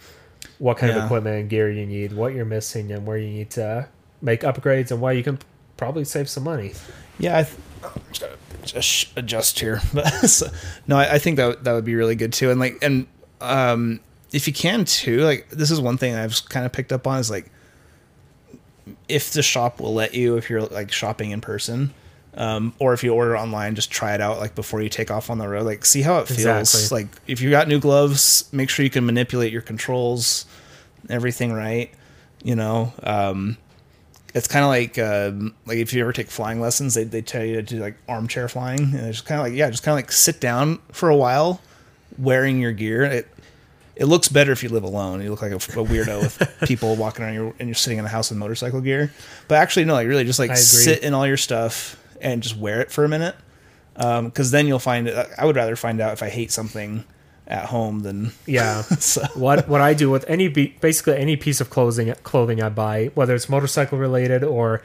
what 0.59 0.79
kind 0.79 0.93
of 0.97 1.05
equipment 1.05 1.37
and 1.37 1.51
gear 1.51 1.71
you 1.71 1.85
need, 1.87 2.13
what 2.13 2.33
you're 2.33 2.45
missing, 2.45 2.93
and 2.93 3.05
where 3.07 3.17
you 3.19 3.29
need 3.29 3.51
to 3.51 3.89
make 4.23 4.43
upgrades, 4.43 4.91
and 4.93 5.01
why 5.01 5.13
you 5.13 5.23
can 5.25 5.39
probably 5.77 6.05
save 6.05 6.29
some 6.29 6.45
money. 6.45 6.73
Yeah, 7.19 7.39
I 7.39 7.43
th- 7.43 7.57
I'm 7.85 8.03
just 8.13 8.21
gotta 8.21 8.37
just 8.65 9.19
adjust 9.19 9.59
here. 9.59 9.81
But 9.93 10.07
so- 10.29 10.49
no, 10.87 10.97
I, 10.97 11.15
I 11.15 11.19
think 11.19 11.37
that 11.39 11.65
that 11.65 11.73
would 11.73 11.85
be 11.85 11.97
really 11.97 12.15
good 12.15 12.33
too. 12.33 12.51
And 12.53 12.61
like, 12.61 12.79
and 12.81 13.07
um, 13.41 13.99
if 14.33 14.47
you 14.47 14.53
can 14.53 14.85
too, 14.85 15.23
like 15.23 15.49
this 15.51 15.71
is 15.73 15.81
one 15.81 15.97
thing 15.99 16.15
I've 16.15 16.49
kind 16.49 16.65
of 16.67 16.73
picked 16.73 16.93
up 16.93 17.07
on 17.07 17.19
is 17.19 17.31
like, 17.31 17.51
if 19.09 19.33
the 19.33 19.43
shop 19.43 19.81
will 19.81 19.95
let 19.95 20.15
you, 20.15 20.37
if 20.37 20.49
you're 20.49 20.63
like 20.63 20.93
shopping 20.93 21.31
in 21.33 21.41
person, 21.41 21.93
um, 22.39 22.73
or 22.79 22.95
if 22.95 23.03
you 23.03 23.13
order 23.13 23.37
online, 23.37 23.75
just 23.75 23.91
try 23.91 24.15
it 24.15 24.21
out 24.21 24.39
like 24.39 24.55
before 24.55 24.81
you 24.81 24.89
take 24.89 25.11
off 25.11 25.29
on 25.29 25.39
the 25.39 25.49
road. 25.49 25.67
Like, 25.67 25.85
see 25.85 26.03
how 26.03 26.21
it 26.21 26.29
feels. 26.29 26.39
Exactly. 26.39 27.03
Like, 27.03 27.09
if 27.27 27.41
you 27.41 27.51
got 27.51 27.67
new 27.67 27.81
gloves, 27.81 28.49
make 28.53 28.71
sure 28.71 28.85
you 28.85 28.91
can 28.91 29.05
manipulate 29.05 29.53
your 29.53 29.61
controls, 29.61 30.47
everything 31.11 31.53
right. 31.53 31.91
You 32.45 32.55
know, 32.55 32.93
um, 33.03 33.57
it's 34.35 34.47
kind 34.47 34.65
of 34.65 34.69
like 34.69 34.97
um, 35.01 35.53
like 35.67 35.79
if 35.79 35.93
you 35.93 36.01
ever 36.01 36.13
take 36.13 36.29
flying 36.29 36.61
lessons, 36.61 36.95
they 36.95 37.03
they 37.03 37.23
tell 37.23 37.45
you 37.45 37.57
to 37.57 37.63
do 37.63 37.81
like 37.81 37.97
armchair 38.09 38.49
flying, 38.49 38.83
and 38.83 39.07
it's 39.07 39.21
kind 39.21 39.41
of 39.41 39.47
like 39.49 39.55
yeah, 39.55 39.69
just 39.69 39.83
kind 39.83 39.95
of 39.95 39.97
like 39.97 40.13
sit 40.13 40.41
down 40.41 40.79
for 40.93 41.09
a 41.09 41.17
while, 41.17 41.61
wearing 42.17 42.61
your 42.61 42.71
gear. 42.71 43.03
It 43.03 43.29
it 43.97 44.05
looks 44.05 44.29
better 44.29 44.53
if 44.53 44.63
you 44.63 44.69
live 44.69 44.85
alone. 44.85 45.21
You 45.21 45.31
look 45.31 45.43
like 45.43 45.51
a, 45.51 45.57
a 45.57 45.59
weirdo 45.59 46.21
with 46.23 46.57
people 46.69 46.95
walking 46.95 47.25
around 47.25 47.35
your 47.35 47.53
and 47.59 47.69
you're 47.69 47.75
sitting 47.75 47.99
in 47.99 48.05
a 48.05 48.09
house 48.09 48.31
with 48.31 48.39
motorcycle 48.39 48.81
gear. 48.81 49.13
But 49.49 49.57
actually, 49.57 49.87
no, 49.87 49.95
like 49.95 50.07
really, 50.07 50.23
just 50.23 50.39
like 50.39 50.57
sit 50.57 51.03
in 51.03 51.15
all 51.15 51.27
your 51.27 51.37
stuff 51.37 51.97
and 52.21 52.43
just 52.43 52.57
wear 52.57 52.81
it 52.81 52.91
for 52.91 53.05
a 53.05 53.09
minute, 53.09 53.37
um, 53.97 54.27
because 54.27 54.51
then 54.51 54.67
you'll 54.67 54.79
find 54.79 55.09
it. 55.09 55.29
I 55.39 55.45
would 55.45 55.57
rather 55.57 55.77
find 55.77 56.01
out 56.01 56.13
if 56.13 56.23
I 56.23 56.29
hate 56.29 56.51
something 56.53 57.05
at 57.47 57.67
home 57.67 58.01
than 58.01 58.33
Yeah. 58.47 58.83
so. 58.83 59.23
what 59.35 59.67
what 59.69 59.81
I 59.81 59.95
do 59.95 60.11
with 60.11 60.25
any 60.29 60.49
basically 60.49 61.17
any 61.17 61.37
piece 61.37 61.61
of 61.61 61.71
clothing 61.71 62.13
clothing 62.23 62.63
I 62.63 62.69
buy, 62.69 63.07
whether 63.15 63.35
it's 63.35 63.49
motorcycle 63.49 63.97
related 63.99 64.45
or 64.45 64.83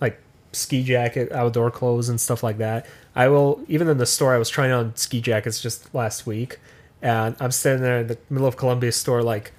like 0.00 0.20
ski 0.52 0.84
jacket, 0.84 1.32
outdoor 1.32 1.70
clothes 1.72 2.08
and 2.08 2.20
stuff 2.20 2.42
like 2.44 2.58
that. 2.58 2.86
I 3.16 3.28
will 3.28 3.64
even 3.68 3.88
in 3.88 3.98
the 3.98 4.06
store 4.06 4.32
I 4.34 4.38
was 4.38 4.48
trying 4.48 4.70
on 4.72 4.94
ski 4.96 5.20
jackets 5.20 5.60
just 5.60 5.92
last 5.94 6.24
week 6.26 6.58
and 7.02 7.34
I'm 7.40 7.50
standing 7.50 7.82
there 7.82 7.98
in 8.00 8.06
the 8.06 8.18
middle 8.30 8.46
of 8.46 8.56
Columbia 8.56 8.92
store 8.92 9.22
like 9.22 9.52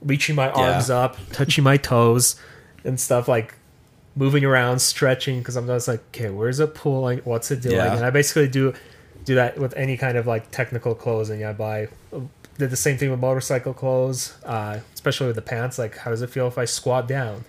reaching 0.00 0.34
my 0.34 0.50
arms 0.50 0.88
Yeah. 0.88 0.96
up, 1.00 1.16
touching 1.32 1.62
my 1.62 1.76
toes 1.76 2.36
and 2.84 2.98
stuff 2.98 3.28
like 3.28 3.54
moving 4.14 4.44
around, 4.44 4.78
stretching 4.80 5.38
because 5.38 5.56
I'm 5.56 5.66
just 5.66 5.88
like, 5.88 6.00
okay, 6.08 6.30
where's 6.30 6.60
it 6.60 6.74
pulling? 6.74 7.18
What's 7.20 7.50
it 7.50 7.62
doing? 7.62 7.76
Yeah. 7.76 7.96
And 7.96 8.04
I 8.04 8.10
basically 8.10 8.48
do 8.48 8.74
do 9.24 9.36
that 9.36 9.56
with 9.58 9.72
any 9.76 9.96
kind 9.96 10.18
of 10.18 10.26
like 10.26 10.50
technical 10.50 10.94
clothing 10.94 11.44
I 11.44 11.52
buy. 11.52 11.88
Did 12.58 12.70
the 12.70 12.76
same 12.76 12.98
thing 12.98 13.10
with 13.10 13.20
motorcycle 13.20 13.72
clothes, 13.72 14.34
uh, 14.44 14.80
especially 14.94 15.28
with 15.28 15.36
the 15.36 15.42
pants. 15.42 15.78
Like, 15.78 15.96
how 15.96 16.10
does 16.10 16.20
it 16.22 16.28
feel 16.30 16.46
if 16.48 16.58
I 16.58 16.64
squat 16.66 17.08
down 17.08 17.44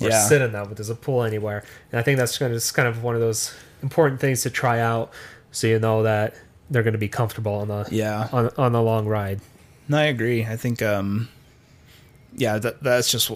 or 0.00 0.08
Yeah. 0.08 0.26
sit 0.26 0.42
in 0.42 0.52
them? 0.52 0.66
But 0.68 0.76
does 0.76 0.90
it 0.90 1.00
pull 1.00 1.22
anywhere? 1.22 1.64
And 1.90 1.98
I 1.98 2.02
think 2.02 2.18
that's 2.18 2.36
kind 2.36 2.52
of 2.52 2.56
just 2.56 2.74
kind 2.74 2.86
of 2.88 3.02
one 3.02 3.14
of 3.14 3.20
those 3.20 3.54
important 3.82 4.20
things 4.20 4.42
to 4.42 4.50
try 4.50 4.78
out, 4.80 5.10
so 5.52 5.66
you 5.66 5.78
know 5.78 6.02
that 6.02 6.34
they're 6.70 6.82
going 6.82 6.92
to 6.92 6.98
be 6.98 7.08
comfortable 7.08 7.54
on 7.54 7.68
the 7.68 7.86
Yeah. 7.90 8.28
on 8.32 8.50
on 8.58 8.72
the 8.72 8.82
long 8.82 9.06
ride. 9.06 9.40
No, 9.88 9.96
I 9.98 10.04
agree. 10.04 10.44
I 10.44 10.56
think, 10.56 10.82
um, 10.82 11.28
yeah, 12.36 12.58
that 12.58 12.82
that's 12.82 13.10
just 13.10 13.30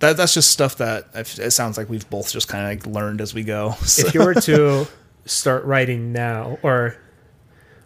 that 0.00 0.16
that's 0.16 0.34
just 0.34 0.50
stuff 0.50 0.76
that 0.76 1.08
it 1.14 1.50
sounds 1.50 1.76
like 1.76 1.88
we've 1.88 2.08
both 2.08 2.32
just 2.32 2.48
kind 2.48 2.64
of 2.64 2.86
like 2.86 2.94
learned 2.94 3.20
as 3.20 3.34
we 3.34 3.42
go. 3.42 3.74
So, 3.84 4.06
if 4.06 4.14
you 4.14 4.20
were 4.20 4.34
to 4.34 4.86
start 5.24 5.64
writing 5.64 6.12
now 6.12 6.58
or 6.62 6.96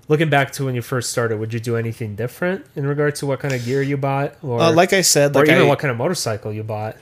looking 0.08 0.28
back 0.28 0.52
to 0.52 0.64
when 0.64 0.74
you 0.74 0.82
first 0.82 1.10
started 1.10 1.38
would 1.38 1.52
you 1.54 1.60
do 1.60 1.76
anything 1.76 2.14
different 2.14 2.66
in 2.76 2.86
regard 2.86 3.14
to 3.16 3.26
what 3.26 3.40
kind 3.40 3.54
of 3.54 3.64
gear 3.64 3.82
you 3.82 3.96
bought 3.96 4.34
or 4.42 4.60
uh, 4.60 4.72
like 4.72 4.92
I 4.92 5.00
said, 5.00 5.34
or 5.34 5.40
like 5.40 5.48
even 5.48 5.62
I, 5.62 5.66
what 5.66 5.78
kind 5.78 5.90
of 5.90 5.96
motorcycle 5.96 6.52
you 6.52 6.62
bought? 6.62 6.96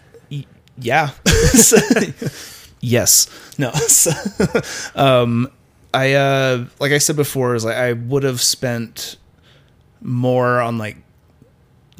Yeah, 0.79 1.11
yes, 2.81 3.29
no, 3.59 3.71
um, 4.95 5.51
I 5.93 6.15
uh, 6.15 6.65
like 6.79 6.93
I 6.93 6.99
said 6.99 7.17
before, 7.17 7.55
is 7.55 7.65
like 7.65 7.77
I 7.77 7.93
would 7.93 8.23
have 8.23 8.41
spent 8.41 9.17
more 10.01 10.61
on 10.61 10.79
like 10.79 10.97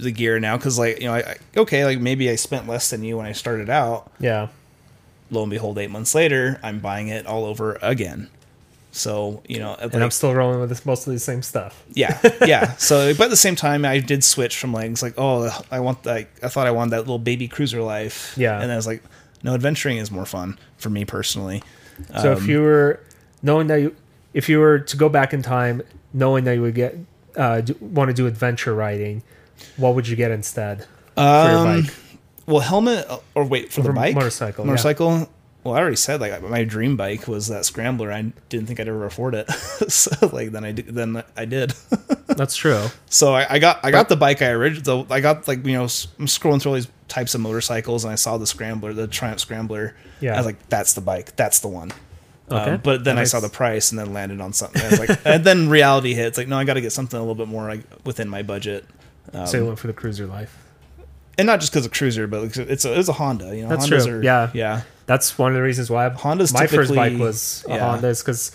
the 0.01 0.11
gear 0.11 0.41
now 0.41 0.57
because 0.57 0.79
like 0.79 0.99
you 1.01 1.07
know 1.07 1.15
I, 1.15 1.19
I 1.21 1.37
okay 1.59 1.85
like 1.85 1.99
maybe 2.01 2.31
I 2.31 2.37
spent 2.37 2.67
less 2.69 2.91
than 2.91 3.03
you 3.05 3.17
when 3.19 3.27
I 3.27 3.33
started 3.33 3.69
out. 3.71 4.11
yeah 4.19 4.49
Lo 5.33 5.43
and 5.43 5.51
behold, 5.51 5.79
eight 5.79 5.91
months 5.91 6.13
later, 6.15 6.59
I'm 6.61 6.81
buying 6.81 7.07
it 7.07 7.25
all 7.25 7.45
over 7.45 7.79
again. 7.83 8.29
So 8.93 9.43
you 9.47 9.61
know, 9.61 9.75
and 9.79 10.03
i'm 10.03 10.11
still 10.11 10.35
rolling 10.35 10.59
with 10.59 10.69
this, 10.71 10.85
most 10.85 11.07
of 11.07 11.13
the 11.13 11.21
same 11.21 11.43
stuff 11.43 11.85
yeah 11.95 12.19
yeah 12.45 12.73
so 12.77 13.15
but 13.15 13.25
at 13.27 13.31
the 13.31 13.37
same 13.37 13.55
time 13.55 13.85
i 13.85 14.01
did 14.01 14.25
switch 14.25 14.59
from 14.59 14.73
legs 14.73 15.01
like 15.01 15.15
oh 15.17 15.49
i 15.71 15.79
want 15.79 16.05
like 16.05 16.29
i 16.43 16.49
thought 16.49 16.67
i 16.67 16.73
wanted 16.73 16.91
that 16.91 16.99
little 17.03 17.21
baby 17.21 17.47
cruiser 17.47 17.81
life 17.83 18.35
Yeah. 18.37 18.61
and 18.61 18.73
i 18.73 18.75
was 18.75 18.89
like 18.89 19.05
no 19.45 19.55
adventuring 19.55 19.99
is 19.99 20.11
more 20.11 20.27
fun 20.27 20.59
for 20.77 20.91
me 20.91 21.05
personally 21.05 21.63
so 22.21 22.33
Um, 22.33 22.39
if 22.39 22.49
you 22.49 22.63
were 22.63 22.99
knowing 23.45 23.69
that 23.69 23.77
you 23.77 23.95
if 24.35 24.49
you 24.49 24.59
were 24.59 24.81
to 24.81 24.97
go 24.97 25.09
back 25.09 25.33
in 25.33 25.41
time 25.43 25.83
knowing 26.13 26.43
that 26.45 26.55
you 26.55 26.63
would 26.63 26.75
get 26.75 26.97
uh 27.37 27.61
do, 27.61 27.77
want 27.81 28.09
to 28.09 28.15
do 28.15 28.27
adventure 28.27 28.75
riding 28.75 29.23
what 29.77 29.95
would 29.95 30.09
you 30.09 30.17
get 30.17 30.31
instead 30.31 30.87
for 31.15 31.23
your 31.23 31.57
um, 31.59 31.83
bike? 31.83 31.95
well 32.47 32.61
helmet 32.61 33.07
uh, 33.09 33.19
or 33.35 33.45
wait 33.45 33.73
for 33.73 33.83
the 33.83 33.93
bike? 33.93 34.15
motorcycle, 34.15 34.65
yeah. 34.65 34.71
motorcycle? 34.71 35.29
Well 35.63 35.75
i 35.75 35.79
already 35.79 35.97
said 35.97 36.23
like 36.23 36.43
my 36.43 36.65
dream 36.65 36.97
bike 36.97 37.29
was 37.29 37.49
that 37.49 37.67
scrambler. 37.67 38.11
I 38.11 38.33
didn't 38.49 38.67
think 38.67 38.81
i'd 38.81 38.89
ever 38.89 39.05
afford 39.05 39.35
it. 39.35 39.51
So 39.91 40.29
like 40.29 40.53
then 40.53 40.65
i 40.65 40.73
did 40.73 40.87
then 40.87 41.23
i 41.37 41.45
did. 41.45 41.75
That's 42.29 42.57
true. 42.57 42.87
So 43.07 43.35
I, 43.35 43.55
I 43.55 43.59
got 43.59 43.85
I 43.85 43.91
got 43.91 44.09
the 44.09 44.17
bike 44.17 44.41
I 44.41 44.51
originally 44.51 45.07
I 45.11 45.21
got 45.21 45.47
like 45.49 45.67
you 45.67 45.73
know 45.73 45.83
I'm 45.83 46.27
scrolling 46.27 46.63
through 46.63 46.71
all 46.71 46.77
these 46.77 46.89
types 47.09 47.35
of 47.35 47.41
motorcycles 47.43 48.05
and 48.05 48.13
I 48.13 48.15
saw 48.15 48.39
the 48.39 48.47
Scrambler 48.47 48.95
the 48.95 49.07
Triumph 49.07 49.41
Scrambler. 49.41 49.95
Yeah. 50.21 50.35
I 50.35 50.37
was 50.39 50.47
like 50.47 50.67
that's 50.71 50.95
the 50.95 51.01
bike. 51.03 51.37
That's 51.37 51.61
the 51.61 51.69
one. 51.69 51.93
Okay. 52.51 52.71
um, 52.73 52.81
but 52.83 53.05
then 53.05 53.17
That 53.17 53.23
I 53.23 53.25
saw 53.25 53.41
the 53.41 53.49
price 53.49 53.91
and 53.91 53.99
then 53.99 54.13
landed 54.13 54.41
on 54.41 54.53
something. 54.53 54.81
I 54.83 54.89
was 54.89 54.99
like 54.99 55.21
and 55.27 55.45
then 55.45 55.69
reality 55.69 56.15
hits. 56.15 56.39
Like 56.39 56.49
no 56.49 56.57
I 56.57 56.65
got 56.65 56.75
to 56.75 56.81
get 56.81 56.93
something 56.93 57.19
a 57.19 57.23
little 57.23 57.35
bit 57.35 57.49
more 57.49 57.69
like 57.69 57.83
within 58.07 58.29
my 58.31 58.43
budget 58.43 58.87
um, 59.35 59.67
went 59.67 59.79
for 59.79 59.87
the 59.87 59.93
cruiser 59.93 60.27
life 60.27 60.57
and 61.39 61.47
not 61.47 61.61
just 61.61 61.73
because 61.73 61.87
of 61.87 61.93
cruiser 61.93 62.27
but 62.27 62.57
it's 62.57 62.85
a, 62.85 62.99
it's 62.99 63.09
a 63.09 63.13
Honda 63.13 63.57
you 63.57 63.63
know 63.63 63.69
That's 63.69 63.87
Hondas 63.87 64.07
true. 64.07 64.19
are 64.19 64.23
Yeah. 64.23 64.51
yeah 64.53 64.83
That's 65.07 65.39
one 65.39 65.51
of 65.53 65.57
the 65.57 65.63
reasons 65.63 65.91
why 65.91 66.09
Honda's 66.09 66.53
my 66.53 66.67
first 66.67 66.95
bike 66.95 67.19
was 67.19 67.65
a 67.69 67.75
yeah. 67.75 67.91
Honda 67.91 68.09
is 68.09 68.21
because 68.23 68.53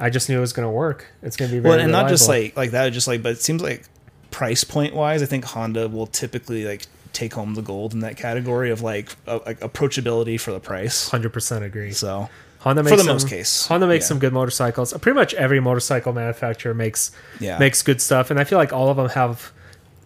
I 0.00 0.10
just 0.10 0.28
knew 0.28 0.38
it 0.38 0.40
was 0.40 0.52
going 0.52 0.66
to 0.66 0.72
work. 0.72 1.06
It's 1.22 1.36
going 1.36 1.50
to 1.50 1.56
be 1.56 1.60
very 1.60 1.76
well 1.76 1.80
and 1.82 1.92
not 1.92 2.08
just 2.08 2.28
like 2.28 2.56
like 2.56 2.70
that 2.72 2.90
just 2.92 3.06
like 3.08 3.22
but 3.22 3.32
it 3.32 3.42
seems 3.42 3.62
like 3.62 3.84
price 4.30 4.64
point 4.64 4.94
wise 4.94 5.22
I 5.22 5.26
think 5.26 5.44
Honda 5.44 5.88
will 5.88 6.06
typically 6.06 6.64
like 6.64 6.86
take 7.12 7.34
home 7.34 7.54
the 7.54 7.62
gold 7.62 7.92
in 7.92 8.00
that 8.00 8.16
category 8.16 8.70
of 8.70 8.80
like, 8.80 9.14
uh, 9.26 9.40
like 9.44 9.60
approachability 9.60 10.40
for 10.40 10.50
the 10.52 10.60
price 10.60 11.10
hundred 11.10 11.32
percent 11.32 11.64
agree. 11.64 11.92
So 11.92 12.30
Honda 12.60 12.82
for 12.82 12.90
makes 12.90 13.02
the 13.02 13.06
some, 13.06 13.14
most 13.16 13.28
case, 13.28 13.66
Honda 13.66 13.86
makes 13.86 14.04
yeah. 14.04 14.08
some 14.08 14.18
good 14.18 14.32
motorcycles. 14.32 14.92
Pretty 14.94 15.14
much 15.16 15.34
every 15.34 15.60
motorcycle 15.60 16.12
manufacturer 16.12 16.72
makes 16.74 17.10
Yeah. 17.40 17.58
makes 17.58 17.82
good 17.82 18.00
stuff, 18.00 18.30
and 18.30 18.40
I 18.40 18.44
feel 18.44 18.56
like 18.58 18.72
all 18.72 18.88
of 18.88 18.96
them 18.96 19.08
have 19.10 19.52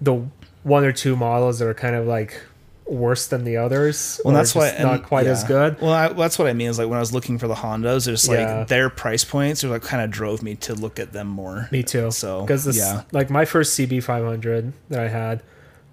the 0.01 0.25
one 0.63 0.85
or 0.85 0.93
two 0.93 1.17
models 1.17 1.59
that 1.59 1.69
are 1.69 1.75
kind 1.75 1.95
of 1.95 2.07
like 2.07 2.41
worse 2.87 3.27
than 3.27 3.45
the 3.45 3.57
others. 3.57 4.21
Well, 4.25 4.35
that's 4.35 4.55
why 4.55 4.75
not 4.81 5.03
quite 5.03 5.27
as 5.27 5.43
good. 5.45 5.81
Well, 5.81 5.93
I, 5.93 6.09
that's 6.13 6.39
what 6.39 6.49
I 6.49 6.53
mean. 6.53 6.69
Is 6.69 6.79
like 6.79 6.89
when 6.89 6.97
I 6.97 7.01
was 7.01 7.13
looking 7.13 7.39
for 7.39 7.49
the 7.49 7.55
Hondas, 7.55 8.07
there's 8.07 8.29
like 8.29 8.39
Yeah. 8.39 8.65
their 8.65 8.89
price 8.91 9.25
points, 9.25 9.65
are 9.65 9.69
like 9.69 9.83
kind 9.83 10.03
of 10.03 10.11
drove 10.11 10.43
me 10.43 10.55
to 10.57 10.75
look 10.75 10.99
at 10.99 11.13
them 11.13 11.27
more. 11.27 11.69
Me 11.73 11.83
too. 11.83 12.11
So, 12.11 12.43
because 12.43 12.65
this, 12.65 12.79
yeah. 12.79 13.03
like 13.13 13.29
my 13.31 13.45
first 13.45 13.79
CB500 13.79 14.73
that 14.91 15.01
I 15.01 15.09
had, 15.09 15.43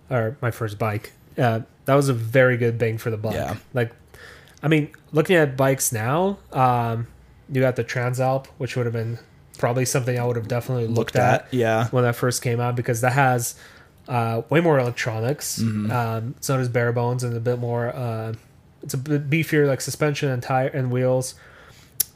or 0.09 0.37
my 0.41 0.51
first 0.51 0.77
bike, 0.77 1.13
uh, 1.37 1.61
that 1.85 1.95
was 1.95 2.09
a 2.09 2.13
very 2.13 2.57
good 2.57 2.77
bang 2.77 2.97
for 2.97 3.09
the 3.09 3.17
buck. 3.17 3.33
Yeah. 3.33 3.57
Like, 3.73 3.91
I 4.61 4.67
mean, 4.67 4.89
looking 5.11 5.35
at 5.35 5.57
bikes 5.57 5.91
now, 5.91 6.37
um, 6.51 7.07
you 7.51 7.59
got 7.61 7.75
the 7.75 7.83
Transalp, 7.83 8.47
which 8.57 8.75
would 8.75 8.85
have 8.85 8.93
been 8.93 9.17
probably 9.57 9.85
something 9.85 10.17
I 10.19 10.25
would 10.25 10.35
have 10.35 10.47
definitely 10.47 10.85
looked, 10.87 10.97
Looked 10.97 11.15
at, 11.15 11.41
at 11.45 11.53
yeah. 11.53 11.87
when 11.89 12.03
that 12.03 12.15
first 12.15 12.41
came 12.41 12.59
out 12.59 12.75
because 12.75 13.01
that 13.01 13.13
has 13.13 13.55
uh, 14.07 14.41
way 14.49 14.59
more 14.59 14.79
electronics. 14.79 15.59
Mm-hmm. 15.59 15.91
Um, 15.91 16.35
so 16.41 16.57
does 16.57 16.69
bare 16.69 16.91
bones 16.91 17.23
and 17.23 17.35
a 17.35 17.39
bit 17.39 17.59
more. 17.59 17.89
Uh, 17.95 18.33
it's 18.81 18.93
a 18.93 18.97
bit 18.97 19.29
beefier, 19.29 19.67
like 19.67 19.81
suspension 19.81 20.29
and 20.29 20.43
tire 20.43 20.67
and 20.67 20.91
wheels, 20.91 21.35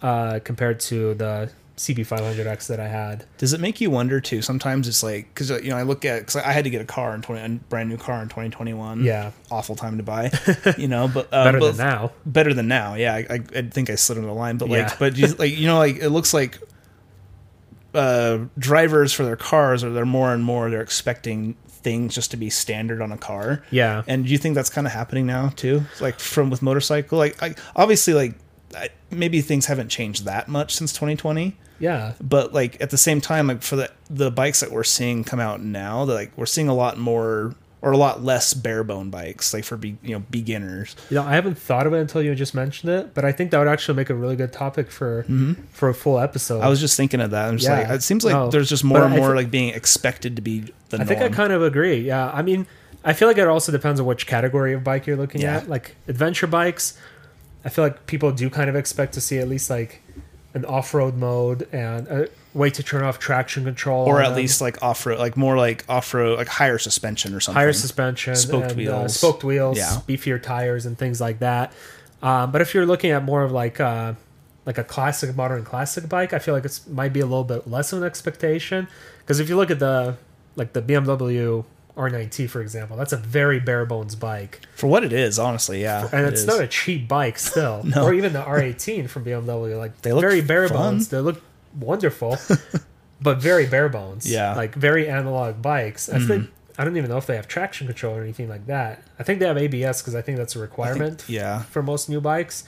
uh, 0.02 0.40
compared 0.44 0.80
to 0.82 1.14
the 1.14 1.50
CB500X 1.78 2.68
that 2.68 2.80
I 2.80 2.88
had. 2.88 3.26
Does 3.38 3.54
it 3.54 3.62
make 3.62 3.80
you 3.80 3.90
wonder 3.92 4.20
too? 4.20 4.42
Sometimes 4.42 4.88
it's 4.88 5.04
like 5.04 5.34
because 5.34 5.50
you 5.50 5.70
know 5.70 5.78
I 5.78 5.84
look 5.84 6.04
at 6.06 6.20
because 6.20 6.36
I 6.36 6.52
had 6.52 6.64
to 6.66 6.70
get 6.70 6.82
a 6.82 6.86
car 6.86 7.14
in 7.16 7.22
twenty 7.22 7.42
a 7.56 7.60
brand 7.70 7.88
new 7.88 7.98
car 7.98 8.22
in 8.22 8.30
twenty 8.30 8.50
twenty 8.50 8.74
one. 8.74 9.04
Yeah. 9.04 9.32
awful 9.52 9.76
time 9.76 9.98
to 9.98 10.04
buy. 10.04 10.32
You 10.78 10.88
know, 10.88 11.08
but 11.08 11.32
um, 11.34 11.46
Better 11.46 11.60
but- 11.60 11.78
than 11.78 11.88
now. 11.88 12.12
Better 12.26 12.54
than 12.54 12.68
now. 12.68 12.96
Yeah, 12.96 13.14
I, 13.16 13.40
I, 13.56 13.62
think 13.62 13.90
I 13.90 13.96
slid 13.96 14.18
under 14.18 14.28
the 14.28 14.34
line, 14.34 14.58
but 14.58 14.70
like, 14.70 14.80
Yeah. 14.90 14.96
but 15.00 15.16
you, 15.18 15.28
like 15.28 15.58
you 15.58 15.68
know, 15.68 15.78
like 15.78 15.98
it 15.98 16.10
looks 16.10 16.34
like 16.34 16.60
uh, 17.94 18.40
drivers 18.60 19.14
for 19.14 19.24
their 19.24 19.36
cars 19.38 19.84
are 19.84 19.92
they're 19.92 20.06
more 20.06 20.34
and 20.34 20.44
more 20.44 20.70
they're 20.70 20.82
expecting 20.82 21.56
things 21.88 22.14
just 22.16 22.32
to 22.32 22.38
be 22.38 22.50
standard 22.50 23.02
on 23.02 23.12
a 23.12 23.18
car. 23.18 23.64
Yeah. 23.72 24.04
And 24.08 24.26
do 24.26 24.32
you 24.32 24.38
think 24.38 24.56
that's 24.56 24.70
kind 24.70 24.86
of 24.88 24.94
happening 24.94 25.26
now 25.26 25.50
too? 25.56 25.84
Like 26.02 26.20
from 26.20 26.50
with 26.50 26.62
motorcycle, 26.62 27.18
like 27.18 27.42
I, 27.42 27.56
obviously 27.76 28.14
like 28.14 28.34
I, 28.76 28.90
maybe 29.10 29.42
things 29.42 29.66
haven't 29.68 29.90
changed 29.90 30.26
that 30.26 30.48
much 30.50 30.76
since 30.76 30.92
2020 30.92 31.56
Yeah. 31.80 32.14
but 32.20 32.52
like 32.54 32.82
at 32.82 32.90
the 32.90 32.98
same 32.98 33.22
time 33.22 33.48
like 33.48 33.62
for 33.62 33.78
the 33.78 33.90
the 34.10 34.30
bikes 34.30 34.60
that 34.60 34.72
we're 34.72 34.84
seeing 34.84 35.24
come 35.24 35.40
out 35.40 35.62
now 35.62 36.04
that 36.06 36.14
like 36.14 36.32
we're 36.38 36.46
seeing 36.56 36.68
a 36.68 36.74
lot 36.76 36.98
more 36.98 37.56
or 37.82 37.92
a 37.92 37.98
lot 37.98 38.24
less 38.24 38.54
bare 38.56 38.84
bone 38.84 39.10
bikes 39.12 39.54
like 39.54 39.64
for 39.64 39.78
be, 39.78 39.98
you 40.02 40.14
know 40.16 40.24
beginners 40.32 40.96
You 41.12 41.16
know, 41.16 41.24
I 41.24 41.34
haven't 41.36 41.58
thought 41.60 41.86
of 41.86 41.94
it 41.94 42.00
until 42.00 42.22
you 42.24 42.34
just 42.36 42.56
mentioned 42.56 42.92
it, 42.92 43.14
but 43.14 43.24
I 43.24 43.32
think 43.32 43.52
that 43.52 43.60
would 43.60 43.68
actually 43.68 43.96
make 43.96 44.10
a 44.10 44.16
really 44.16 44.36
good 44.36 44.52
topic 44.52 44.90
for 44.90 45.26
for 45.72 45.90
a 45.90 45.94
full 45.94 46.20
episode. 46.20 46.56
Mm-hmm. 46.56 46.66
i 46.66 46.70
was 46.70 46.80
just 46.80 46.98
thinking 46.98 47.22
of 47.22 47.32
that 47.32 47.48
i'm 47.50 47.58
just 47.58 47.70
Yeah. 47.70 47.80
like 47.82 47.90
it 47.90 48.04
seems 48.04 48.26
like 48.26 48.34
No. 48.34 48.50
there's 48.50 48.70
just 48.70 48.84
But 48.84 48.90
more 48.90 49.04
and 49.04 49.16
more 49.16 49.30
thi- 49.30 49.36
like 49.36 49.52
being 49.52 49.74
expected 49.74 50.36
to 50.38 50.42
be 50.42 50.66
the 50.90 51.02
I 51.02 51.06
think 51.06 51.22
I 51.22 51.30
kind 51.30 51.52
of 51.54 51.62
agree. 51.62 51.98
Yeah. 52.00 52.32
I 52.34 52.42
mean, 52.42 52.66
I 53.04 53.14
feel 53.14 53.28
like 53.28 53.38
it 53.38 53.48
also 53.48 53.72
depends 53.72 54.00
on 54.00 54.06
which 54.06 54.26
category 54.26 54.74
of 54.74 54.84
bike 54.84 55.06
you're 55.06 55.18
looking 55.18 55.42
Yeah. 55.42 55.58
at. 55.58 55.70
Like 55.70 55.96
adventure 56.08 56.48
bikes, 56.48 56.98
I 57.66 57.70
feel 57.70 57.84
like 57.84 58.08
people 58.08 58.32
do 58.32 58.50
kind 58.50 58.70
of 58.70 58.76
expect 58.76 59.14
to 59.16 59.22
see 59.22 59.38
at 59.38 59.48
least 59.50 59.70
like 59.70 60.02
an 60.54 60.64
off-road 60.66 61.16
mode 61.16 61.68
and 61.74 62.08
a 62.08 62.28
way 62.58 62.70
to 62.72 62.82
turn 62.84 63.04
off 63.04 63.20
traction 63.20 63.64
control 63.64 64.06
or 64.08 64.22
at 64.22 64.36
least 64.36 64.60
like 64.62 64.82
off-road 64.82 65.20
like 65.20 65.38
more 65.38 65.56
like 65.58 65.86
off-road 65.88 66.38
like 66.38 66.48
higher 66.48 66.78
suspension 66.80 67.34
or 67.36 67.40
something 67.40 67.58
higher 67.60 67.72
suspension, 67.72 68.36
Spoked 68.36 68.64
and, 68.64 68.72
uh, 68.74 68.76
wheels. 68.76 69.16
spoked 69.16 69.44
wheels, 69.44 69.78
Yeah. 69.78 70.00
beefier 70.08 70.42
tires, 70.42 70.86
and 70.86 70.98
things 70.98 71.22
like 71.22 71.40
that. 71.40 71.72
Um, 72.24 72.52
but 72.52 72.62
if 72.62 72.74
you're 72.74 72.86
looking 72.88 73.12
at 73.12 73.24
more 73.24 73.44
of 73.44 73.52
like 73.52 73.80
uh, 73.80 74.14
like 74.66 74.78
a 74.78 74.84
classic 74.84 75.36
modern 75.36 75.64
classic 75.64 76.10
bike, 76.10 76.34
I 76.34 76.40
feel 76.40 76.54
like 76.56 76.66
it 76.66 76.80
might 76.92 77.14
be 77.14 77.20
a 77.20 77.26
little 77.26 77.44
bit 77.44 77.68
less 77.70 77.94
of 77.94 78.02
an 78.02 78.06
expectation 78.06 78.88
because 79.20 79.40
if 79.40 79.48
you 79.50 79.56
look 79.56 79.70
at 79.72 79.80
the 79.80 80.18
like 80.56 80.74
the 80.74 80.82
BMW 80.82 81.64
R9T 81.96 82.50
for 82.50 82.62
example, 82.62 82.98
that's 82.98 83.14
a 83.14 83.18
very 83.18 83.60
bare 83.60 83.86
bones 83.86 84.16
bike, 84.16 84.62
for 84.76 84.88
what 84.88 85.04
it 85.04 85.14
is 85.14 85.40
honestly 85.40 85.82
yeah 85.82 86.08
and 86.12 86.26
it 86.26 86.34
it's 86.34 86.42
is. 86.42 86.48
not 86.48 86.60
a 86.62 86.68
cheap 86.68 87.08
bike 87.08 87.38
still. 87.40 87.82
No. 87.96 88.04
Or 88.04 88.14
even 88.14 88.34
the 88.34 88.42
R18 88.42 89.10
from 89.10 89.24
BMW, 89.26 89.78
like 89.78 90.02
They 90.02 90.12
look 90.14 90.22
very 90.22 90.42
bare 90.42 90.68
fun. 90.68 90.78
bones. 90.78 91.08
They 91.10 91.20
look 91.20 91.42
wonderful, 91.76 92.38
but 93.22 93.40
very 93.40 93.66
bare 93.66 93.90
bones. 93.90 94.30
Yeah. 94.30 94.56
like 94.56 94.76
very 94.76 95.10
analog 95.10 95.62
bikes. 95.62 96.10
I 96.10 96.18
mm-hmm. 96.18 96.28
think 96.28 96.50
I 96.78 96.84
don't 96.84 96.98
even 96.98 97.10
know 97.10 97.18
if 97.18 97.26
they 97.26 97.36
have 97.36 97.48
traction 97.48 97.88
control 97.88 98.16
or 98.16 98.22
anything 98.22 98.50
like 98.50 98.68
that. 98.68 99.04
I 99.20 99.24
think 99.24 99.40
they 99.40 99.48
have 99.48 99.58
ABS 99.58 100.02
because 100.02 100.16
I 100.16 100.22
think 100.22 100.38
that's 100.38 100.56
a 100.56 100.60
requirement 100.60 101.26
yeah 101.28 101.64
for 101.64 101.82
most 101.82 102.10
new 102.10 102.22
bikes. 102.22 102.64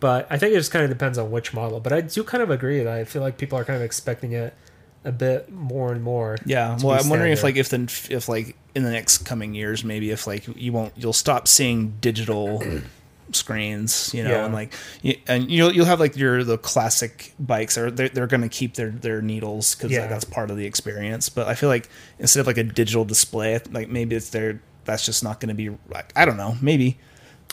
But 0.00 0.26
I 0.30 0.36
think 0.36 0.52
it 0.52 0.56
just 0.56 0.72
kind 0.72 0.82
of 0.82 0.90
depends 0.90 1.16
on 1.16 1.30
which 1.30 1.54
model. 1.54 1.78
But 1.78 1.92
I 1.92 2.00
do 2.00 2.24
kind 2.24 2.42
of 2.42 2.50
agree 2.50 2.82
that 2.82 2.92
I 2.92 3.04
feel 3.04 3.22
like 3.22 3.38
people 3.38 3.56
are 3.56 3.64
kind 3.64 3.76
of 3.76 3.82
expecting 3.82 4.32
it 4.32 4.52
a 5.04 5.12
bit 5.12 5.50
more 5.50 5.92
and 5.92 6.02
more. 6.02 6.38
Yeah, 6.44 6.76
well, 6.82 6.98
I'm 6.98 7.08
wondering 7.08 7.32
if 7.32 7.42
like 7.42 7.56
if 7.56 7.68
then 7.68 7.88
if 8.10 8.28
like 8.28 8.56
in 8.74 8.82
the 8.82 8.90
next 8.90 9.18
coming 9.18 9.54
years, 9.54 9.84
maybe 9.84 10.10
if 10.10 10.26
like 10.26 10.48
you 10.56 10.72
won't, 10.72 10.92
you'll 10.96 11.12
stop 11.12 11.46
seeing 11.46 11.94
digital 12.00 12.62
screens, 13.36 14.12
you 14.14 14.22
know, 14.24 14.30
Yeah. 14.30 14.44
and 14.44 14.54
like 14.54 14.72
you, 15.02 15.16
and 15.26 15.50
you'll 15.50 15.72
you'll 15.72 15.86
have 15.86 16.00
like 16.00 16.16
your 16.16 16.44
the 16.44 16.58
classic 16.58 17.34
bikes 17.38 17.76
are 17.78 17.90
they're, 17.90 18.08
they're 18.08 18.26
going 18.26 18.42
to 18.42 18.48
keep 18.48 18.74
their 18.74 18.90
their 18.90 19.20
needles 19.22 19.74
because 19.74 19.90
Yeah. 19.90 20.06
that's 20.06 20.24
part 20.24 20.50
of 20.50 20.56
the 20.56 20.66
experience. 20.66 21.28
But 21.28 21.46
I 21.48 21.54
feel 21.54 21.68
like 21.68 21.88
instead 22.18 22.40
of 22.40 22.46
like 22.46 22.58
a 22.58 22.64
digital 22.64 23.04
display, 23.04 23.60
like 23.70 23.88
maybe 23.88 24.16
it's 24.16 24.30
there. 24.30 24.60
That's 24.84 25.06
just 25.06 25.22
not 25.22 25.38
going 25.38 25.48
to 25.50 25.54
be. 25.54 25.70
like 25.88 26.12
I 26.16 26.24
don't 26.24 26.36
know. 26.36 26.56
Maybe 26.60 26.98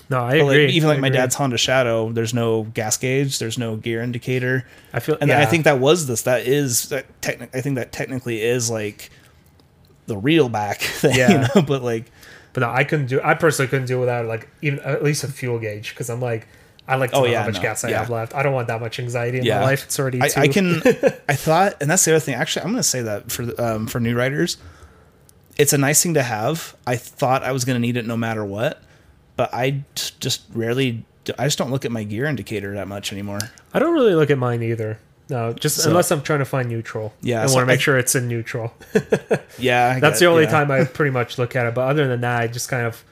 no, 0.09 0.19
I 0.23 0.39
But, 0.39 0.45
like, 0.45 0.53
agree. 0.55 0.67
even 0.71 0.89
I 0.89 0.93
like 0.93 1.01
my 1.01 1.07
agree. 1.09 1.17
dad's 1.19 1.35
Honda 1.35 1.57
Shadow, 1.59 2.11
there's 2.11 2.33
no 2.33 2.63
gas 2.63 2.97
gauge, 2.97 3.37
there's 3.37 3.59
no 3.59 3.75
gear 3.75 4.01
indicator 4.01 4.65
I 4.91 4.99
feel, 4.99 5.15
and 5.21 5.29
yeah, 5.29 5.39
I 5.39 5.45
think 5.45 5.65
that 5.65 5.77
was 5.79 6.07
this. 6.07 6.23
That 6.23 6.47
is 6.47 6.89
that. 6.89 7.05
Techni- 7.21 7.49
I 7.53 7.61
think 7.61 7.75
that 7.75 7.91
technically 7.91 8.41
is 8.41 8.71
like 8.71 9.11
the 10.07 10.17
real 10.17 10.49
back 10.49 10.79
thing. 11.01 11.15
Yeah. 11.15 11.31
You 11.31 11.37
know? 11.53 11.61
But 11.67 11.83
like, 11.83 12.05
But 12.53 12.61
no, 12.61 12.69
I 12.71 12.83
couldn't 12.83 13.05
do. 13.07 13.21
I 13.23 13.33
personally 13.35 13.69
couldn't 13.69 13.87
do 13.87 13.99
without 13.99 14.25
like 14.25 14.49
even 14.61 14.79
at 14.79 15.03
least 15.03 15.23
a 15.23 15.27
fuel 15.27 15.59
gauge 15.59 15.89
because 15.91 16.09
I'm 16.09 16.19
like, 16.21 16.47
I 16.87 16.95
like 16.95 17.11
to 17.11 17.17
Oh, 17.17 17.21
know 17.21 17.27
yeah, 17.27 17.41
how 17.41 17.45
much 17.47 17.55
no, 17.57 17.61
gas 17.61 17.83
I 17.83 17.89
yeah. 17.89 17.99
have 17.99 18.09
left. 18.09 18.33
I 18.33 18.41
don't 18.41 18.53
want 18.53 18.67
that 18.69 18.81
much 18.81 18.99
anxiety 18.99 19.37
in 19.37 19.43
Yeah. 19.45 19.59
my 19.59 19.65
life. 19.65 19.83
It's 19.85 19.99
already. 19.99 20.21
I, 20.21 20.27
too, 20.29 20.39
I 20.41 20.47
can. 20.47 20.81
I 21.29 21.35
thought, 21.35 21.75
and 21.81 21.89
that's 21.89 22.03
the 22.05 22.11
other 22.13 22.19
thing. 22.19 22.33
Actually, 22.35 22.63
I'm 22.63 22.69
going 22.71 22.77
to 22.77 22.83
say 22.83 23.01
that 23.03 23.31
for 23.31 23.61
um, 23.61 23.85
for 23.87 23.99
new 23.99 24.15
writers, 24.15 24.57
it's 25.57 25.73
a 25.73 25.77
nice 25.77 26.01
thing 26.01 26.15
to 26.15 26.23
have. 26.23 26.75
I 26.87 26.95
thought 26.95 27.43
I 27.43 27.51
was 27.51 27.65
going 27.65 27.75
to 27.75 27.79
need 27.79 27.97
it 27.97 28.05
no 28.07 28.17
matter 28.17 28.43
what, 28.43 28.81
but 29.35 29.53
I 29.53 29.83
just 30.19 30.41
rarely. 30.53 31.05
I 31.37 31.45
just 31.45 31.59
don't 31.59 31.69
look 31.69 31.85
at 31.85 31.91
my 31.91 32.03
gear 32.03 32.25
indicator 32.25 32.73
that 32.73 32.87
much 32.87 33.11
anymore. 33.11 33.39
I 33.71 33.77
don't 33.77 33.93
really 33.93 34.15
look 34.15 34.31
at 34.31 34.39
mine 34.39 34.63
either. 34.63 34.97
No, 35.29 35.53
just 35.53 35.77
So- 35.77 35.89
unless 35.89 36.09
I'm 36.11 36.21
trying 36.23 36.39
to 36.39 36.45
find 36.45 36.67
neutral. 36.69 37.13
Yeah, 37.21 37.43
I 37.43 37.45
so 37.45 37.55
want 37.55 37.63
to 37.63 37.67
make 37.67 37.79
I- 37.79 37.83
sure 37.83 37.97
it's 37.97 38.15
in 38.15 38.27
neutral. 38.27 38.73
Yeah, 39.59 39.93
I 39.95 39.99
That's 39.99 40.15
get- 40.19 40.25
the 40.25 40.25
only 40.31 40.43
yeah. 40.43 40.49
time 40.51 40.71
I 40.71 40.85
pretty 40.85 41.11
much 41.11 41.37
look 41.37 41.55
at 41.55 41.65
it. 41.65 41.75
But 41.75 41.81
other 41.81 42.07
than 42.07 42.21
that, 42.21 42.41
I 42.41 42.47
just 42.47 42.69
kind 42.69 42.85
of 42.85 43.03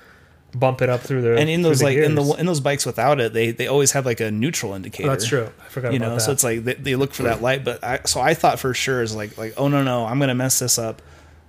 bump 0.56 0.82
it 0.82 0.90
up 0.90 1.02
through 1.02 1.22
the 1.22 1.36
And 1.36 1.50
in 1.50 1.62
those 1.62 1.84
like 1.84 1.98
in 1.98 2.16
the 2.16 2.24
in 2.40 2.46
those 2.46 2.62
bikes 2.62 2.86
without 2.86 3.20
it, 3.20 3.34
they 3.34 3.52
they 3.52 3.68
always 3.68 3.92
have 3.92 4.06
like 4.06 4.20
a 4.22 4.32
neutral 4.32 4.74
indicator. 4.74 5.10
Oh, 5.10 5.12
that's 5.12 5.28
true. 5.28 5.50
I 5.64 5.70
forgot 5.70 5.92
you 5.92 5.98
about 5.98 6.08
know 6.08 6.16
that. 6.16 6.22
so 6.22 6.32
it's 6.32 6.44
like 6.44 6.64
they, 6.64 6.74
they 6.76 6.96
look 6.96 7.14
for 7.14 7.24
that 7.24 7.42
light 7.42 7.64
but 7.66 7.84
I, 7.84 8.00
so 8.06 8.22
i 8.22 8.34
thought 8.34 8.58
for 8.58 8.74
sure 8.74 9.02
is 9.04 9.14
like 9.14 9.38
like 9.38 9.54
oh 9.58 9.68
no 9.68 9.84
no 9.84 10.06
i'm 10.06 10.20
gonna 10.20 10.34
mess 10.34 10.58
this 10.60 10.80
up 10.80 11.02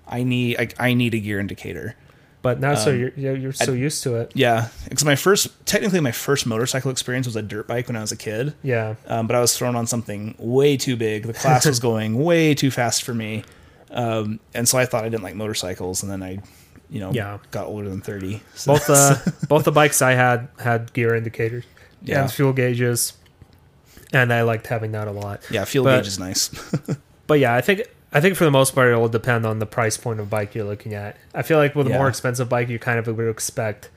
i 0.07 0.23
need 0.25 0.59
like 0.59 0.75
i 0.81 0.93
need 0.95 1.15
a 1.15 1.21
gear 1.21 1.39
indicator 1.41 1.95
but 2.43 2.61
now, 2.61 2.75
so 2.75 2.91
um, 2.93 2.99
you're 3.01 3.13
you're 3.17 3.37
you're 3.37 3.53
so 3.53 3.73
used 3.73 4.03
to 4.05 4.15
it. 4.17 4.31
yeah 4.35 4.69
because 4.85 5.05
my 5.05 5.17
first 5.17 5.49
technically 5.67 6.01
my 6.01 6.13
first 6.13 6.47
motorcycle 6.47 6.91
experience 6.91 7.27
was 7.27 7.37
a 7.37 7.43
dirt 7.43 7.67
bike 7.67 7.89
when 7.89 7.97
i 7.97 8.01
was 8.01 8.13
a 8.13 8.17
kid 8.17 8.55
Yeah, 8.63 8.95
um, 9.09 9.27
but 9.27 9.35
i 9.37 9.41
was 9.41 9.57
thrown 9.59 9.75
on 9.77 9.87
something 9.87 10.35
way 10.39 10.77
too 10.77 10.97
big 10.97 11.25
the 11.27 11.33
class 11.35 11.67
was 11.67 11.81
going 11.91 12.23
way 12.23 12.55
too 12.55 12.71
fast 12.71 13.03
for 13.03 13.13
me 13.15 13.45
um, 13.91 14.39
and 14.55 14.69
so 14.69 14.79
i 14.79 14.87
thought 14.87 15.05
i 15.05 15.09
didn't 15.09 15.23
like 15.25 15.35
motorcycles 15.35 16.03
and 16.03 16.11
then 16.13 16.23
i 16.23 16.39
you 16.91 17.01
know 17.01 17.11
Yeah. 17.13 17.39
got 17.51 17.67
older 17.67 17.89
than 17.89 18.01
30 18.01 18.41
so 18.55 18.73
both 18.73 18.87
the 18.87 19.35
both 19.49 19.65
the 19.65 19.73
bikes 19.73 20.01
I 20.01 20.13
had 20.13 20.49
had 20.59 20.93
gear 20.95 21.15
indicators 21.15 21.65
Yeah. 22.03 22.23
and 22.23 22.33
fuel 22.33 22.55
gauges, 22.55 23.13
and 24.13 24.33
I 24.33 24.41
liked 24.43 24.67
having 24.69 24.93
that 24.93 25.07
a 25.09 25.13
lot. 25.13 25.43
yeah 25.51 25.65
fuel 25.67 25.85
but- 25.85 25.97
gauge 25.99 26.07
is 26.09 26.19
nice 26.19 26.49
But 27.27 27.41
yeah, 27.41 27.55
I 27.55 27.61
think 27.61 27.83
I 28.13 28.21
think 28.21 28.37
for 28.37 28.45
the 28.45 28.51
most 28.51 28.75
part 28.75 28.91
it 28.91 28.97
will 28.97 29.09
depend 29.09 29.45
on 29.45 29.59
the 29.59 29.67
price 29.67 29.97
point 29.97 30.19
of 30.21 30.31
bike 30.31 30.55
you're 30.55 30.65
looking 30.65 30.95
at. 30.95 31.17
I 31.35 31.43
feel 31.43 31.59
like 31.59 31.75
with 31.75 31.87
a 31.87 31.91
Yeah. 31.91 31.99
more 31.99 32.09
expensive 32.09 32.49
bike, 32.49 32.69
you 32.69 32.79
kind 32.79 32.99
of 32.99 33.07
would 33.07 33.29
expect. 33.29 33.91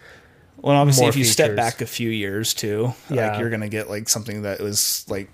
Well, 0.57 0.75
obviously, 0.75 1.07
if 1.07 1.15
you 1.15 1.23
step 1.25 1.55
back 1.55 1.81
a 1.81 1.85
few 1.85 2.09
years 2.09 2.53
too, 2.53 2.93
Yeah. 3.09 3.29
like 3.31 3.39
you're 3.39 3.49
gonna 3.49 3.69
get 3.69 3.89
like 3.89 4.09
something 4.09 4.41
that 4.43 4.59
was 4.59 5.05
like 5.07 5.29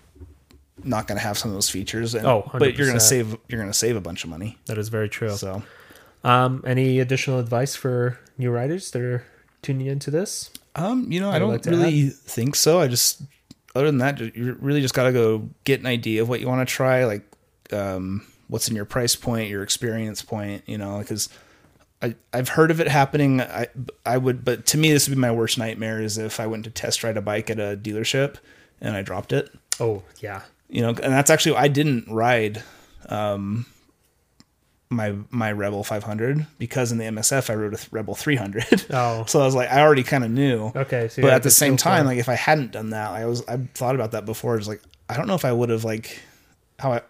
not 0.84 1.08
gonna 1.08 1.20
have 1.20 1.38
some 1.38 1.50
of 1.52 1.56
those 1.56 1.70
features. 1.70 2.14
And, 2.16 2.26
Oh, 2.26 2.50
but 2.54 2.78
you're 2.78 2.88
gonna 2.88 3.00
save 3.00 3.36
you're 3.50 3.60
gonna 3.60 3.74
save 3.74 3.96
a 3.96 4.02
bunch 4.02 4.24
of 4.24 4.30
money. 4.30 4.58
That 4.68 4.78
is 4.78 4.90
very 4.90 5.10
true. 5.10 5.36
So 5.36 5.64
Um, 6.24 6.64
any 6.66 7.00
additional 7.00 7.40
advice 7.40 7.76
for 7.76 8.20
new 8.38 8.52
riders 8.52 8.92
that 8.92 9.02
are 9.02 9.24
tuning 9.62 9.88
into 9.88 10.12
this? 10.12 10.50
Um, 10.76 11.12
you 11.12 11.20
know, 11.20 11.30
I 11.32 11.40
don't 11.40 11.50
like 11.50 11.62
to 11.64 11.72
really 11.72 12.10
think 12.10 12.56
so. 12.56 12.80
I 12.82 12.88
just, 12.88 13.22
other 13.76 13.86
than 13.88 13.98
that, 14.00 14.20
you 14.36 14.58
really 14.60 14.82
just 14.82 14.94
got 14.94 15.04
to 15.04 15.12
go 15.14 15.50
get 15.64 15.80
an 15.80 15.86
idea 15.88 16.22
of 16.22 16.30
what 16.30 16.40
you 16.42 16.48
want 16.48 16.68
to 16.68 16.72
try, 16.72 17.06
like 17.06 17.24
um, 17.72 18.24
what's 18.48 18.68
in 18.68 18.76
your 18.76 18.86
price 18.86 19.16
point, 19.16 19.50
your 19.50 19.64
experience 19.64 20.22
point. 20.22 20.64
You 20.66 20.78
know, 20.78 21.00
because 21.00 21.30
I 22.02 22.16
I've 22.34 22.50
heard 22.50 22.72
of 22.72 22.80
it 22.80 22.88
happening. 22.88 23.42
I 23.42 23.68
I 24.06 24.18
would, 24.18 24.46
but 24.46 24.66
to 24.68 24.78
me, 24.78 24.92
this 24.92 25.08
would 25.08 25.16
be 25.16 25.22
my 25.22 25.32
worst 25.32 25.58
nightmare 25.58 26.02
is 26.02 26.18
if 26.18 26.40
I 26.40 26.48
went 26.48 26.64
to 26.66 26.70
test 26.70 27.04
ride 27.04 27.18
a 27.18 27.22
bike 27.22 27.50
at 27.50 27.60
a 27.60 27.78
dealership 27.82 28.36
and 28.82 28.96
I 28.96 29.02
dropped 29.02 29.34
it. 29.34 29.52
Oh 29.80 30.04
yeah, 30.20 30.42
You 30.70 30.82
know, 30.82 30.90
and 30.90 31.14
that's 31.14 31.30
actually 31.30 31.56
I 31.56 31.68
didn't 31.68 32.08
ride. 32.10 32.64
Um, 33.10 33.66
my 34.90 35.16
my 35.32 35.52
Rebel 35.52 35.84
500 35.84 36.46
because 36.60 36.92
in 36.92 36.98
the 36.98 37.04
MSF 37.06 37.50
I 37.50 37.56
rode 37.56 37.74
a 37.74 37.80
Rebel 37.92 38.16
300. 38.16 38.86
Oh. 38.94 39.26
so 39.28 39.42
I 39.42 39.46
was 39.46 39.54
like, 39.56 39.70
I 39.70 39.82
already 39.82 40.04
kind 40.04 40.24
of 40.24 40.32
knew. 40.32 40.72
Okay, 40.76 41.10
so 41.10 41.22
but 41.22 41.34
at 41.34 41.44
the 41.44 41.52
same 41.52 41.76
time, 41.78 42.06
like 42.06 42.20
if 42.20 42.30
I 42.30 42.36
hadn't 42.36 42.72
done 42.72 42.92
that, 42.92 43.12
I 43.12 43.26
was 43.26 43.46
I 43.48 43.58
thought 43.74 43.96
about 43.96 44.12
that 44.12 44.26
before. 44.26 44.58
It's 44.58 44.68
like 44.68 44.82
I 45.10 45.18
don't 45.18 45.28
know 45.28 45.36
if 45.36 45.46
I 45.46 45.52
would 45.52 45.70
have 45.70 45.84
like 45.84 46.20
how 46.80 46.94
I 46.94 47.02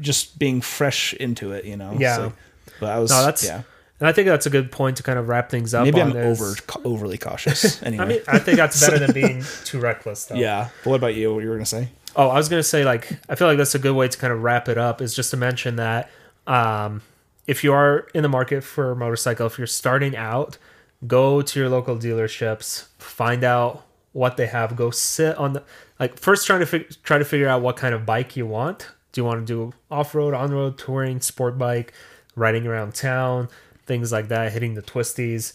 just 0.00 0.38
being 0.38 0.60
fresh 0.60 1.14
into 1.14 1.52
it, 1.52 1.64
you 1.64 1.76
know. 1.76 1.94
Yeah. 1.98 2.16
So, 2.16 2.32
but 2.80 2.90
I 2.90 2.98
was 2.98 3.10
No, 3.10 3.24
that's 3.24 3.44
yeah. 3.44 3.62
And 3.98 4.06
I 4.06 4.12
think 4.12 4.28
that's 4.28 4.44
a 4.44 4.50
good 4.50 4.70
point 4.70 4.98
to 4.98 5.02
kind 5.02 5.18
of 5.18 5.28
wrap 5.28 5.48
things 5.50 5.72
up. 5.72 5.84
Maybe 5.84 6.00
on 6.02 6.10
I'm 6.10 6.16
is- 6.16 6.40
over 6.40 6.54
overly 6.84 7.16
cautious. 7.18 7.82
Anyway. 7.82 8.04
I 8.04 8.08
mean, 8.08 8.20
I 8.28 8.38
think 8.38 8.58
that's 8.58 8.78
better 8.80 8.98
than 8.98 9.12
being 9.14 9.42
too 9.64 9.80
reckless, 9.80 10.26
though. 10.26 10.34
yeah. 10.34 10.68
But 10.84 10.90
what 10.90 10.96
about 10.96 11.14
you? 11.14 11.32
What 11.34 11.42
you 11.42 11.48
were 11.48 11.56
gonna 11.56 11.64
say? 11.66 11.88
Oh, 12.14 12.28
I 12.28 12.34
was 12.34 12.48
gonna 12.48 12.62
say 12.62 12.84
like 12.84 13.10
I 13.28 13.34
feel 13.34 13.48
like 13.48 13.58
that's 13.58 13.74
a 13.74 13.78
good 13.78 13.94
way 13.94 14.08
to 14.08 14.18
kind 14.18 14.32
of 14.32 14.42
wrap 14.42 14.68
it 14.68 14.76
up. 14.78 15.00
Is 15.00 15.14
just 15.14 15.30
to 15.30 15.36
mention 15.36 15.76
that 15.76 16.10
um, 16.46 17.02
if 17.46 17.64
you 17.64 17.72
are 17.72 18.06
in 18.14 18.22
the 18.22 18.28
market 18.28 18.62
for 18.64 18.90
a 18.92 18.96
motorcycle, 18.96 19.46
if 19.46 19.56
you're 19.58 19.66
starting 19.66 20.14
out, 20.16 20.58
go 21.06 21.40
to 21.42 21.58
your 21.60 21.68
local 21.68 21.96
dealerships, 21.96 22.86
find 22.98 23.44
out 23.44 23.84
what 24.12 24.36
they 24.36 24.46
have. 24.46 24.76
Go 24.76 24.90
sit 24.90 25.36
on 25.36 25.54
the 25.54 25.62
like 25.98 26.18
first 26.18 26.46
trying 26.46 26.60
to 26.60 26.66
fig- 26.66 27.02
try 27.02 27.16
to 27.18 27.24
figure 27.24 27.48
out 27.48 27.62
what 27.62 27.76
kind 27.76 27.94
of 27.94 28.04
bike 28.04 28.36
you 28.36 28.44
want. 28.46 28.88
Do 29.16 29.22
you 29.22 29.24
want 29.24 29.46
to 29.46 29.50
do 29.50 29.72
off 29.90 30.14
road, 30.14 30.34
on 30.34 30.50
road, 30.52 30.76
touring, 30.76 31.22
sport 31.22 31.56
bike, 31.56 31.94
riding 32.34 32.66
around 32.66 32.94
town, 32.94 33.48
things 33.86 34.12
like 34.12 34.28
that, 34.28 34.52
hitting 34.52 34.74
the 34.74 34.82
twisties. 34.82 35.54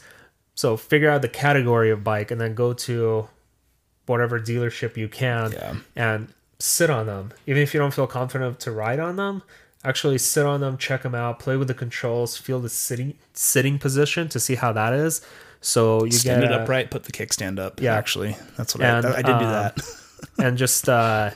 So 0.56 0.76
figure 0.76 1.12
out 1.12 1.22
the 1.22 1.30
category 1.30 1.92
of 1.92 2.04
bike 2.04 2.32
and 2.32 2.42
then 2.42 2.56
go 2.56 2.74
to 2.74 3.30
whatever 4.08 4.40
dealership 4.40 4.98
you 4.98 5.08
can 5.08 5.52
Yeah. 5.52 5.76
and 5.96 6.30
sit 6.58 6.90
on 6.90 7.06
them. 7.06 7.34
Even 7.46 7.62
if 7.62 7.76
you 7.76 7.80
don't 7.80 7.94
feel 7.94 8.08
confident 8.08 8.60
to 8.62 8.72
ride 8.72 9.00
on 9.00 9.16
them, 9.18 9.44
actually 9.84 10.18
sit 10.18 10.44
on 10.48 10.60
them, 10.60 10.76
check 10.76 11.04
them 11.04 11.14
out, 11.14 11.38
play 11.38 11.56
with 11.56 11.68
the 11.68 11.76
controls, 11.76 12.38
feel 12.38 12.60
the 12.60 12.68
sitting 12.70 13.14
sitting 13.36 13.78
position 13.78 14.28
to 14.30 14.40
see 14.40 14.56
how 14.56 14.74
that 14.74 14.92
is. 14.94 15.22
So 15.62 16.04
you 16.04 16.12
Stand 16.14 16.42
get 16.42 16.52
it 16.52 16.62
upright, 16.62 16.90
put 16.90 17.04
the 17.04 17.12
kickstand 17.12 17.60
up. 17.60 17.80
Yeah. 17.80 17.94
actually, 17.96 18.36
that's 18.58 18.74
what 18.74 18.84
And, 18.84 19.06
I, 19.06 19.12
I 19.12 19.16
did 19.18 19.26
do 19.26 19.32
um, 19.34 19.42
that. 19.44 19.78
and 20.40 20.58
just 20.58 20.90
uh 20.90 21.30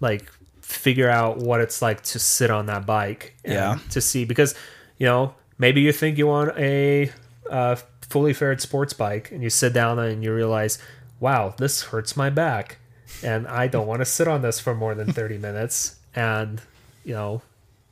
like 0.00 0.28
figure 0.70 1.08
out 1.10 1.38
what 1.38 1.60
it's 1.60 1.82
like 1.82 2.02
to 2.02 2.18
sit 2.18 2.50
on 2.50 2.66
that 2.66 2.86
bike 2.86 3.34
and 3.44 3.54
Yeah. 3.54 3.78
to 3.90 4.00
see 4.00 4.24
because 4.24 4.54
you 4.98 5.06
know 5.06 5.34
maybe 5.58 5.80
you 5.80 5.92
think 5.92 6.18
you 6.18 6.26
want 6.26 6.56
a 6.58 7.10
uh, 7.50 7.76
fully 8.02 8.32
faired 8.32 8.60
sports 8.60 8.92
bike 8.92 9.30
and 9.32 9.42
you 9.42 9.50
sit 9.50 9.72
down 9.72 9.98
and 9.98 10.22
you 10.22 10.32
realize 10.34 10.78
wow 11.20 11.54
this 11.58 11.82
hurts 11.82 12.16
my 12.16 12.30
back 12.30 12.78
and 13.22 13.46
i 13.48 13.66
don't 13.66 13.86
want 13.86 14.00
to 14.00 14.04
sit 14.04 14.26
on 14.28 14.42
this 14.42 14.60
for 14.60 14.74
more 14.74 14.94
than 14.94 15.12
30 15.12 15.38
minutes 15.38 15.96
and 16.14 16.60
you 17.04 17.14
know 17.14 17.42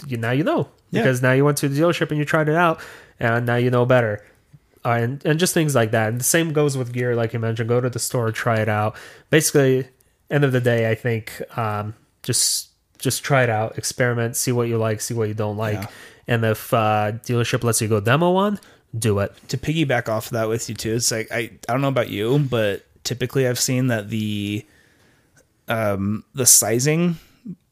you 0.06 0.16
now 0.16 0.30
you 0.30 0.44
know 0.44 0.68
Yeah. 0.90 1.02
because 1.02 1.20
now 1.22 1.32
you 1.32 1.44
went 1.44 1.58
to 1.58 1.68
the 1.68 1.80
dealership 1.80 2.10
and 2.10 2.18
you 2.18 2.24
tried 2.24 2.48
it 2.48 2.54
out 2.54 2.80
and 3.18 3.46
now 3.46 3.56
you 3.56 3.70
know 3.70 3.84
better 3.84 4.24
uh, 4.84 4.90
and 4.90 5.24
and 5.26 5.40
just 5.40 5.52
things 5.54 5.74
like 5.74 5.90
that. 5.90 6.08
And 6.10 6.20
the 6.20 6.24
same 6.24 6.52
goes 6.52 6.78
with 6.78 6.92
gear, 6.92 7.16
like 7.16 7.32
you 7.32 7.40
mentioned. 7.40 7.68
Go 7.68 7.80
to 7.80 7.90
the 7.90 7.98
store, 7.98 8.30
try 8.30 8.60
it 8.60 8.68
out. 8.68 8.94
Basically, 9.28 9.88
end 10.30 10.44
of 10.44 10.52
the 10.52 10.60
day, 10.60 10.88
I 10.88 10.94
think 10.94 11.42
um, 11.58 11.94
just 12.22 12.67
just 12.98 13.22
try 13.24 13.42
it 13.44 13.50
out, 13.50 13.78
experiment, 13.78 14.36
see 14.36 14.52
what 14.52 14.68
you 14.68 14.78
like, 14.78 15.00
see 15.00 15.14
what 15.14 15.28
you 15.28 15.34
don't 15.34 15.56
like, 15.56 15.74
Yeah. 15.82 15.86
and 16.26 16.44
if 16.44 16.72
uh, 16.74 17.12
dealership 17.24 17.62
lets 17.64 17.80
you 17.80 17.88
go 17.88 18.00
demo 18.00 18.30
one, 18.32 18.58
do 18.98 19.18
it. 19.20 19.32
to 19.48 19.56
piggyback 19.58 20.08
off 20.08 20.26
of 20.26 20.32
that 20.32 20.48
with 20.48 20.68
you 20.68 20.74
too, 20.74 20.94
it's 20.94 21.10
like 21.10 21.28
I 21.30 21.50
I 21.68 21.72
don't 21.72 21.80
know 21.82 21.88
about 21.88 22.08
you, 22.10 22.38
but 22.38 22.84
typically 23.04 23.46
I've 23.46 23.58
seen 23.58 23.86
that 23.88 24.08
the 24.10 24.64
um 25.68 26.24
the 26.34 26.46
sizing 26.46 27.16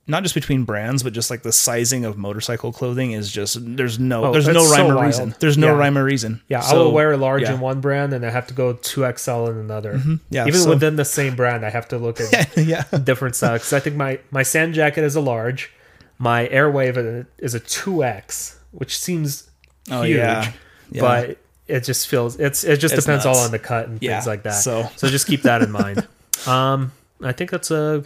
not 0.08 0.22
just 0.22 0.34
between 0.34 0.64
brands, 0.64 1.02
but 1.02 1.12
just 1.12 1.30
like 1.30 1.42
the 1.42 1.52
sizing 1.52 2.04
of 2.04 2.16
motorcycle 2.16 2.72
clothing 2.72 3.12
is 3.12 3.30
just 3.30 3.58
there's 3.76 3.98
no 3.98 4.26
Oh, 4.26 4.32
there's 4.32 4.46
no 4.46 4.60
it's 4.60 4.68
so 4.70 4.76
rhyme 4.76 4.90
or 4.90 4.94
wild. 4.94 5.06
reason. 5.06 5.34
There's 5.40 5.58
no 5.58 5.68
Yeah. 5.68 5.78
rhyme 5.78 5.98
or 5.98 6.04
reason. 6.04 6.40
Yeah, 6.48 6.62
I 6.64 6.74
will 6.74 6.92
wear 6.92 7.12
a 7.12 7.16
large 7.16 7.42
yeah. 7.42 7.54
in 7.54 7.60
one 7.60 7.80
brand, 7.80 8.12
and 8.12 8.24
I 8.24 8.30
have 8.30 8.46
to 8.48 8.54
go 8.54 8.74
two 8.74 9.04
XL 9.04 9.46
in 9.46 9.56
another. 9.58 10.00
Yeah, 10.30 10.46
even 10.46 10.60
so- 10.60 10.70
within 10.70 10.96
the 10.96 11.04
same 11.04 11.34
brand, 11.34 11.64
I 11.66 11.70
have 11.70 11.88
to 11.88 11.98
look 11.98 12.20
at 12.20 12.56
yeah. 12.56 12.84
different 13.02 13.34
styles. 13.36 13.62
'Cause 13.62 13.72
I 13.72 13.80
think 13.80 13.96
my 13.96 14.18
my 14.30 14.42
sand 14.42 14.74
jacket 14.74 15.02
is 15.04 15.16
a 15.16 15.20
large, 15.20 15.72
my 16.18 16.46
Airwave 16.48 17.26
is 17.38 17.54
a 17.54 17.60
two 17.60 18.04
X, 18.04 18.56
which 18.72 18.98
seems 18.98 19.50
Oh, 19.90 20.02
huge, 20.02 20.18
yeah. 20.18 20.52
But 20.92 21.38
it 21.68 21.80
just 21.82 22.06
feels 22.06 22.38
it's 22.38 22.62
it 22.62 22.76
just 22.78 22.94
It's 22.94 23.04
depends 23.04 23.26
all 23.26 23.36
on 23.38 23.50
the 23.50 23.58
cut 23.58 23.88
and 23.88 23.98
things 24.00 24.26
like 24.26 24.44
that. 24.44 24.50
so- 24.54 24.88
so 24.96 25.08
just 25.08 25.26
keep 25.26 25.42
that 25.42 25.62
in 25.62 25.72
mind. 25.72 26.06
Um, 26.46 26.92
I 27.24 27.32
think 27.32 27.50
that's 27.50 27.70
a 27.72 28.04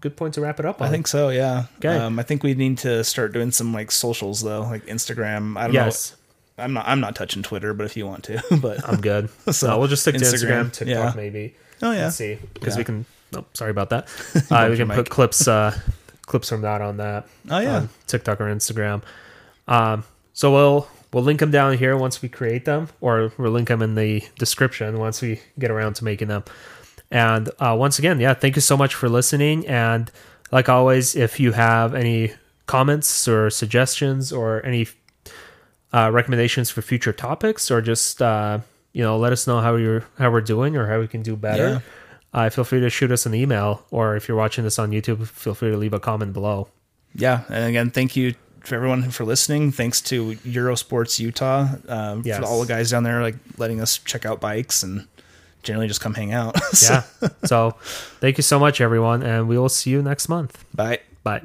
good 0.00 0.16
point 0.16 0.34
to 0.34 0.40
wrap 0.40 0.58
it 0.58 0.66
up 0.66 0.80
on. 0.80 0.88
I 0.88 0.90
think 0.90 1.06
so, 1.06 1.28
yeah. 1.28 1.66
Okay. 1.78 1.96
Um, 1.96 2.18
I 2.18 2.22
think 2.22 2.42
we 2.42 2.54
need 2.54 2.78
to 2.78 3.04
start 3.04 3.32
doing 3.32 3.50
some 3.50 3.72
like 3.72 3.90
socials 3.90 4.42
though, 4.42 4.62
like 4.62 4.86
Instagram. 4.86 5.58
I 5.58 5.64
don't 5.64 5.74
yes, 5.74 6.12
know. 6.58 6.64
I'm 6.64 6.72
not 6.72 6.88
I'm 6.88 7.00
not 7.00 7.14
touching 7.14 7.42
Twitter, 7.42 7.72
but 7.74 7.86
if 7.86 7.96
you 7.96 8.06
want 8.06 8.24
to, 8.24 8.42
but 8.60 8.86
I'm 8.88 9.00
good. 9.00 9.28
So, 9.46 9.52
so 9.52 9.78
we'll 9.78 9.88
just 9.88 10.02
stick 10.02 10.14
to 10.16 10.20
Instagram, 10.20 10.66
Instagram, 10.66 10.72
TikTok, 10.72 10.88
yeah. 10.88 11.12
maybe. 11.16 11.54
Oh, 11.82 11.92
yeah. 11.92 12.04
Let's 12.04 12.16
see 12.16 12.38
because 12.54 12.74
Yeah. 12.74 12.78
we 12.78 12.84
can. 12.84 13.06
Oh, 13.34 13.44
sorry 13.54 13.70
about 13.70 13.90
that. 13.90 14.08
Bumped 14.34 14.52
Uh, 14.52 14.68
we 14.70 14.76
can 14.76 14.88
put 14.88 15.08
clips 15.08 15.46
uh, 15.48 15.78
clips 16.22 16.48
from 16.48 16.62
that 16.62 16.82
on 16.82 16.96
that. 16.98 17.26
Oh, 17.50 17.58
yeah. 17.58 17.76
on 17.76 17.88
TikTok 18.06 18.40
or 18.40 18.44
Instagram. 18.44 19.02
Um, 19.68 20.04
so 20.32 20.52
we'll 20.52 20.88
we'll 21.12 21.24
link 21.24 21.40
them 21.40 21.50
down 21.50 21.76
here 21.76 21.96
once 21.96 22.22
we 22.22 22.28
create 22.28 22.64
them, 22.64 22.88
or 23.00 23.32
we'll 23.38 23.52
link 23.52 23.68
them 23.68 23.82
in 23.82 23.94
the 23.94 24.22
description 24.38 24.98
once 24.98 25.22
we 25.22 25.40
get 25.58 25.70
around 25.70 25.94
to 25.96 26.04
making 26.04 26.28
them. 26.28 26.44
And 27.10 27.48
uh, 27.58 27.74
once 27.78 27.98
again, 27.98 28.20
yeah, 28.20 28.34
thank 28.34 28.54
you 28.56 28.62
so 28.62 28.76
much 28.76 28.94
for 28.94 29.08
listening. 29.08 29.66
And 29.66 30.10
like 30.52 30.68
always, 30.68 31.16
if 31.16 31.40
you 31.40 31.52
have 31.52 31.94
any 31.94 32.32
comments 32.66 33.26
or 33.26 33.50
suggestions 33.50 34.32
or 34.32 34.64
any 34.64 34.86
uh, 35.92 36.10
recommendations 36.12 36.70
for 36.70 36.82
future 36.82 37.12
topics, 37.12 37.70
or 37.70 37.80
just 37.82 38.22
uh, 38.22 38.58
you 38.92 39.02
know 39.02 39.18
let 39.18 39.32
us 39.32 39.46
know 39.46 39.60
how 39.60 39.74
you're 39.76 40.04
how 40.18 40.30
we're 40.30 40.40
doing 40.40 40.76
or 40.76 40.86
how 40.86 41.00
we 41.00 41.08
can 41.08 41.22
do 41.22 41.36
better. 41.36 41.82
Uh, 42.32 42.48
feel 42.48 42.62
free 42.62 42.78
to 42.78 42.88
shoot 42.88 43.10
us 43.10 43.26
an 43.26 43.34
email, 43.34 43.84
or 43.90 44.14
if 44.14 44.28
you're 44.28 44.36
watching 44.36 44.62
this 44.62 44.78
on 44.78 44.92
YouTube, 44.92 45.26
feel 45.26 45.52
free 45.54 45.70
to 45.72 45.76
leave 45.76 45.92
a 45.92 45.98
comment 45.98 46.32
below. 46.32 46.68
yeah. 47.12 47.42
And 47.48 47.64
again, 47.64 47.90
thank 47.90 48.14
you 48.14 48.34
for 48.60 48.76
everyone 48.76 49.10
for 49.10 49.24
listening. 49.24 49.72
Thanks 49.72 50.00
to 50.02 50.36
Eurosports 50.46 51.18
Utah 51.18 51.70
um, 51.88 52.22
Yes. 52.24 52.38
for 52.38 52.44
all 52.44 52.60
the 52.60 52.68
guys 52.68 52.90
down 52.92 53.02
there 53.02 53.20
like 53.20 53.34
letting 53.58 53.80
us 53.80 53.98
check 53.98 54.24
out 54.24 54.40
bikes 54.40 54.84
and 54.84 55.08
generally 55.62 55.88
just 55.88 56.00
come 56.00 56.14
hang 56.14 56.32
out. 56.32 56.58
So, 56.74 57.02
yeah. 57.22 57.28
so 57.44 57.70
thank 58.20 58.38
you 58.38 58.42
so 58.42 58.58
much, 58.58 58.80
everyone, 58.80 59.22
and 59.22 59.48
we 59.48 59.58
will 59.58 59.68
see 59.68 59.90
you 59.90 60.02
next 60.02 60.28
month. 60.28 60.64
bye. 60.74 61.00
Bye. 61.22 61.42